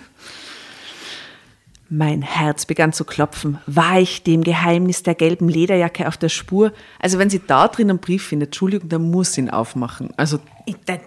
Mein 1.88 2.22
Herz 2.22 2.66
begann 2.66 2.92
zu 2.92 3.04
klopfen. 3.04 3.58
War 3.66 4.00
ich 4.00 4.24
dem 4.24 4.42
Geheimnis 4.42 5.04
der 5.04 5.14
gelben 5.14 5.48
Lederjacke 5.48 6.08
auf 6.08 6.16
der 6.16 6.28
Spur? 6.28 6.72
Also 6.98 7.18
wenn 7.18 7.30
sie 7.30 7.40
da 7.46 7.68
drin 7.68 7.90
einen 7.90 8.00
Brief 8.00 8.24
findet, 8.26 8.48
Entschuldigung, 8.48 8.88
dann 8.88 9.08
muss 9.10 9.34
sie 9.34 9.42
ihn 9.42 9.50
aufmachen. 9.50 10.10
Also 10.16 10.40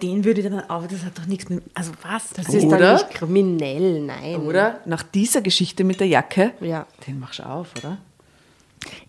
Den 0.02 0.24
würde 0.24 0.40
ich 0.40 0.46
dann 0.48 0.58
auf, 0.70 0.88
das 0.88 1.04
hat 1.04 1.18
doch 1.18 1.26
nichts 1.26 1.50
mit. 1.50 1.62
Also 1.74 1.92
was? 2.02 2.30
Das 2.30 2.46
Das 2.46 2.54
ist 2.54 2.64
Oder? 2.64 2.78
dann 2.78 2.94
nicht 2.94 3.10
kriminell, 3.10 4.00
nein. 4.06 4.36
Oder? 4.36 4.80
Nach 4.86 5.02
dieser 5.02 5.42
Geschichte 5.42 5.84
mit 5.84 6.00
der 6.00 6.06
Jacke, 6.06 6.52
Ja. 6.62 6.86
den 7.06 7.20
machst 7.20 7.40
du 7.40 7.42
auf, 7.46 7.68
oder? 7.78 7.98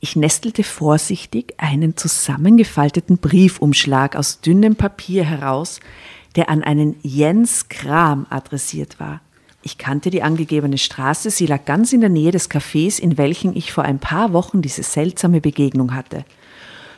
Ich 0.01 0.17
nestelte 0.17 0.63
vorsichtig 0.65 1.53
einen 1.57 1.95
zusammengefalteten 1.95 3.17
Briefumschlag 3.17 4.17
aus 4.17 4.41
dünnem 4.41 4.75
Papier 4.75 5.23
heraus, 5.23 5.79
der 6.35 6.49
an 6.49 6.63
einen 6.63 6.97
Jens 7.01 7.69
Kram 7.69 8.27
adressiert 8.29 8.99
war. 8.99 9.21
Ich 9.63 9.77
kannte 9.77 10.09
die 10.09 10.23
angegebene 10.23 10.77
Straße, 10.77 11.29
sie 11.29 11.45
lag 11.45 11.65
ganz 11.65 11.93
in 11.93 12.01
der 12.01 12.09
Nähe 12.09 12.31
des 12.31 12.49
Cafés, 12.49 12.99
in 12.99 13.17
welchem 13.17 13.55
ich 13.55 13.71
vor 13.71 13.83
ein 13.83 13.99
paar 13.99 14.33
Wochen 14.33 14.61
diese 14.61 14.81
seltsame 14.81 15.39
Begegnung 15.39 15.93
hatte. 15.93 16.25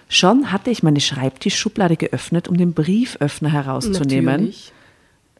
Schon 0.08 0.52
hatte 0.52 0.70
ich 0.72 0.84
meine 0.84 1.02
Schreibtischschublade 1.02 1.98
geöffnet, 1.98 2.48
um 2.48 2.56
den 2.56 2.74
Brieföffner 2.74 3.52
herauszunehmen. 3.52 4.36
Natürlich. 4.36 4.72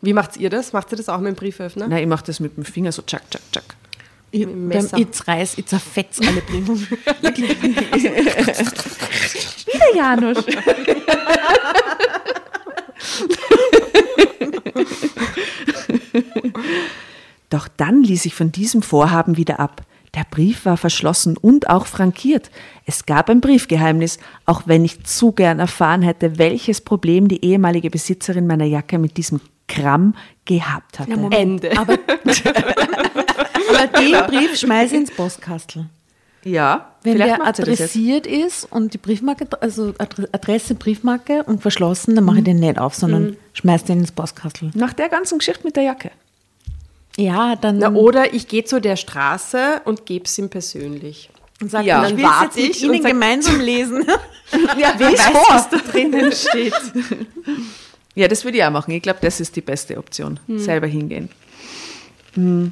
Wie 0.02 0.14
macht 0.14 0.36
ihr 0.38 0.50
das? 0.50 0.74
Macht 0.74 0.92
ihr 0.92 0.98
das 0.98 1.08
auch 1.08 1.20
mit 1.20 1.28
dem 1.28 1.36
Brieföffner? 1.36 1.88
Na, 1.88 2.02
ich 2.02 2.08
mache 2.08 2.26
das 2.26 2.40
mit 2.42 2.58
dem 2.58 2.66
Finger 2.66 2.92
so 2.92 3.02
tschack, 3.04 3.30
tschack, 3.30 3.42
tschack. 3.52 3.76
Ich, 4.32 4.42
Mit 4.42 4.50
dem 4.50 4.68
Messer. 4.68 4.98
ich 4.98 5.12
zerreiß, 5.12 5.58
ich 5.60 5.66
zerfetz 5.68 6.20
alle 6.20 6.42
Briefe. 6.42 6.74
Wieder 9.68 9.96
Janusz. 9.96 10.44
Doch 17.54 17.68
dann 17.68 18.02
ließ 18.04 18.26
ich 18.26 18.34
von 18.34 18.52
diesem 18.52 18.82
Vorhaben 18.82 19.38
wieder 19.38 19.60
ab. 19.60 19.84
Der 20.16 20.26
Brief 20.30 20.66
war 20.66 20.76
verschlossen 20.76 21.38
und 21.38 21.70
auch 21.70 21.86
frankiert. 21.86 22.50
Es 22.88 23.06
gab 23.06 23.30
ein 23.30 23.42
Briefgeheimnis, 23.42 24.18
auch 24.48 24.64
wenn 24.66 24.84
ich 24.84 25.04
zu 25.04 25.32
gern 25.34 25.60
erfahren 25.60 26.02
hätte, 26.02 26.40
welches 26.40 26.82
Problem 26.82 27.28
die 27.28 27.46
ehemalige 27.46 27.92
Besitzerin 27.92 28.48
meiner 28.48 28.66
Jacke 28.66 28.98
mit 28.98 29.18
diesem 29.18 29.40
Kram 29.68 30.16
gehabt 30.46 30.98
hatte. 30.98 31.12
Ende. 31.32 31.78
Aber, 31.78 31.94
aber 33.70 33.88
den 34.00 34.16
Brief 34.28 34.58
schmeiße 34.58 34.96
ich 34.96 35.02
ins 35.02 35.12
Postkastel. 35.12 35.86
ja, 36.44 36.90
Wenn 37.04 37.18
der 37.20 37.46
adressiert 37.46 38.26
ist 38.26 38.66
und 38.72 38.94
die 38.96 38.98
Briefmarke, 38.98 39.48
also 39.62 39.94
Adre- 40.00 40.28
Adresse, 40.32 40.74
Briefmarke 40.76 41.44
und 41.44 41.62
verschlossen, 41.62 42.16
dann 42.16 42.24
mache 42.24 42.40
ich 42.40 42.44
den 42.46 42.60
nicht 42.60 42.80
auf, 42.80 42.96
sondern 42.96 43.38
schmeiße 43.54 43.86
den 43.86 44.00
ins 44.00 44.12
Postkastel. 44.12 44.72
Nach 44.74 44.94
der 44.94 45.10
ganzen 45.10 45.38
Geschichte 45.38 45.64
mit 45.64 45.76
der 45.76 45.84
Jacke. 45.84 46.10
Ja, 47.18 47.56
dann 47.56 47.78
Na, 47.80 47.92
oder 47.94 48.34
ich 48.34 48.48
gehe 48.48 48.64
zu 48.64 48.82
der 48.82 48.96
Straße 48.96 49.82
und 49.86 50.06
gebe 50.06 50.26
es 50.26 50.38
ihm 50.38 50.50
persönlich. 50.50 51.30
und 51.62 51.70
sage, 51.70 51.88
Ja. 51.88 52.02
ich 52.04 52.10
Dann 52.10 52.18
will 52.18 52.26
es 52.26 52.32
warte 52.32 52.60
jetzt 52.60 52.68
mit 52.68 52.76
ich 52.78 52.84
und 52.88 52.94
Ihnen 52.96 53.04
sag- 53.04 53.12
gemeinsam 53.12 53.60
lesen. 53.62 54.06
Ja, 54.78 54.94
Wer 54.98 55.12
weiß, 55.14 55.34
was 55.50 55.70
da 55.70 55.78
drinnen 55.78 56.32
steht. 56.34 56.74
Ja, 58.14 58.28
das 58.28 58.44
würde 58.44 58.58
ich 58.58 58.64
auch 58.64 58.70
machen. 58.70 58.92
Ich 58.92 59.02
glaube, 59.02 59.18
das 59.22 59.40
ist 59.40 59.56
die 59.56 59.62
beste 59.62 59.98
Option. 59.98 60.40
Selber 60.48 60.86
hingehen. 60.86 61.30
Hm. 62.36 62.72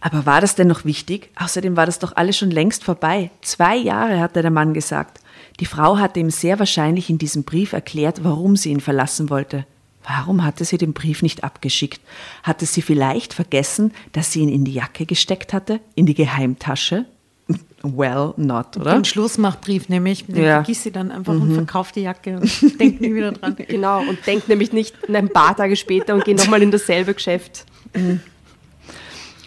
Aber 0.00 0.26
war 0.26 0.40
das 0.40 0.54
denn 0.54 0.68
noch 0.68 0.84
wichtig? 0.84 1.30
Außerdem 1.36 1.76
war 1.76 1.86
das 1.86 1.98
doch 1.98 2.14
alles 2.16 2.38
schon 2.38 2.50
längst 2.52 2.84
vorbei. 2.84 3.30
Zwei 3.42 3.76
Jahre 3.76 4.20
hatte 4.20 4.42
der 4.42 4.50
Mann 4.52 4.72
gesagt. 4.74 5.18
Die 5.58 5.66
Frau 5.66 5.98
hatte 5.98 6.20
ihm 6.20 6.30
sehr 6.30 6.58
wahrscheinlich 6.60 7.10
in 7.10 7.18
diesem 7.18 7.42
Brief 7.42 7.72
erklärt, 7.72 8.22
warum 8.22 8.54
sie 8.56 8.70
ihn 8.70 8.80
verlassen 8.80 9.28
wollte. 9.28 9.66
Warum 10.04 10.44
hatte 10.44 10.64
sie 10.64 10.78
den 10.78 10.92
Brief 10.92 11.22
nicht 11.22 11.44
abgeschickt? 11.44 12.00
Hatte 12.42 12.66
sie 12.66 12.82
vielleicht 12.82 13.34
vergessen, 13.34 13.92
dass 14.12 14.32
sie 14.32 14.40
ihn 14.40 14.48
in 14.48 14.64
die 14.64 14.72
Jacke 14.72 15.04
gesteckt 15.06 15.52
hatte? 15.52 15.80
In 15.94 16.06
die 16.06 16.14
Geheimtasche? 16.14 17.04
Well, 17.82 18.34
not, 18.36 18.76
oder? 18.76 18.92
Den 18.92 19.06
Schlussmachbrief 19.06 19.88
nämlich, 19.88 20.26
den 20.26 20.36
Ja. 20.36 20.56
vergiss 20.62 20.82
sie 20.82 20.90
dann 20.90 21.10
einfach 21.10 21.32
und 21.32 21.54
verkauf 21.54 21.92
die 21.92 22.02
Jacke 22.02 22.36
und 22.38 22.78
denk 22.80 23.00
nie 23.00 23.14
wieder 23.14 23.32
dran. 23.32 23.56
Genau, 23.56 24.00
und 24.06 24.18
denkt 24.26 24.50
nämlich 24.50 24.72
nicht 24.74 24.94
ein 25.08 25.30
paar 25.30 25.56
Tage 25.56 25.74
später 25.76 26.14
und 26.14 26.26
geht 26.26 26.36
nochmal 26.36 26.60
in 26.62 26.70
dasselbe 26.70 27.14
Geschäft. 27.14 27.64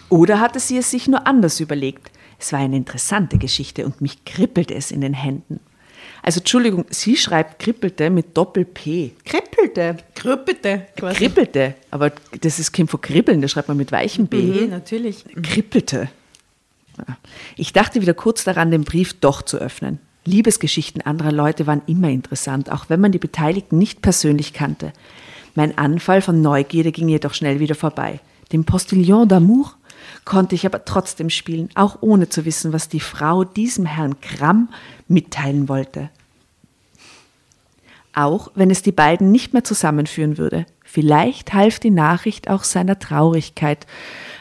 Oder 0.08 0.40
hatte 0.40 0.58
sie 0.58 0.78
es 0.78 0.90
sich 0.90 1.06
nur 1.06 1.26
anders 1.28 1.60
überlegt? 1.60 2.10
Es 2.40 2.52
war 2.52 2.58
eine 2.58 2.76
interessante 2.76 3.38
Geschichte 3.38 3.86
und 3.86 4.00
mich 4.00 4.24
kribbelte 4.24 4.74
es 4.74 4.90
in 4.90 5.00
den 5.00 5.14
Händen. 5.14 5.60
Also 6.26 6.40
Entschuldigung, 6.40 6.86
sie 6.88 7.18
schreibt 7.18 7.58
kribbelte 7.58 8.08
mit 8.08 8.34
Doppel-P. 8.34 9.12
Krippelte. 9.26 9.98
Krüppete. 10.14 10.86
Kribbelte, 10.96 11.74
aber 11.90 12.12
das 12.40 12.58
ist 12.58 12.72
kein 12.72 12.88
von 12.88 13.02
kribbeln, 13.02 13.42
das 13.42 13.50
schreibt 13.50 13.68
man 13.68 13.76
mit 13.76 13.92
weichem 13.92 14.26
B. 14.26 14.38
Nee, 14.38 14.66
natürlich. 14.66 15.22
Kribbelte. 15.42 16.08
Ja. 16.96 17.18
Ich 17.56 17.74
dachte 17.74 18.00
wieder 18.00 18.14
kurz 18.14 18.42
daran, 18.42 18.70
den 18.70 18.84
Brief 18.84 19.12
doch 19.20 19.42
zu 19.42 19.58
öffnen. 19.58 19.98
Liebesgeschichten 20.24 21.02
anderer 21.02 21.30
Leute 21.30 21.66
waren 21.66 21.82
immer 21.86 22.08
interessant, 22.08 22.72
auch 22.72 22.86
wenn 22.88 23.00
man 23.00 23.12
die 23.12 23.18
Beteiligten 23.18 23.76
nicht 23.76 24.00
persönlich 24.00 24.54
kannte. 24.54 24.94
Mein 25.54 25.76
Anfall 25.76 26.22
von 26.22 26.40
Neugierde 26.40 26.90
ging 26.90 27.10
jedoch 27.10 27.34
schnell 27.34 27.60
wieder 27.60 27.74
vorbei. 27.74 28.20
Den 28.50 28.64
Postillon 28.64 29.28
d'amour 29.28 29.72
konnte 30.24 30.54
ich 30.54 30.66
aber 30.66 30.84
trotzdem 30.84 31.30
spielen, 31.30 31.68
auch 31.74 31.98
ohne 32.00 32.28
zu 32.28 32.44
wissen, 32.44 32.72
was 32.72 32.88
die 32.88 33.00
Frau 33.00 33.44
diesem 33.44 33.86
Herrn 33.86 34.20
Kramm 34.20 34.68
mitteilen 35.08 35.68
wollte. 35.68 36.10
Auch 38.14 38.50
wenn 38.54 38.70
es 38.70 38.82
die 38.82 38.92
beiden 38.92 39.32
nicht 39.32 39.52
mehr 39.52 39.64
zusammenführen 39.64 40.38
würde. 40.38 40.66
Vielleicht 40.84 41.52
half 41.52 41.80
die 41.80 41.90
Nachricht 41.90 42.48
auch 42.48 42.62
seiner 42.62 42.98
Traurigkeit 42.98 43.86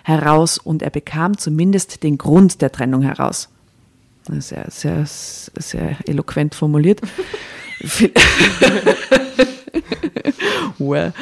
heraus 0.03 0.59
und 0.59 0.83
er 0.83 0.91
bekam 0.91 1.37
zumindest 1.37 2.03
den 2.03 2.17
Grund 2.17 2.61
der 2.61 2.71
Trennung 2.71 3.01
heraus. 3.01 3.49
Sehr, 4.29 4.69
sehr, 4.69 5.05
sehr 5.05 5.97
eloquent 6.05 6.55
formuliert. 6.55 7.01
Humor. 10.79 11.13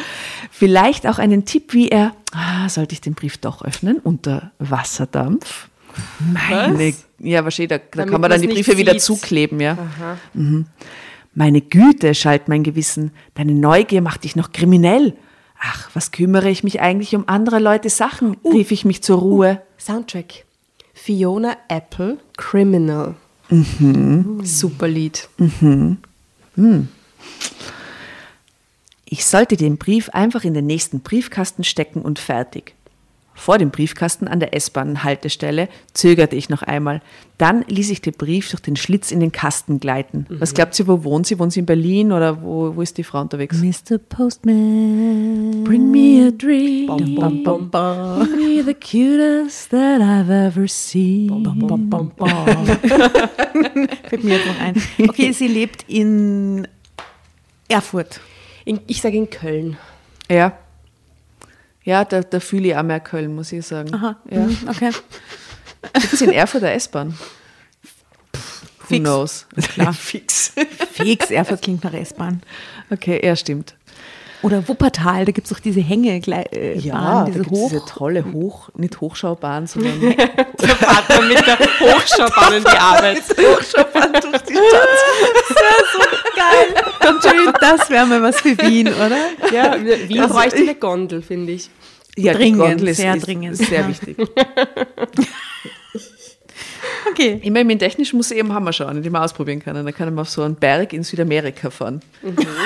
Vielleicht 0.51 1.07
auch 1.07 1.19
einen 1.19 1.45
Tipp, 1.45 1.73
wie 1.73 1.89
er, 1.89 2.13
ah, 2.33 2.69
sollte 2.69 2.93
ich 2.93 3.01
den 3.01 3.13
Brief 3.13 3.37
doch 3.37 3.63
öffnen, 3.63 3.97
unter 3.97 4.51
Wasserdampf? 4.59 5.69
Meine, 6.19 6.93
ja, 7.19 7.43
wahrscheinlich, 7.43 7.69
da, 7.69 7.79
da 7.97 8.05
kann 8.05 8.21
man 8.21 8.29
dann 8.29 8.41
die 8.41 8.47
Briefe 8.47 8.77
wieder 8.77 8.93
sieht. 8.93 9.01
zukleben, 9.01 9.59
ja. 9.59 9.77
Mhm. 10.33 10.65
Meine 11.33 11.61
Güte, 11.61 12.13
schalt 12.13 12.47
mein 12.47 12.63
Gewissen, 12.63 13.11
deine 13.35 13.53
Neugier 13.53 14.01
macht 14.01 14.23
dich 14.23 14.35
noch 14.35 14.51
kriminell. 14.51 15.15
Ach, 15.59 15.89
was 15.93 16.11
kümmere 16.11 16.49
ich 16.49 16.63
mich 16.63 16.81
eigentlich 16.81 17.15
um 17.15 17.27
andere 17.27 17.59
Leute 17.59 17.89
Sachen, 17.89 18.37
rief 18.43 18.71
ich 18.71 18.83
mich 18.83 19.03
zur 19.03 19.19
Ruhe. 19.19 19.61
Soundtrack. 19.77 20.45
Fiona 20.93 21.55
Apple, 21.67 22.17
Criminal. 22.37 23.15
Super 24.43 24.87
Lied. 24.87 25.27
Ich 29.13 29.25
sollte 29.25 29.57
den 29.57 29.77
Brief 29.77 30.07
einfach 30.11 30.45
in 30.45 30.53
den 30.53 30.65
nächsten 30.65 31.01
Briefkasten 31.01 31.65
stecken 31.65 32.01
und 32.01 32.17
fertig. 32.17 32.75
Vor 33.33 33.57
dem 33.57 33.69
Briefkasten 33.69 34.29
an 34.29 34.39
der 34.39 34.55
S-Bahn-Haltestelle 34.55 35.67
zögerte 35.93 36.37
ich 36.37 36.47
noch 36.47 36.61
einmal. 36.63 37.01
Dann 37.37 37.65
ließ 37.67 37.89
ich 37.89 38.01
den 38.01 38.13
Brief 38.13 38.49
durch 38.49 38.61
den 38.61 38.77
Schlitz 38.77 39.11
in 39.11 39.19
den 39.19 39.33
Kasten 39.33 39.81
gleiten. 39.81 40.27
Was 40.29 40.53
glaubt 40.53 40.79
ihr, 40.79 40.87
wo 40.87 41.03
wohnt 41.03 41.27
sie? 41.27 41.39
Wohnt 41.39 41.51
sie 41.51 41.59
in 41.59 41.65
Berlin 41.65 42.13
oder 42.13 42.41
wo, 42.41 42.73
wo 42.73 42.81
ist 42.81 42.97
die 42.97 43.03
Frau 43.03 43.19
unterwegs? 43.19 43.57
Mr. 43.61 43.97
Postman. 43.97 45.65
Bring 45.65 45.91
me 45.91 46.27
a 46.27 46.31
dream. 46.31 46.87
Bum, 46.87 47.15
bum, 47.15 47.43
bum, 47.43 47.69
bum. 47.69 48.19
Bring 48.29 48.55
me 48.55 48.63
the 48.63 48.73
cutest 48.73 49.71
that 49.71 49.99
I've 49.99 50.31
ever 50.31 50.69
seen. 50.69 51.43
Bum, 51.43 51.89
bum, 51.89 52.11
bum. 52.15 52.65
Fällt 54.07 54.23
mir 54.23 54.35
jetzt 54.37 54.47
noch 54.47 54.59
ein. 54.61 54.81
Okay, 55.09 55.33
sie 55.33 55.47
lebt 55.49 55.83
in 55.89 56.65
Erfurt. 57.67 58.21
In, 58.65 58.79
ich 58.87 59.01
sage 59.01 59.17
in 59.17 59.29
Köln. 59.29 59.77
Ja. 60.29 60.57
Ja, 61.83 62.05
da, 62.05 62.21
da 62.21 62.39
fühle 62.39 62.67
ich 62.69 62.75
auch 62.75 62.83
mehr 62.83 62.99
Köln, 62.99 63.33
muss 63.35 63.51
ich 63.51 63.65
sagen. 63.65 63.93
Aha. 63.93 64.17
Ja. 64.29 64.39
Mhm, 64.41 64.57
Okay. 64.69 64.91
Gibt 65.93 66.13
es 66.13 66.21
in 66.21 66.31
Erfurt 66.31 66.63
eine 66.63 66.73
S-Bahn? 66.73 67.17
Who 68.31 68.85
Fix. 68.87 68.99
knows? 69.03 69.47
Klar. 69.73 69.93
Fix. 69.93 70.53
Fix, 70.91 71.31
Erfurt 71.31 71.61
klingt 71.63 71.83
nach 71.83 71.93
S-Bahn. 71.93 72.43
Okay, 72.91 73.19
ja, 73.25 73.35
stimmt. 73.35 73.75
Oder 74.43 74.67
Wuppertal, 74.67 75.25
da 75.25 75.31
gibt 75.31 75.45
es 75.45 75.53
doch 75.53 75.59
diese 75.59 75.81
Hänge, 75.81 76.15
äh, 76.15 76.81
Bahn, 76.89 77.25
diese 77.27 77.45
hoch. 77.45 77.69
diese 77.69 77.85
tolle 77.85 78.25
Hoch, 78.33 78.69
nicht 78.75 78.99
Hochschaubahn, 78.99 79.67
sondern 79.67 79.99
Der 80.01 80.15
man 81.09 81.27
mit 81.27 81.45
der 81.45 81.59
Hochschaubahn 81.79 82.53
in 82.53 82.63
die 82.63 82.69
Arbeit. 82.69 83.21
Hochschaubahn 83.29 84.13
durch 84.13 84.41
die 84.43 84.53
Stadt. 84.53 84.89
Kommt 87.01 87.23
schon 87.23 87.31
hin, 87.33 87.53
das 87.59 87.89
wäre 87.89 88.05
mal 88.07 88.21
was 88.23 88.41
für 88.41 88.57
Wien, 88.57 88.87
oder? 88.87 89.17
Ja, 89.53 89.75
Wien 90.07 90.21
Also 90.21 90.33
bräuchte 90.33 90.57
eine 90.57 90.75
Gondel, 90.75 91.21
finde 91.21 91.51
ich. 91.53 91.69
Ja, 92.17 92.33
Dringend, 92.33 92.59
Gondel 92.59 92.87
ist, 92.89 92.97
sehr 92.97 93.15
dringend, 93.17 93.53
Ist 93.59 93.69
sehr 93.69 93.81
ja. 93.81 93.87
wichtig. 93.87 94.17
Okay. 97.11 97.39
Ich 97.43 97.51
meine, 97.51 97.71
im 97.71 97.79
Technischen 97.79 98.17
Museum 98.17 98.53
haben 98.53 98.63
wir 98.65 98.73
schon, 98.73 98.95
nicht 98.95 99.05
immer 99.05 99.23
ausprobieren 99.23 99.61
können. 99.61 99.85
Da 99.85 99.91
können 99.91 100.15
wir 100.15 100.21
auf 100.21 100.29
so 100.29 100.43
einen 100.43 100.55
Berg 100.55 100.93
in 100.93 101.03
Südamerika 101.03 101.69
fahren. 101.69 102.01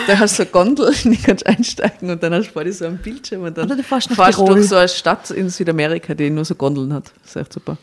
Da 0.07 0.19
hast 0.19 0.39
du 0.39 0.43
so 0.43 0.43
eine 0.43 0.51
Gondel, 0.51 0.93
in 1.03 1.11
die 1.11 1.17
kannst 1.17 1.45
du 1.45 1.49
einsteigen 1.49 2.09
und 2.09 2.21
dann 2.21 2.33
hast 2.33 2.47
du 2.47 2.51
vor 2.53 2.63
dir 2.63 2.73
so 2.73 2.85
einen 2.85 2.97
Bildschirm 2.97 3.43
und 3.43 3.57
dann 3.57 3.65
Oder 3.65 3.77
du 3.77 3.83
fährst 3.83 4.11
du 4.11 4.15
Tirol. 4.15 4.55
durch 4.55 4.67
so 4.67 4.75
eine 4.75 4.87
Stadt 4.89 5.31
in 5.31 5.49
Südamerika, 5.49 6.13
die 6.13 6.29
nur 6.29 6.45
so 6.45 6.55
Gondeln 6.55 6.93
hat. 6.93 7.11
Das 7.23 7.31
ist 7.31 7.41
echt 7.41 7.53
super. 7.53 7.77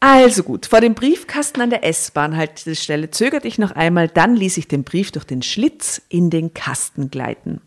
Also 0.00 0.44
gut, 0.44 0.66
vor 0.66 0.80
dem 0.80 0.94
Briefkasten 0.94 1.60
an 1.60 1.70
der 1.70 1.84
S-Bahn-Haltestelle 1.84 3.10
zögerte 3.10 3.48
ich 3.48 3.58
noch 3.58 3.72
einmal, 3.72 4.06
dann 4.06 4.36
ließ 4.36 4.56
ich 4.56 4.68
den 4.68 4.84
Brief 4.84 5.10
durch 5.10 5.24
den 5.24 5.42
Schlitz 5.42 6.00
in 6.08 6.30
den 6.30 6.54
Kasten 6.54 7.10
gleiten. 7.10 7.60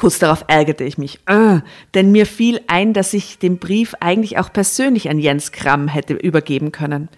Kurz 0.00 0.18
darauf 0.18 0.46
ärgerte 0.46 0.82
ich 0.82 0.96
mich, 0.96 1.20
ah, 1.26 1.60
denn 1.92 2.10
mir 2.10 2.24
fiel 2.24 2.62
ein, 2.68 2.94
dass 2.94 3.12
ich 3.12 3.38
den 3.38 3.58
Brief 3.58 3.94
eigentlich 4.00 4.38
auch 4.38 4.50
persönlich 4.50 5.10
an 5.10 5.18
Jens 5.18 5.52
Kramm 5.52 5.88
hätte 5.88 6.14
übergeben 6.14 6.72
können. 6.72 7.10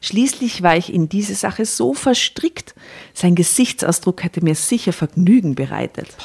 Schließlich 0.00 0.62
war 0.62 0.74
ich 0.74 0.90
in 0.90 1.10
diese 1.10 1.34
Sache 1.34 1.66
so 1.66 1.92
verstrickt, 1.92 2.74
sein 3.12 3.34
Gesichtsausdruck 3.34 4.24
hätte 4.24 4.42
mir 4.42 4.54
sicher 4.54 4.94
Vergnügen 4.94 5.54
bereitet. 5.54 6.16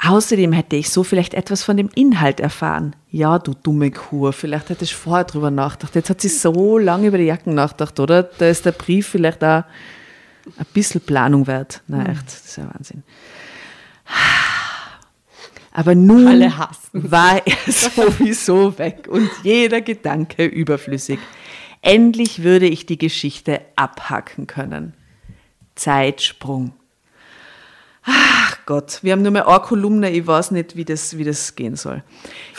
Außerdem 0.00 0.52
hätte 0.52 0.76
ich 0.76 0.90
so 0.90 1.02
vielleicht 1.02 1.34
etwas 1.34 1.64
von 1.64 1.76
dem 1.76 1.90
Inhalt 1.96 2.38
erfahren. 2.38 2.94
Ja, 3.10 3.40
du 3.40 3.52
dumme 3.60 3.90
Kur, 3.90 4.32
vielleicht 4.32 4.70
hättest 4.70 4.92
du 4.92 4.96
vorher 4.96 5.24
drüber 5.24 5.50
nachgedacht. 5.50 5.96
Jetzt 5.96 6.08
hat 6.08 6.20
sie 6.20 6.28
so 6.28 6.78
lange 6.78 7.08
über 7.08 7.18
die 7.18 7.24
Jacken 7.24 7.56
nachgedacht, 7.56 7.98
oder? 7.98 8.22
Da 8.22 8.46
ist 8.46 8.64
der 8.64 8.70
Brief 8.70 9.08
vielleicht 9.08 9.42
auch 9.42 9.64
ein 10.56 10.66
bisschen 10.72 11.00
Planung 11.00 11.48
wert. 11.48 11.82
Na 11.88 12.06
echt, 12.06 12.26
das 12.26 12.44
ist 12.44 12.58
ja 12.58 12.72
Wahnsinn. 12.72 13.02
Aber 15.76 15.94
nun 15.94 16.40
war 16.94 17.46
er 17.46 17.56
sowieso 17.70 18.78
weg 18.78 19.08
und 19.10 19.28
jeder 19.42 19.82
Gedanke 19.82 20.46
überflüssig. 20.46 21.18
Endlich 21.82 22.42
würde 22.42 22.66
ich 22.66 22.86
die 22.86 22.96
Geschichte 22.96 23.60
abhacken 23.76 24.46
können. 24.46 24.94
Zeitsprung. 25.74 26.72
Ach 28.04 28.45
Gott, 28.66 28.98
wir 29.02 29.12
haben 29.12 29.22
nur 29.22 29.30
mehr 29.30 29.46
eine 29.46 29.60
Kolumne, 29.60 30.10
ich 30.10 30.26
weiß 30.26 30.50
nicht, 30.50 30.74
wie 30.74 30.84
das, 30.84 31.16
wie 31.16 31.22
das 31.22 31.54
gehen 31.54 31.76
soll. 31.76 32.02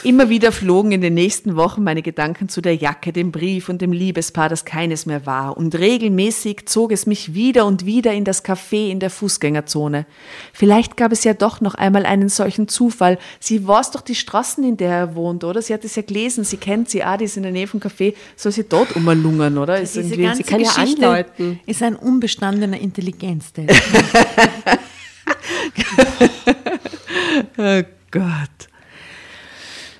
Immer 0.05 0.29
wieder 0.29 0.53
flogen 0.53 0.93
in 0.93 1.01
den 1.01 1.15
nächsten 1.15 1.57
Wochen 1.57 1.83
meine 1.83 2.01
Gedanken 2.01 2.47
zu 2.47 2.61
der 2.61 2.75
Jacke, 2.75 3.11
dem 3.11 3.33
Brief 3.33 3.67
und 3.67 3.81
dem 3.81 3.91
Liebespaar, 3.91 4.47
das 4.47 4.63
keines 4.63 5.05
mehr 5.05 5.25
war. 5.25 5.57
Und 5.57 5.75
regelmäßig 5.75 6.65
zog 6.65 6.93
es 6.93 7.07
mich 7.07 7.33
wieder 7.33 7.65
und 7.65 7.85
wieder 7.85 8.13
in 8.13 8.23
das 8.23 8.45
Café 8.45 8.89
in 8.89 9.01
der 9.01 9.09
Fußgängerzone. 9.09 10.05
Vielleicht 10.53 10.95
gab 10.95 11.11
es 11.11 11.25
ja 11.25 11.33
doch 11.33 11.59
noch 11.59 11.75
einmal 11.75 12.05
einen 12.05 12.29
solchen 12.29 12.69
Zufall. 12.69 13.17
Sie 13.41 13.67
weiß 13.67 13.91
doch 13.91 13.99
die 13.99 14.15
Straßen, 14.15 14.63
in 14.63 14.77
der 14.77 14.91
er 14.91 15.15
wohnt, 15.15 15.43
oder? 15.43 15.61
Sie 15.61 15.73
hat 15.73 15.83
es 15.83 15.97
ja 15.97 16.03
gelesen, 16.03 16.45
sie 16.45 16.55
kennt 16.55 16.89
sie, 16.89 17.03
ah, 17.03 17.17
die 17.17 17.25
ist 17.25 17.35
in 17.35 17.43
der 17.43 17.51
Nähe 17.51 17.67
vom 17.67 17.81
Café. 17.81 18.13
Soll 18.37 18.53
sie 18.53 18.63
dort 18.63 18.95
umlungern, 18.95 19.57
oder? 19.57 19.81
Ist 19.81 19.97
Diese 19.97 20.15
ganze 20.15 20.43
kann 20.43 20.61
ja 20.61 20.71
Geschichte 20.71 21.05
andeuten. 21.05 21.59
ist 21.65 21.83
ein 21.83 21.97
unbestandener 21.97 22.79
Intelligenztest. 22.79 23.75
Oh 27.57 27.81
Gott. 28.11 28.69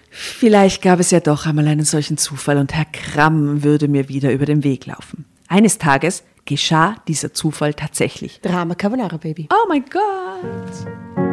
Vielleicht 0.10 0.82
gab 0.82 1.00
es 1.00 1.12
ja 1.12 1.20
doch 1.20 1.46
einmal 1.46 1.68
einen 1.68 1.86
solchen 1.86 2.18
Zufall 2.18 2.58
und 2.58 2.74
Herr 2.74 2.86
Kramm 2.86 3.64
würde 3.64 3.88
mir 3.88 4.10
wieder 4.10 4.32
über 4.32 4.46
den 4.46 4.64
Weg 4.64 4.86
laufen. 4.86 5.26
Eines 5.48 5.78
Tages 5.78 6.24
geschah 6.46 6.96
dieser 7.08 7.34
Zufall 7.34 7.74
tatsächlich. 7.74 8.42
Drama 8.42 8.76
Carbonara 8.76 9.18
Baby. 9.18 9.48
Oh 9.52 9.68
mein 9.68 9.86
Gott. 9.86 11.27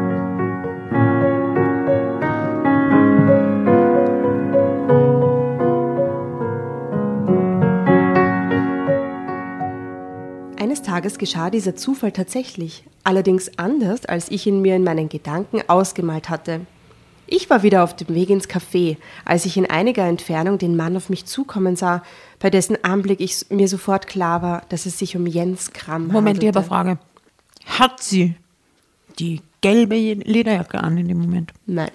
Eines 10.64 10.80
Tages 10.80 11.18
geschah 11.18 11.50
dieser 11.50 11.76
Zufall 11.76 12.10
tatsächlich, 12.10 12.84
allerdings 13.02 13.58
anders, 13.58 14.06
als 14.06 14.30
ich 14.30 14.46
ihn 14.46 14.62
mir 14.62 14.76
in 14.76 14.82
meinen 14.82 15.10
Gedanken 15.10 15.60
ausgemalt 15.66 16.30
hatte. 16.30 16.62
Ich 17.26 17.50
war 17.50 17.62
wieder 17.62 17.84
auf 17.84 17.94
dem 17.94 18.14
Weg 18.14 18.30
ins 18.30 18.48
Café, 18.48 18.96
als 19.26 19.44
ich 19.44 19.58
in 19.58 19.68
einiger 19.68 20.06
Entfernung 20.06 20.56
den 20.56 20.74
Mann 20.74 20.96
auf 20.96 21.10
mich 21.10 21.26
zukommen 21.26 21.76
sah, 21.76 22.02
bei 22.38 22.48
dessen 22.48 22.82
Anblick 22.82 23.20
ich 23.20 23.44
mir 23.50 23.68
sofort 23.68 24.06
klar 24.06 24.40
war, 24.40 24.62
dass 24.70 24.86
es 24.86 24.98
sich 24.98 25.14
um 25.18 25.26
Jens 25.26 25.74
Kramm 25.74 26.06
Moment, 26.06 26.42
ich 26.42 26.48
handelte. 26.48 26.70
habe 26.70 26.88
eine 26.88 26.96
Frage. 26.96 26.98
Hat 27.66 28.02
sie 28.02 28.34
die 29.18 29.42
gelbe 29.60 29.96
Lederjacke 29.96 30.82
an 30.82 30.96
in 30.96 31.08
dem 31.08 31.18
Moment? 31.18 31.52
Nein. 31.66 31.90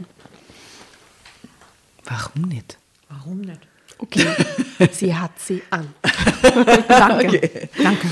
Warum 2.05 2.43
nicht? 2.43 2.77
Warum 3.09 3.41
nicht? 3.41 3.61
Okay, 3.97 4.27
sie 4.91 5.15
hat 5.15 5.39
sie 5.39 5.63
an. 5.71 5.91
Danke. 6.87 7.67
Danke. 7.81 8.07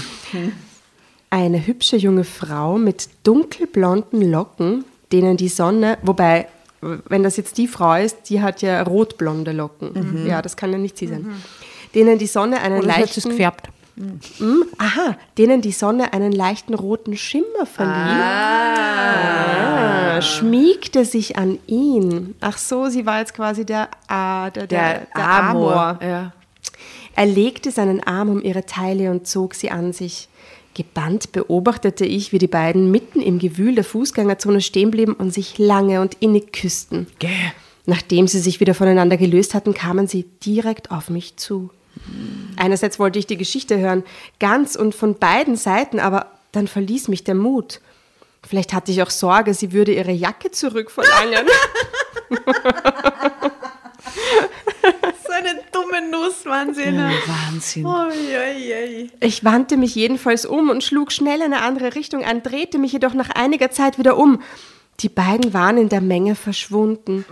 Eine 1.30 1.67
hübsche 1.67 1.97
junge 1.97 2.23
Frau 2.23 2.78
mit 2.78 3.09
dunkelblonden 3.23 4.32
Locken, 4.32 4.86
denen 5.11 5.36
die 5.38 5.49
Sonne, 5.49 5.97
wobei, 6.01 6.47
wenn 6.82 7.23
das 7.23 7.38
jetzt 7.38 7.57
die 7.57 7.67
Frau 7.67 7.95
ist, 7.95 8.30
die 8.30 8.41
hat 8.41 8.61
ja 8.61 8.82
rotblonde 8.84 9.51
Locken. 9.51 10.25
Ja, 10.25 10.41
das 10.41 10.55
kann 10.55 10.71
ja 10.71 10.78
nicht 10.78 10.97
sie 10.97 11.07
sein. 11.07 11.41
Denen 11.95 12.17
die 12.17 12.28
Sonne 12.28 12.61
einen 12.61 12.80
Oder 12.80 12.88
leichten, 12.88 13.30
gefärbt? 13.30 13.69
Hm, 13.97 14.65
aha, 14.78 15.17
denen 15.39 15.61
die 15.61 15.71
Sonne 15.71 16.13
einen 16.13 16.32
leichten 16.32 16.75
roten 16.75 17.17
Schimmer 17.17 17.65
verlieh. 17.65 17.91
Ah, 19.82 20.21
schmiegte 20.21 21.03
sich 21.03 21.36
an 21.38 21.57
ihn. 21.65 22.36
Ach 22.39 22.59
so, 22.59 22.89
sie 22.89 23.07
war 23.07 23.19
jetzt 23.19 23.34
quasi 23.34 23.65
der, 23.65 23.89
ah, 24.07 24.51
der, 24.51 24.67
der, 24.67 25.07
der 25.15 25.28
Amor. 25.28 25.97
Ja. 26.01 26.32
Er 27.18 27.26
legte 27.26 27.72
seinen 27.72 28.03
Arm 28.03 28.30
um 28.30 28.43
ihre 28.43 28.68
Taille 28.68 29.09
und 29.09 29.26
zog 29.26 29.55
sie 29.55 29.72
an 29.72 29.91
sich. 29.91 30.30
Gebannt 30.76 31.32
beobachtete 31.32 32.05
ich, 32.05 32.32
wie 32.32 32.38
die 32.38 32.45
beiden 32.45 32.91
mitten 32.91 33.22
im 33.22 33.39
Gewühl 33.39 33.74
der 33.74 33.84
Fußgängerzone 33.84 34.61
stehen 34.61 34.91
blieben 34.91 35.13
und 35.13 35.34
sich 35.34 35.57
lange 35.57 36.01
und 36.01 36.13
innig 36.20 36.53
küssten. 36.53 37.07
Gäh. 37.18 37.30
Nachdem 37.88 38.28
sie 38.28 38.38
sich 38.38 38.59
wieder 38.59 38.76
voneinander 38.76 39.18
gelöst 39.18 39.55
hatten, 39.55 39.74
kamen 39.74 40.07
sie 40.07 40.26
direkt 40.45 40.91
auf 40.91 41.09
mich 41.09 41.38
zu. 41.38 41.72
Einerseits 42.55 42.99
wollte 42.99 43.18
ich 43.18 43.26
die 43.26 43.38
Geschichte 43.38 43.80
hören, 43.80 44.03
ganz 44.39 44.76
und 44.76 44.93
von 44.93 45.15
beiden 45.15 45.55
Seiten, 45.55 45.99
aber 45.99 46.28
dann 46.51 46.68
verließ 46.68 47.07
mich 47.07 47.24
der 47.24 47.34
Mut. 47.34 47.82
Vielleicht 48.47 48.74
hatte 48.74 48.91
ich 48.91 49.01
auch 49.01 49.09
Sorge, 49.09 49.55
sie 49.55 49.74
würde 49.74 49.91
ihre 49.91 50.11
Jacke 50.11 50.51
zurückverlangen. 50.51 51.47
So 56.07 56.07
eine 56.07 56.07
dumme 56.07 56.11
Nuss, 56.11 56.45
Wahnsinn. 56.45 56.97
Wahnsinn. 56.97 57.85
Ich 59.19 59.43
wandte 59.43 59.77
mich 59.77 59.95
jedenfalls 59.95 60.45
um 60.45 60.69
und 60.69 60.83
schlug 60.83 61.11
schnell 61.11 61.37
in 61.37 61.53
eine 61.53 61.61
andere 61.61 61.95
Richtung 61.95 62.23
an, 62.23 62.43
drehte 62.43 62.77
mich 62.77 62.91
jedoch 62.91 63.13
nach 63.13 63.29
einiger 63.29 63.71
Zeit 63.71 63.99
wieder 63.99 64.17
um. 64.17 64.41
Die 64.99 65.09
beiden 65.09 65.53
waren 65.53 65.77
in 65.77 65.89
der 65.89 66.01
Menge 66.01 66.35
verschwunden. 66.35 67.25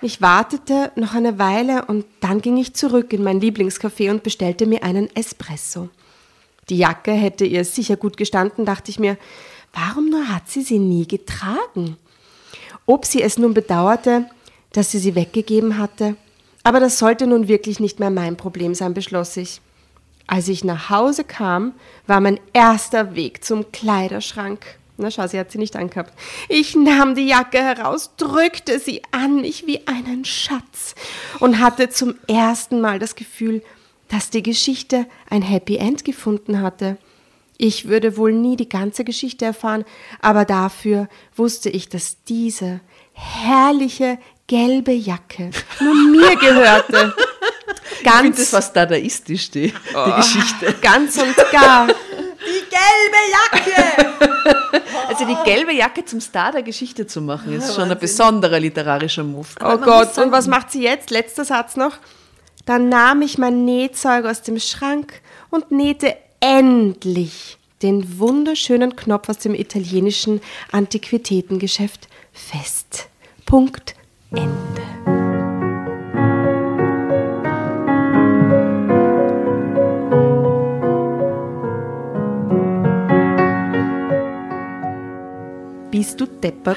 Ich 0.00 0.22
wartete 0.22 0.92
noch 0.96 1.14
eine 1.14 1.38
Weile 1.38 1.84
und 1.86 2.06
dann 2.20 2.40
ging 2.40 2.56
ich 2.56 2.74
zurück 2.74 3.12
in 3.12 3.22
mein 3.22 3.40
Lieblingscafé 3.40 4.10
und 4.10 4.22
bestellte 4.22 4.66
mir 4.66 4.82
einen 4.82 5.14
Espresso. 5.14 5.90
Die 6.70 6.78
Jacke 6.78 7.12
hätte 7.12 7.44
ihr 7.44 7.64
sicher 7.64 7.96
gut 7.96 8.16
gestanden, 8.16 8.64
dachte 8.64 8.90
ich 8.90 8.98
mir. 8.98 9.18
Warum 9.72 10.08
nur 10.08 10.28
hat 10.28 10.48
sie 10.48 10.62
sie 10.62 10.78
nie 10.78 11.06
getragen? 11.06 11.96
Ob 12.86 13.04
sie 13.04 13.22
es 13.22 13.36
nun 13.36 13.52
bedauerte, 13.52 14.26
dass 14.72 14.90
sie 14.90 14.98
sie 14.98 15.14
weggegeben 15.14 15.76
hatte, 15.76 16.16
aber 16.66 16.80
das 16.80 16.98
sollte 16.98 17.28
nun 17.28 17.46
wirklich 17.46 17.78
nicht 17.78 18.00
mehr 18.00 18.10
mein 18.10 18.36
Problem 18.36 18.74
sein, 18.74 18.92
beschloss 18.92 19.36
ich. 19.36 19.60
Als 20.26 20.48
ich 20.48 20.64
nach 20.64 20.90
Hause 20.90 21.22
kam, 21.22 21.74
war 22.08 22.18
mein 22.18 22.40
erster 22.52 23.14
Weg 23.14 23.44
zum 23.44 23.70
Kleiderschrank. 23.70 24.66
Na 24.96 25.12
schau, 25.12 25.28
sie 25.28 25.38
hat 25.38 25.52
sie 25.52 25.58
nicht 25.58 25.76
angehabt. 25.76 26.12
Ich 26.48 26.74
nahm 26.74 27.14
die 27.14 27.28
Jacke 27.28 27.58
heraus, 27.58 28.16
drückte 28.16 28.80
sie 28.80 29.00
an 29.12 29.42
mich 29.42 29.68
wie 29.68 29.86
einen 29.86 30.24
Schatz 30.24 30.96
und 31.38 31.60
hatte 31.60 31.88
zum 31.88 32.16
ersten 32.26 32.80
Mal 32.80 32.98
das 32.98 33.14
Gefühl, 33.14 33.62
dass 34.08 34.30
die 34.30 34.42
Geschichte 34.42 35.06
ein 35.30 35.42
Happy 35.42 35.76
End 35.76 36.04
gefunden 36.04 36.62
hatte. 36.62 36.96
Ich 37.58 37.86
würde 37.86 38.16
wohl 38.16 38.32
nie 38.32 38.56
die 38.56 38.68
ganze 38.68 39.04
Geschichte 39.04 39.44
erfahren, 39.44 39.84
aber 40.20 40.44
dafür 40.44 41.08
wusste 41.36 41.70
ich, 41.70 41.88
dass 41.88 42.24
diese 42.24 42.80
herrliche 43.12 44.18
gelbe 44.46 44.92
Jacke 44.92 45.50
nur 45.80 45.94
mir 45.94 46.36
gehörte. 46.36 47.14
Ich 47.90 47.98
finde 47.98 48.22
Ganz, 48.22 48.36
das 48.36 48.52
was 48.52 48.72
dadaistisch, 48.72 49.50
die, 49.50 49.72
die 49.72 50.12
Geschichte. 50.16 50.74
ganz 50.80 51.16
und 51.18 51.34
gar. 51.50 51.86
Die 51.88 52.64
gelbe 52.70 53.20
Jacke! 53.32 54.16
Also 55.08 55.24
die 55.24 55.36
gelbe 55.44 55.72
Jacke 55.72 56.04
zum 56.04 56.20
Star 56.20 56.52
der 56.52 56.62
Geschichte 56.62 57.06
zu 57.06 57.20
machen, 57.20 57.52
ist 57.54 57.74
schon 57.74 57.90
ein 57.90 57.98
besonderer 57.98 58.60
literarischer 58.60 59.24
Move. 59.24 59.46
Oh 59.64 59.78
Gott, 59.78 60.18
und 60.18 60.30
was 60.30 60.46
macht 60.46 60.72
sie 60.72 60.82
jetzt? 60.82 61.10
Letzter 61.10 61.44
Satz 61.44 61.76
noch. 61.76 61.98
Dann 62.66 62.88
nahm 62.88 63.22
ich 63.22 63.38
mein 63.38 63.64
Nähzeug 63.64 64.26
aus 64.26 64.42
dem 64.42 64.58
Schrank 64.58 65.20
und 65.50 65.70
nähte 65.70 66.16
endlich 66.40 67.56
den 67.82 68.18
wunderschönen 68.18 68.96
Knopf 68.96 69.28
aus 69.28 69.38
dem 69.38 69.54
italienischen 69.54 70.40
Antiquitätengeschäft 70.72 72.08
fest. 72.32 73.08
Punkt. 73.46 73.94
Ende. 74.30 74.82
Bist 85.90 86.20
du 86.20 86.26
deppert? 86.26 86.76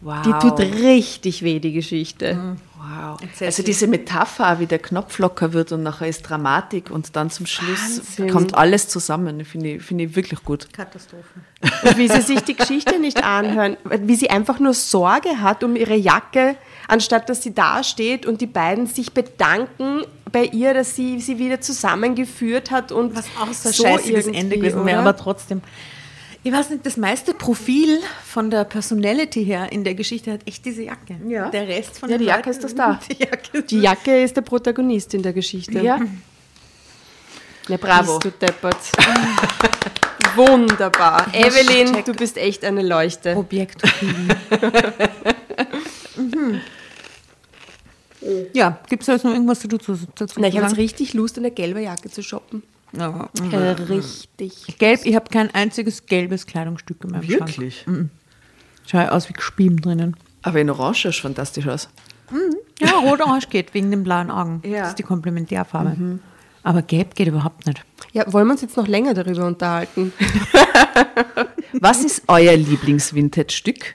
Wow. 0.00 0.22
Die 0.22 0.32
tut 0.32 0.60
richtig 0.60 1.42
weh, 1.42 1.58
die 1.58 1.72
Geschichte. 1.72 2.56
Wow. 2.96 3.18
Also 3.40 3.62
diese 3.62 3.86
Metapher, 3.86 4.58
wie 4.60 4.66
der 4.66 4.78
Knopf 4.78 5.18
locker 5.18 5.52
wird 5.52 5.72
und 5.72 5.82
nachher 5.82 6.08
ist 6.08 6.22
Dramatik 6.22 6.90
und 6.90 7.16
dann 7.16 7.30
zum 7.30 7.46
Schluss 7.46 7.98
Wahnsinn. 7.98 8.30
kommt 8.30 8.54
alles 8.54 8.88
zusammen. 8.88 9.44
Finde 9.44 9.74
ich, 9.74 9.82
finde 9.82 10.04
ich 10.04 10.16
wirklich 10.16 10.42
gut. 10.44 10.72
Katastrophe. 10.72 11.24
Und 11.82 11.96
wie 11.96 12.06
sie 12.06 12.20
sich 12.20 12.40
die 12.40 12.54
Geschichte 12.54 12.98
nicht 13.00 13.24
anhören, 13.24 13.78
wie 13.84 14.14
sie 14.14 14.28
einfach 14.28 14.60
nur 14.60 14.74
Sorge 14.74 15.40
hat 15.40 15.64
um 15.64 15.74
ihre 15.74 15.96
Jacke, 15.96 16.56
anstatt 16.86 17.30
dass 17.30 17.42
sie 17.42 17.54
da 17.54 17.82
steht 17.82 18.26
und 18.26 18.42
die 18.42 18.46
beiden 18.46 18.86
sich 18.86 19.12
bedanken 19.12 20.02
bei 20.30 20.44
ihr, 20.44 20.74
dass 20.74 20.94
sie 20.94 21.18
sie 21.20 21.38
wieder 21.38 21.62
zusammengeführt 21.62 22.70
hat 22.70 22.92
und 22.92 23.16
Was 23.16 23.26
auch 23.40 23.52
so 23.52 23.70
so 23.70 23.86
irgendwie, 23.86 24.36
Ende 24.36 24.58
gewesen 24.58 24.84
wäre, 24.84 25.00
aber 25.00 25.16
trotzdem. 25.16 25.62
Ich 26.46 26.52
weiß 26.52 26.70
nicht, 26.70 26.86
das 26.86 26.96
meiste 26.96 27.34
Profil 27.34 27.98
von 28.24 28.50
der 28.50 28.62
Personality 28.62 29.44
her 29.44 29.72
in 29.72 29.82
der 29.82 29.96
Geschichte 29.96 30.30
hat 30.30 30.46
echt 30.46 30.64
diese 30.64 30.84
Jacke. 30.84 31.16
Ja. 31.26 31.48
Der 31.48 31.66
Rest 31.66 31.98
von 31.98 32.08
Ja, 32.08 32.18
die 32.18 32.26
Jacke 32.26 32.50
ist 32.50 32.62
das 32.62 32.72
da. 32.72 33.00
Die 33.10 33.18
Jacke 33.18 33.58
ist 33.58 33.70
Die 33.72 33.80
Jacke 33.80 34.22
ist 34.22 34.36
der 34.36 34.42
Protagonist 34.42 35.12
in 35.14 35.24
der 35.24 35.32
Geschichte. 35.32 35.80
Ja. 35.80 35.98
Ja, 37.66 37.76
Bravo. 37.76 38.20
Bist 38.20 38.26
du 38.26 38.46
deppert. 38.46 38.76
Wunderbar. 40.36 41.26
Evelyn, 41.34 41.92
Check. 41.92 42.04
du 42.04 42.12
bist 42.12 42.36
echt 42.36 42.64
eine 42.64 42.82
Leuchte. 42.82 43.36
Objektophile. 43.36 44.36
mhm. 46.16 46.60
Ja, 48.52 48.78
gibt 48.88 49.02
es 49.02 49.08
jetzt 49.08 49.24
noch 49.24 49.32
irgendwas 49.32 49.58
dazu, 49.58 49.98
dazu 50.14 50.40
Na, 50.40 50.46
ich 50.46 50.54
zu 50.54 50.60
habe 50.60 50.68
sagen? 50.70 50.80
richtig 50.80 51.12
Lust, 51.12 51.38
eine 51.38 51.50
gelbe 51.50 51.80
Jacke 51.80 52.08
zu 52.08 52.22
shoppen. 52.22 52.62
Ja. 52.96 53.28
Äh, 53.52 53.70
richtig. 53.72 54.78
Gelb, 54.78 55.00
ich 55.04 55.14
habe 55.14 55.30
kein 55.30 55.54
einziges 55.54 56.06
gelbes 56.06 56.46
Kleidungsstück 56.46 57.04
in 57.04 57.10
meinem 57.10 57.22
Schrank. 57.22 57.48
Wirklich? 57.48 57.86
Schau 58.86 58.98
aus 58.98 59.28
wie 59.28 59.32
gespieben 59.32 59.80
drinnen. 59.80 60.16
Aber 60.42 60.60
in 60.60 60.70
Orange 60.70 61.00
schaust 61.00 61.18
du 61.18 61.22
fantastisch 61.22 61.66
aus. 61.66 61.88
Ja, 62.80 62.98
rot-orange 62.98 63.48
geht 63.48 63.74
wegen 63.74 63.90
den 63.90 64.04
blauen 64.04 64.30
Augen. 64.30 64.62
Ja. 64.64 64.80
Das 64.80 64.88
ist 64.90 64.98
die 64.98 65.02
Komplementärfarbe. 65.02 66.20
Aber 66.62 66.82
gelb 66.82 67.14
geht 67.14 67.28
überhaupt 67.28 67.66
nicht. 67.66 67.84
Ja, 68.12 68.32
wollen 68.32 68.48
wir 68.48 68.52
uns 68.52 68.62
jetzt 68.62 68.76
noch 68.76 68.88
länger 68.88 69.14
darüber 69.14 69.46
unterhalten? 69.46 70.12
Was 71.80 72.04
ist 72.04 72.24
euer 72.26 72.56
Lieblings-Vintage-Stück? 72.56 73.94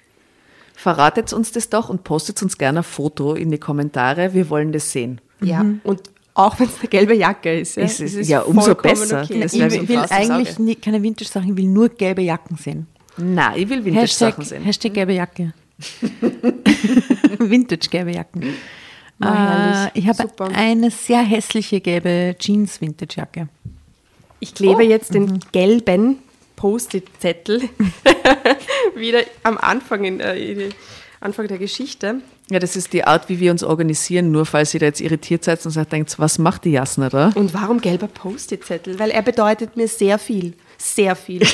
Verratet 0.73 1.33
uns 1.33 1.51
das 1.51 1.69
doch 1.69 1.89
und 1.89 2.03
postet 2.03 2.41
uns 2.41 2.57
gerne 2.57 2.79
ein 2.79 2.83
Foto 2.83 3.33
in 3.33 3.51
die 3.51 3.57
Kommentare. 3.57 4.33
Wir 4.33 4.49
wollen 4.49 4.71
das 4.71 4.91
sehen. 4.91 5.19
Ja. 5.41 5.65
Und 5.83 6.01
auch 6.33 6.59
wenn 6.59 6.67
es 6.67 6.79
eine 6.79 6.87
gelbe 6.89 7.13
Jacke 7.15 7.59
ist. 7.59 7.75
Ja, 7.77 7.83
Es 7.83 7.99
ist- 7.99 8.15
es 8.15 8.27
ja, 8.27 8.41
umso 8.41 8.73
besser. 8.75 9.23
Okay. 9.23 9.43
Ich 9.45 9.53
will, 9.53 9.87
will 9.87 9.97
eigentlich 10.09 10.57
nie, 10.59 10.75
keine 10.75 11.01
Vintage-Sachen, 11.03 11.49
ich 11.51 11.57
will 11.57 11.65
nur 11.67 11.89
gelbe 11.89 12.21
Jacken 12.21 12.57
sehen. 12.57 12.87
Nein, 13.17 13.53
ich 13.59 13.69
will 13.69 13.83
Vintage-Sachen 13.83 14.43
sehen. 14.45 14.63
Hashtag 14.63 14.93
gelbe 14.93 15.13
Jacke. 15.13 15.53
Vintage 17.39 17.89
gelbe 17.89 18.11
Jacken. 18.13 18.53
Na, 19.19 19.29
Äh, 19.33 19.37
herrlich. 19.75 19.91
ich 19.95 20.07
habe 20.07 20.21
Super. 20.29 20.49
eine 20.53 20.89
sehr 20.91 21.21
hässliche 21.21 21.81
gelbe 21.81 22.35
Jeans-Vintage-Jacke. 22.39 23.49
Ich 24.39 24.53
klebe 24.55 24.83
jetzt 24.83 25.13
den 25.13 25.39
gelben 25.51 26.17
Post-it-Zettel 26.55 27.61
wieder 28.95 29.19
am 29.43 29.57
Anfang, 29.57 30.03
in, 30.05 30.19
äh, 30.19 30.69
Anfang 31.19 31.47
der 31.47 31.57
Geschichte. 31.59 32.21
Ja, 32.51 32.59
das 32.59 32.75
ist 32.75 32.91
die 32.91 33.05
Art, 33.05 33.29
wie 33.29 33.39
wir 33.39 33.49
uns 33.49 33.63
organisieren, 33.63 34.29
nur 34.33 34.45
falls 34.45 34.73
ihr 34.73 34.81
da 34.81 34.85
jetzt 34.87 34.99
irritiert 34.99 35.45
seid 35.45 35.65
und 35.65 35.71
sagt, 35.71 35.93
denkt, 35.93 36.19
was 36.19 36.37
macht 36.37 36.65
die 36.65 36.71
Jasna 36.71 37.07
da? 37.07 37.31
Und 37.35 37.53
warum 37.53 37.79
gelber 37.79 38.07
Post-it-Zettel? 38.07 38.99
Weil 38.99 39.09
er 39.11 39.21
bedeutet 39.21 39.77
mir 39.77 39.87
sehr 39.87 40.19
viel. 40.19 40.53
Sehr 40.77 41.15
viel. 41.15 41.39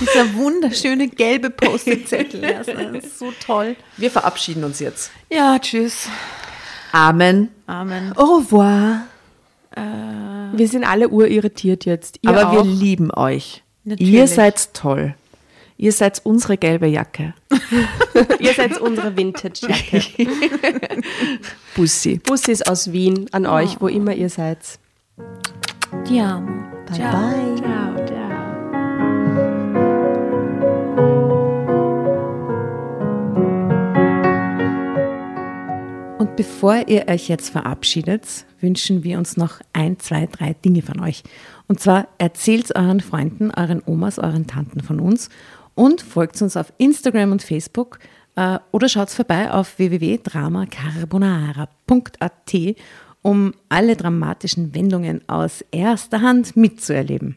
Dieser 0.00 0.34
wunderschöne 0.34 1.08
gelbe 1.08 1.50
Post-it-Zettel. 1.50 2.42
Ja, 2.42 2.62
das 2.64 3.04
ist 3.04 3.18
so 3.18 3.34
toll. 3.44 3.76
Wir 3.98 4.10
verabschieden 4.10 4.64
uns 4.64 4.80
jetzt. 4.80 5.10
Ja, 5.28 5.58
tschüss. 5.58 6.08
Amen. 6.92 7.50
Amen. 7.66 8.14
Au 8.16 8.36
revoir. 8.36 9.02
Wir 10.54 10.68
sind 10.68 10.84
alle 10.84 11.10
urirritiert 11.10 11.84
jetzt. 11.84 12.18
Ihr 12.22 12.30
Aber 12.30 12.48
auch? 12.48 12.54
wir 12.54 12.64
lieben 12.64 13.10
euch. 13.12 13.62
Natürlich. 13.84 14.10
Ihr 14.14 14.26
seid 14.26 14.72
toll. 14.72 15.14
Ihr 15.82 15.92
seid 15.92 16.20
unsere 16.24 16.58
gelbe 16.58 16.86
Jacke. 16.88 17.32
Ihr 18.38 18.52
seid 18.52 18.78
unsere 18.82 19.16
Vintage-Jacke. 19.16 20.26
Bussi. 21.74 22.18
Bussis 22.18 22.60
aus 22.60 22.92
Wien 22.92 23.30
an 23.32 23.46
euch, 23.46 23.80
wo 23.80 23.88
immer 23.88 24.14
ihr 24.14 24.28
seid. 24.28 24.58
Ti 26.04 26.20
amo. 26.20 26.48
Bye 26.86 26.96
Ciao. 26.96 27.12
bye. 27.12 27.56
Ciao, 27.56 28.06
ciao. 28.06 28.20
Und 36.18 36.36
bevor 36.36 36.88
ihr 36.88 37.08
euch 37.08 37.28
jetzt 37.28 37.48
verabschiedet, 37.48 38.44
wünschen 38.60 39.02
wir 39.02 39.16
uns 39.16 39.38
noch 39.38 39.60
ein, 39.72 39.98
zwei, 39.98 40.26
drei 40.26 40.52
Dinge 40.52 40.82
von 40.82 41.00
euch. 41.00 41.22
Und 41.68 41.80
zwar 41.80 42.08
erzählt 42.18 42.76
euren 42.76 43.00
Freunden, 43.00 43.50
euren 43.50 43.82
Omas, 43.86 44.18
euren 44.18 44.46
Tanten 44.46 44.82
von 44.82 45.00
uns 45.00 45.30
und 45.74 46.02
folgt 46.02 46.40
uns 46.42 46.56
auf 46.56 46.72
Instagram 46.78 47.32
und 47.32 47.42
Facebook 47.42 47.98
äh, 48.36 48.60
oder 48.72 48.88
schaut 48.88 49.10
vorbei 49.10 49.50
auf 49.50 49.78
www.dramacarbonara.at, 49.78 52.76
um 53.22 53.52
alle 53.68 53.96
dramatischen 53.96 54.74
Wendungen 54.74 55.28
aus 55.28 55.62
erster 55.70 56.22
Hand 56.22 56.56
mitzuerleben. 56.56 57.36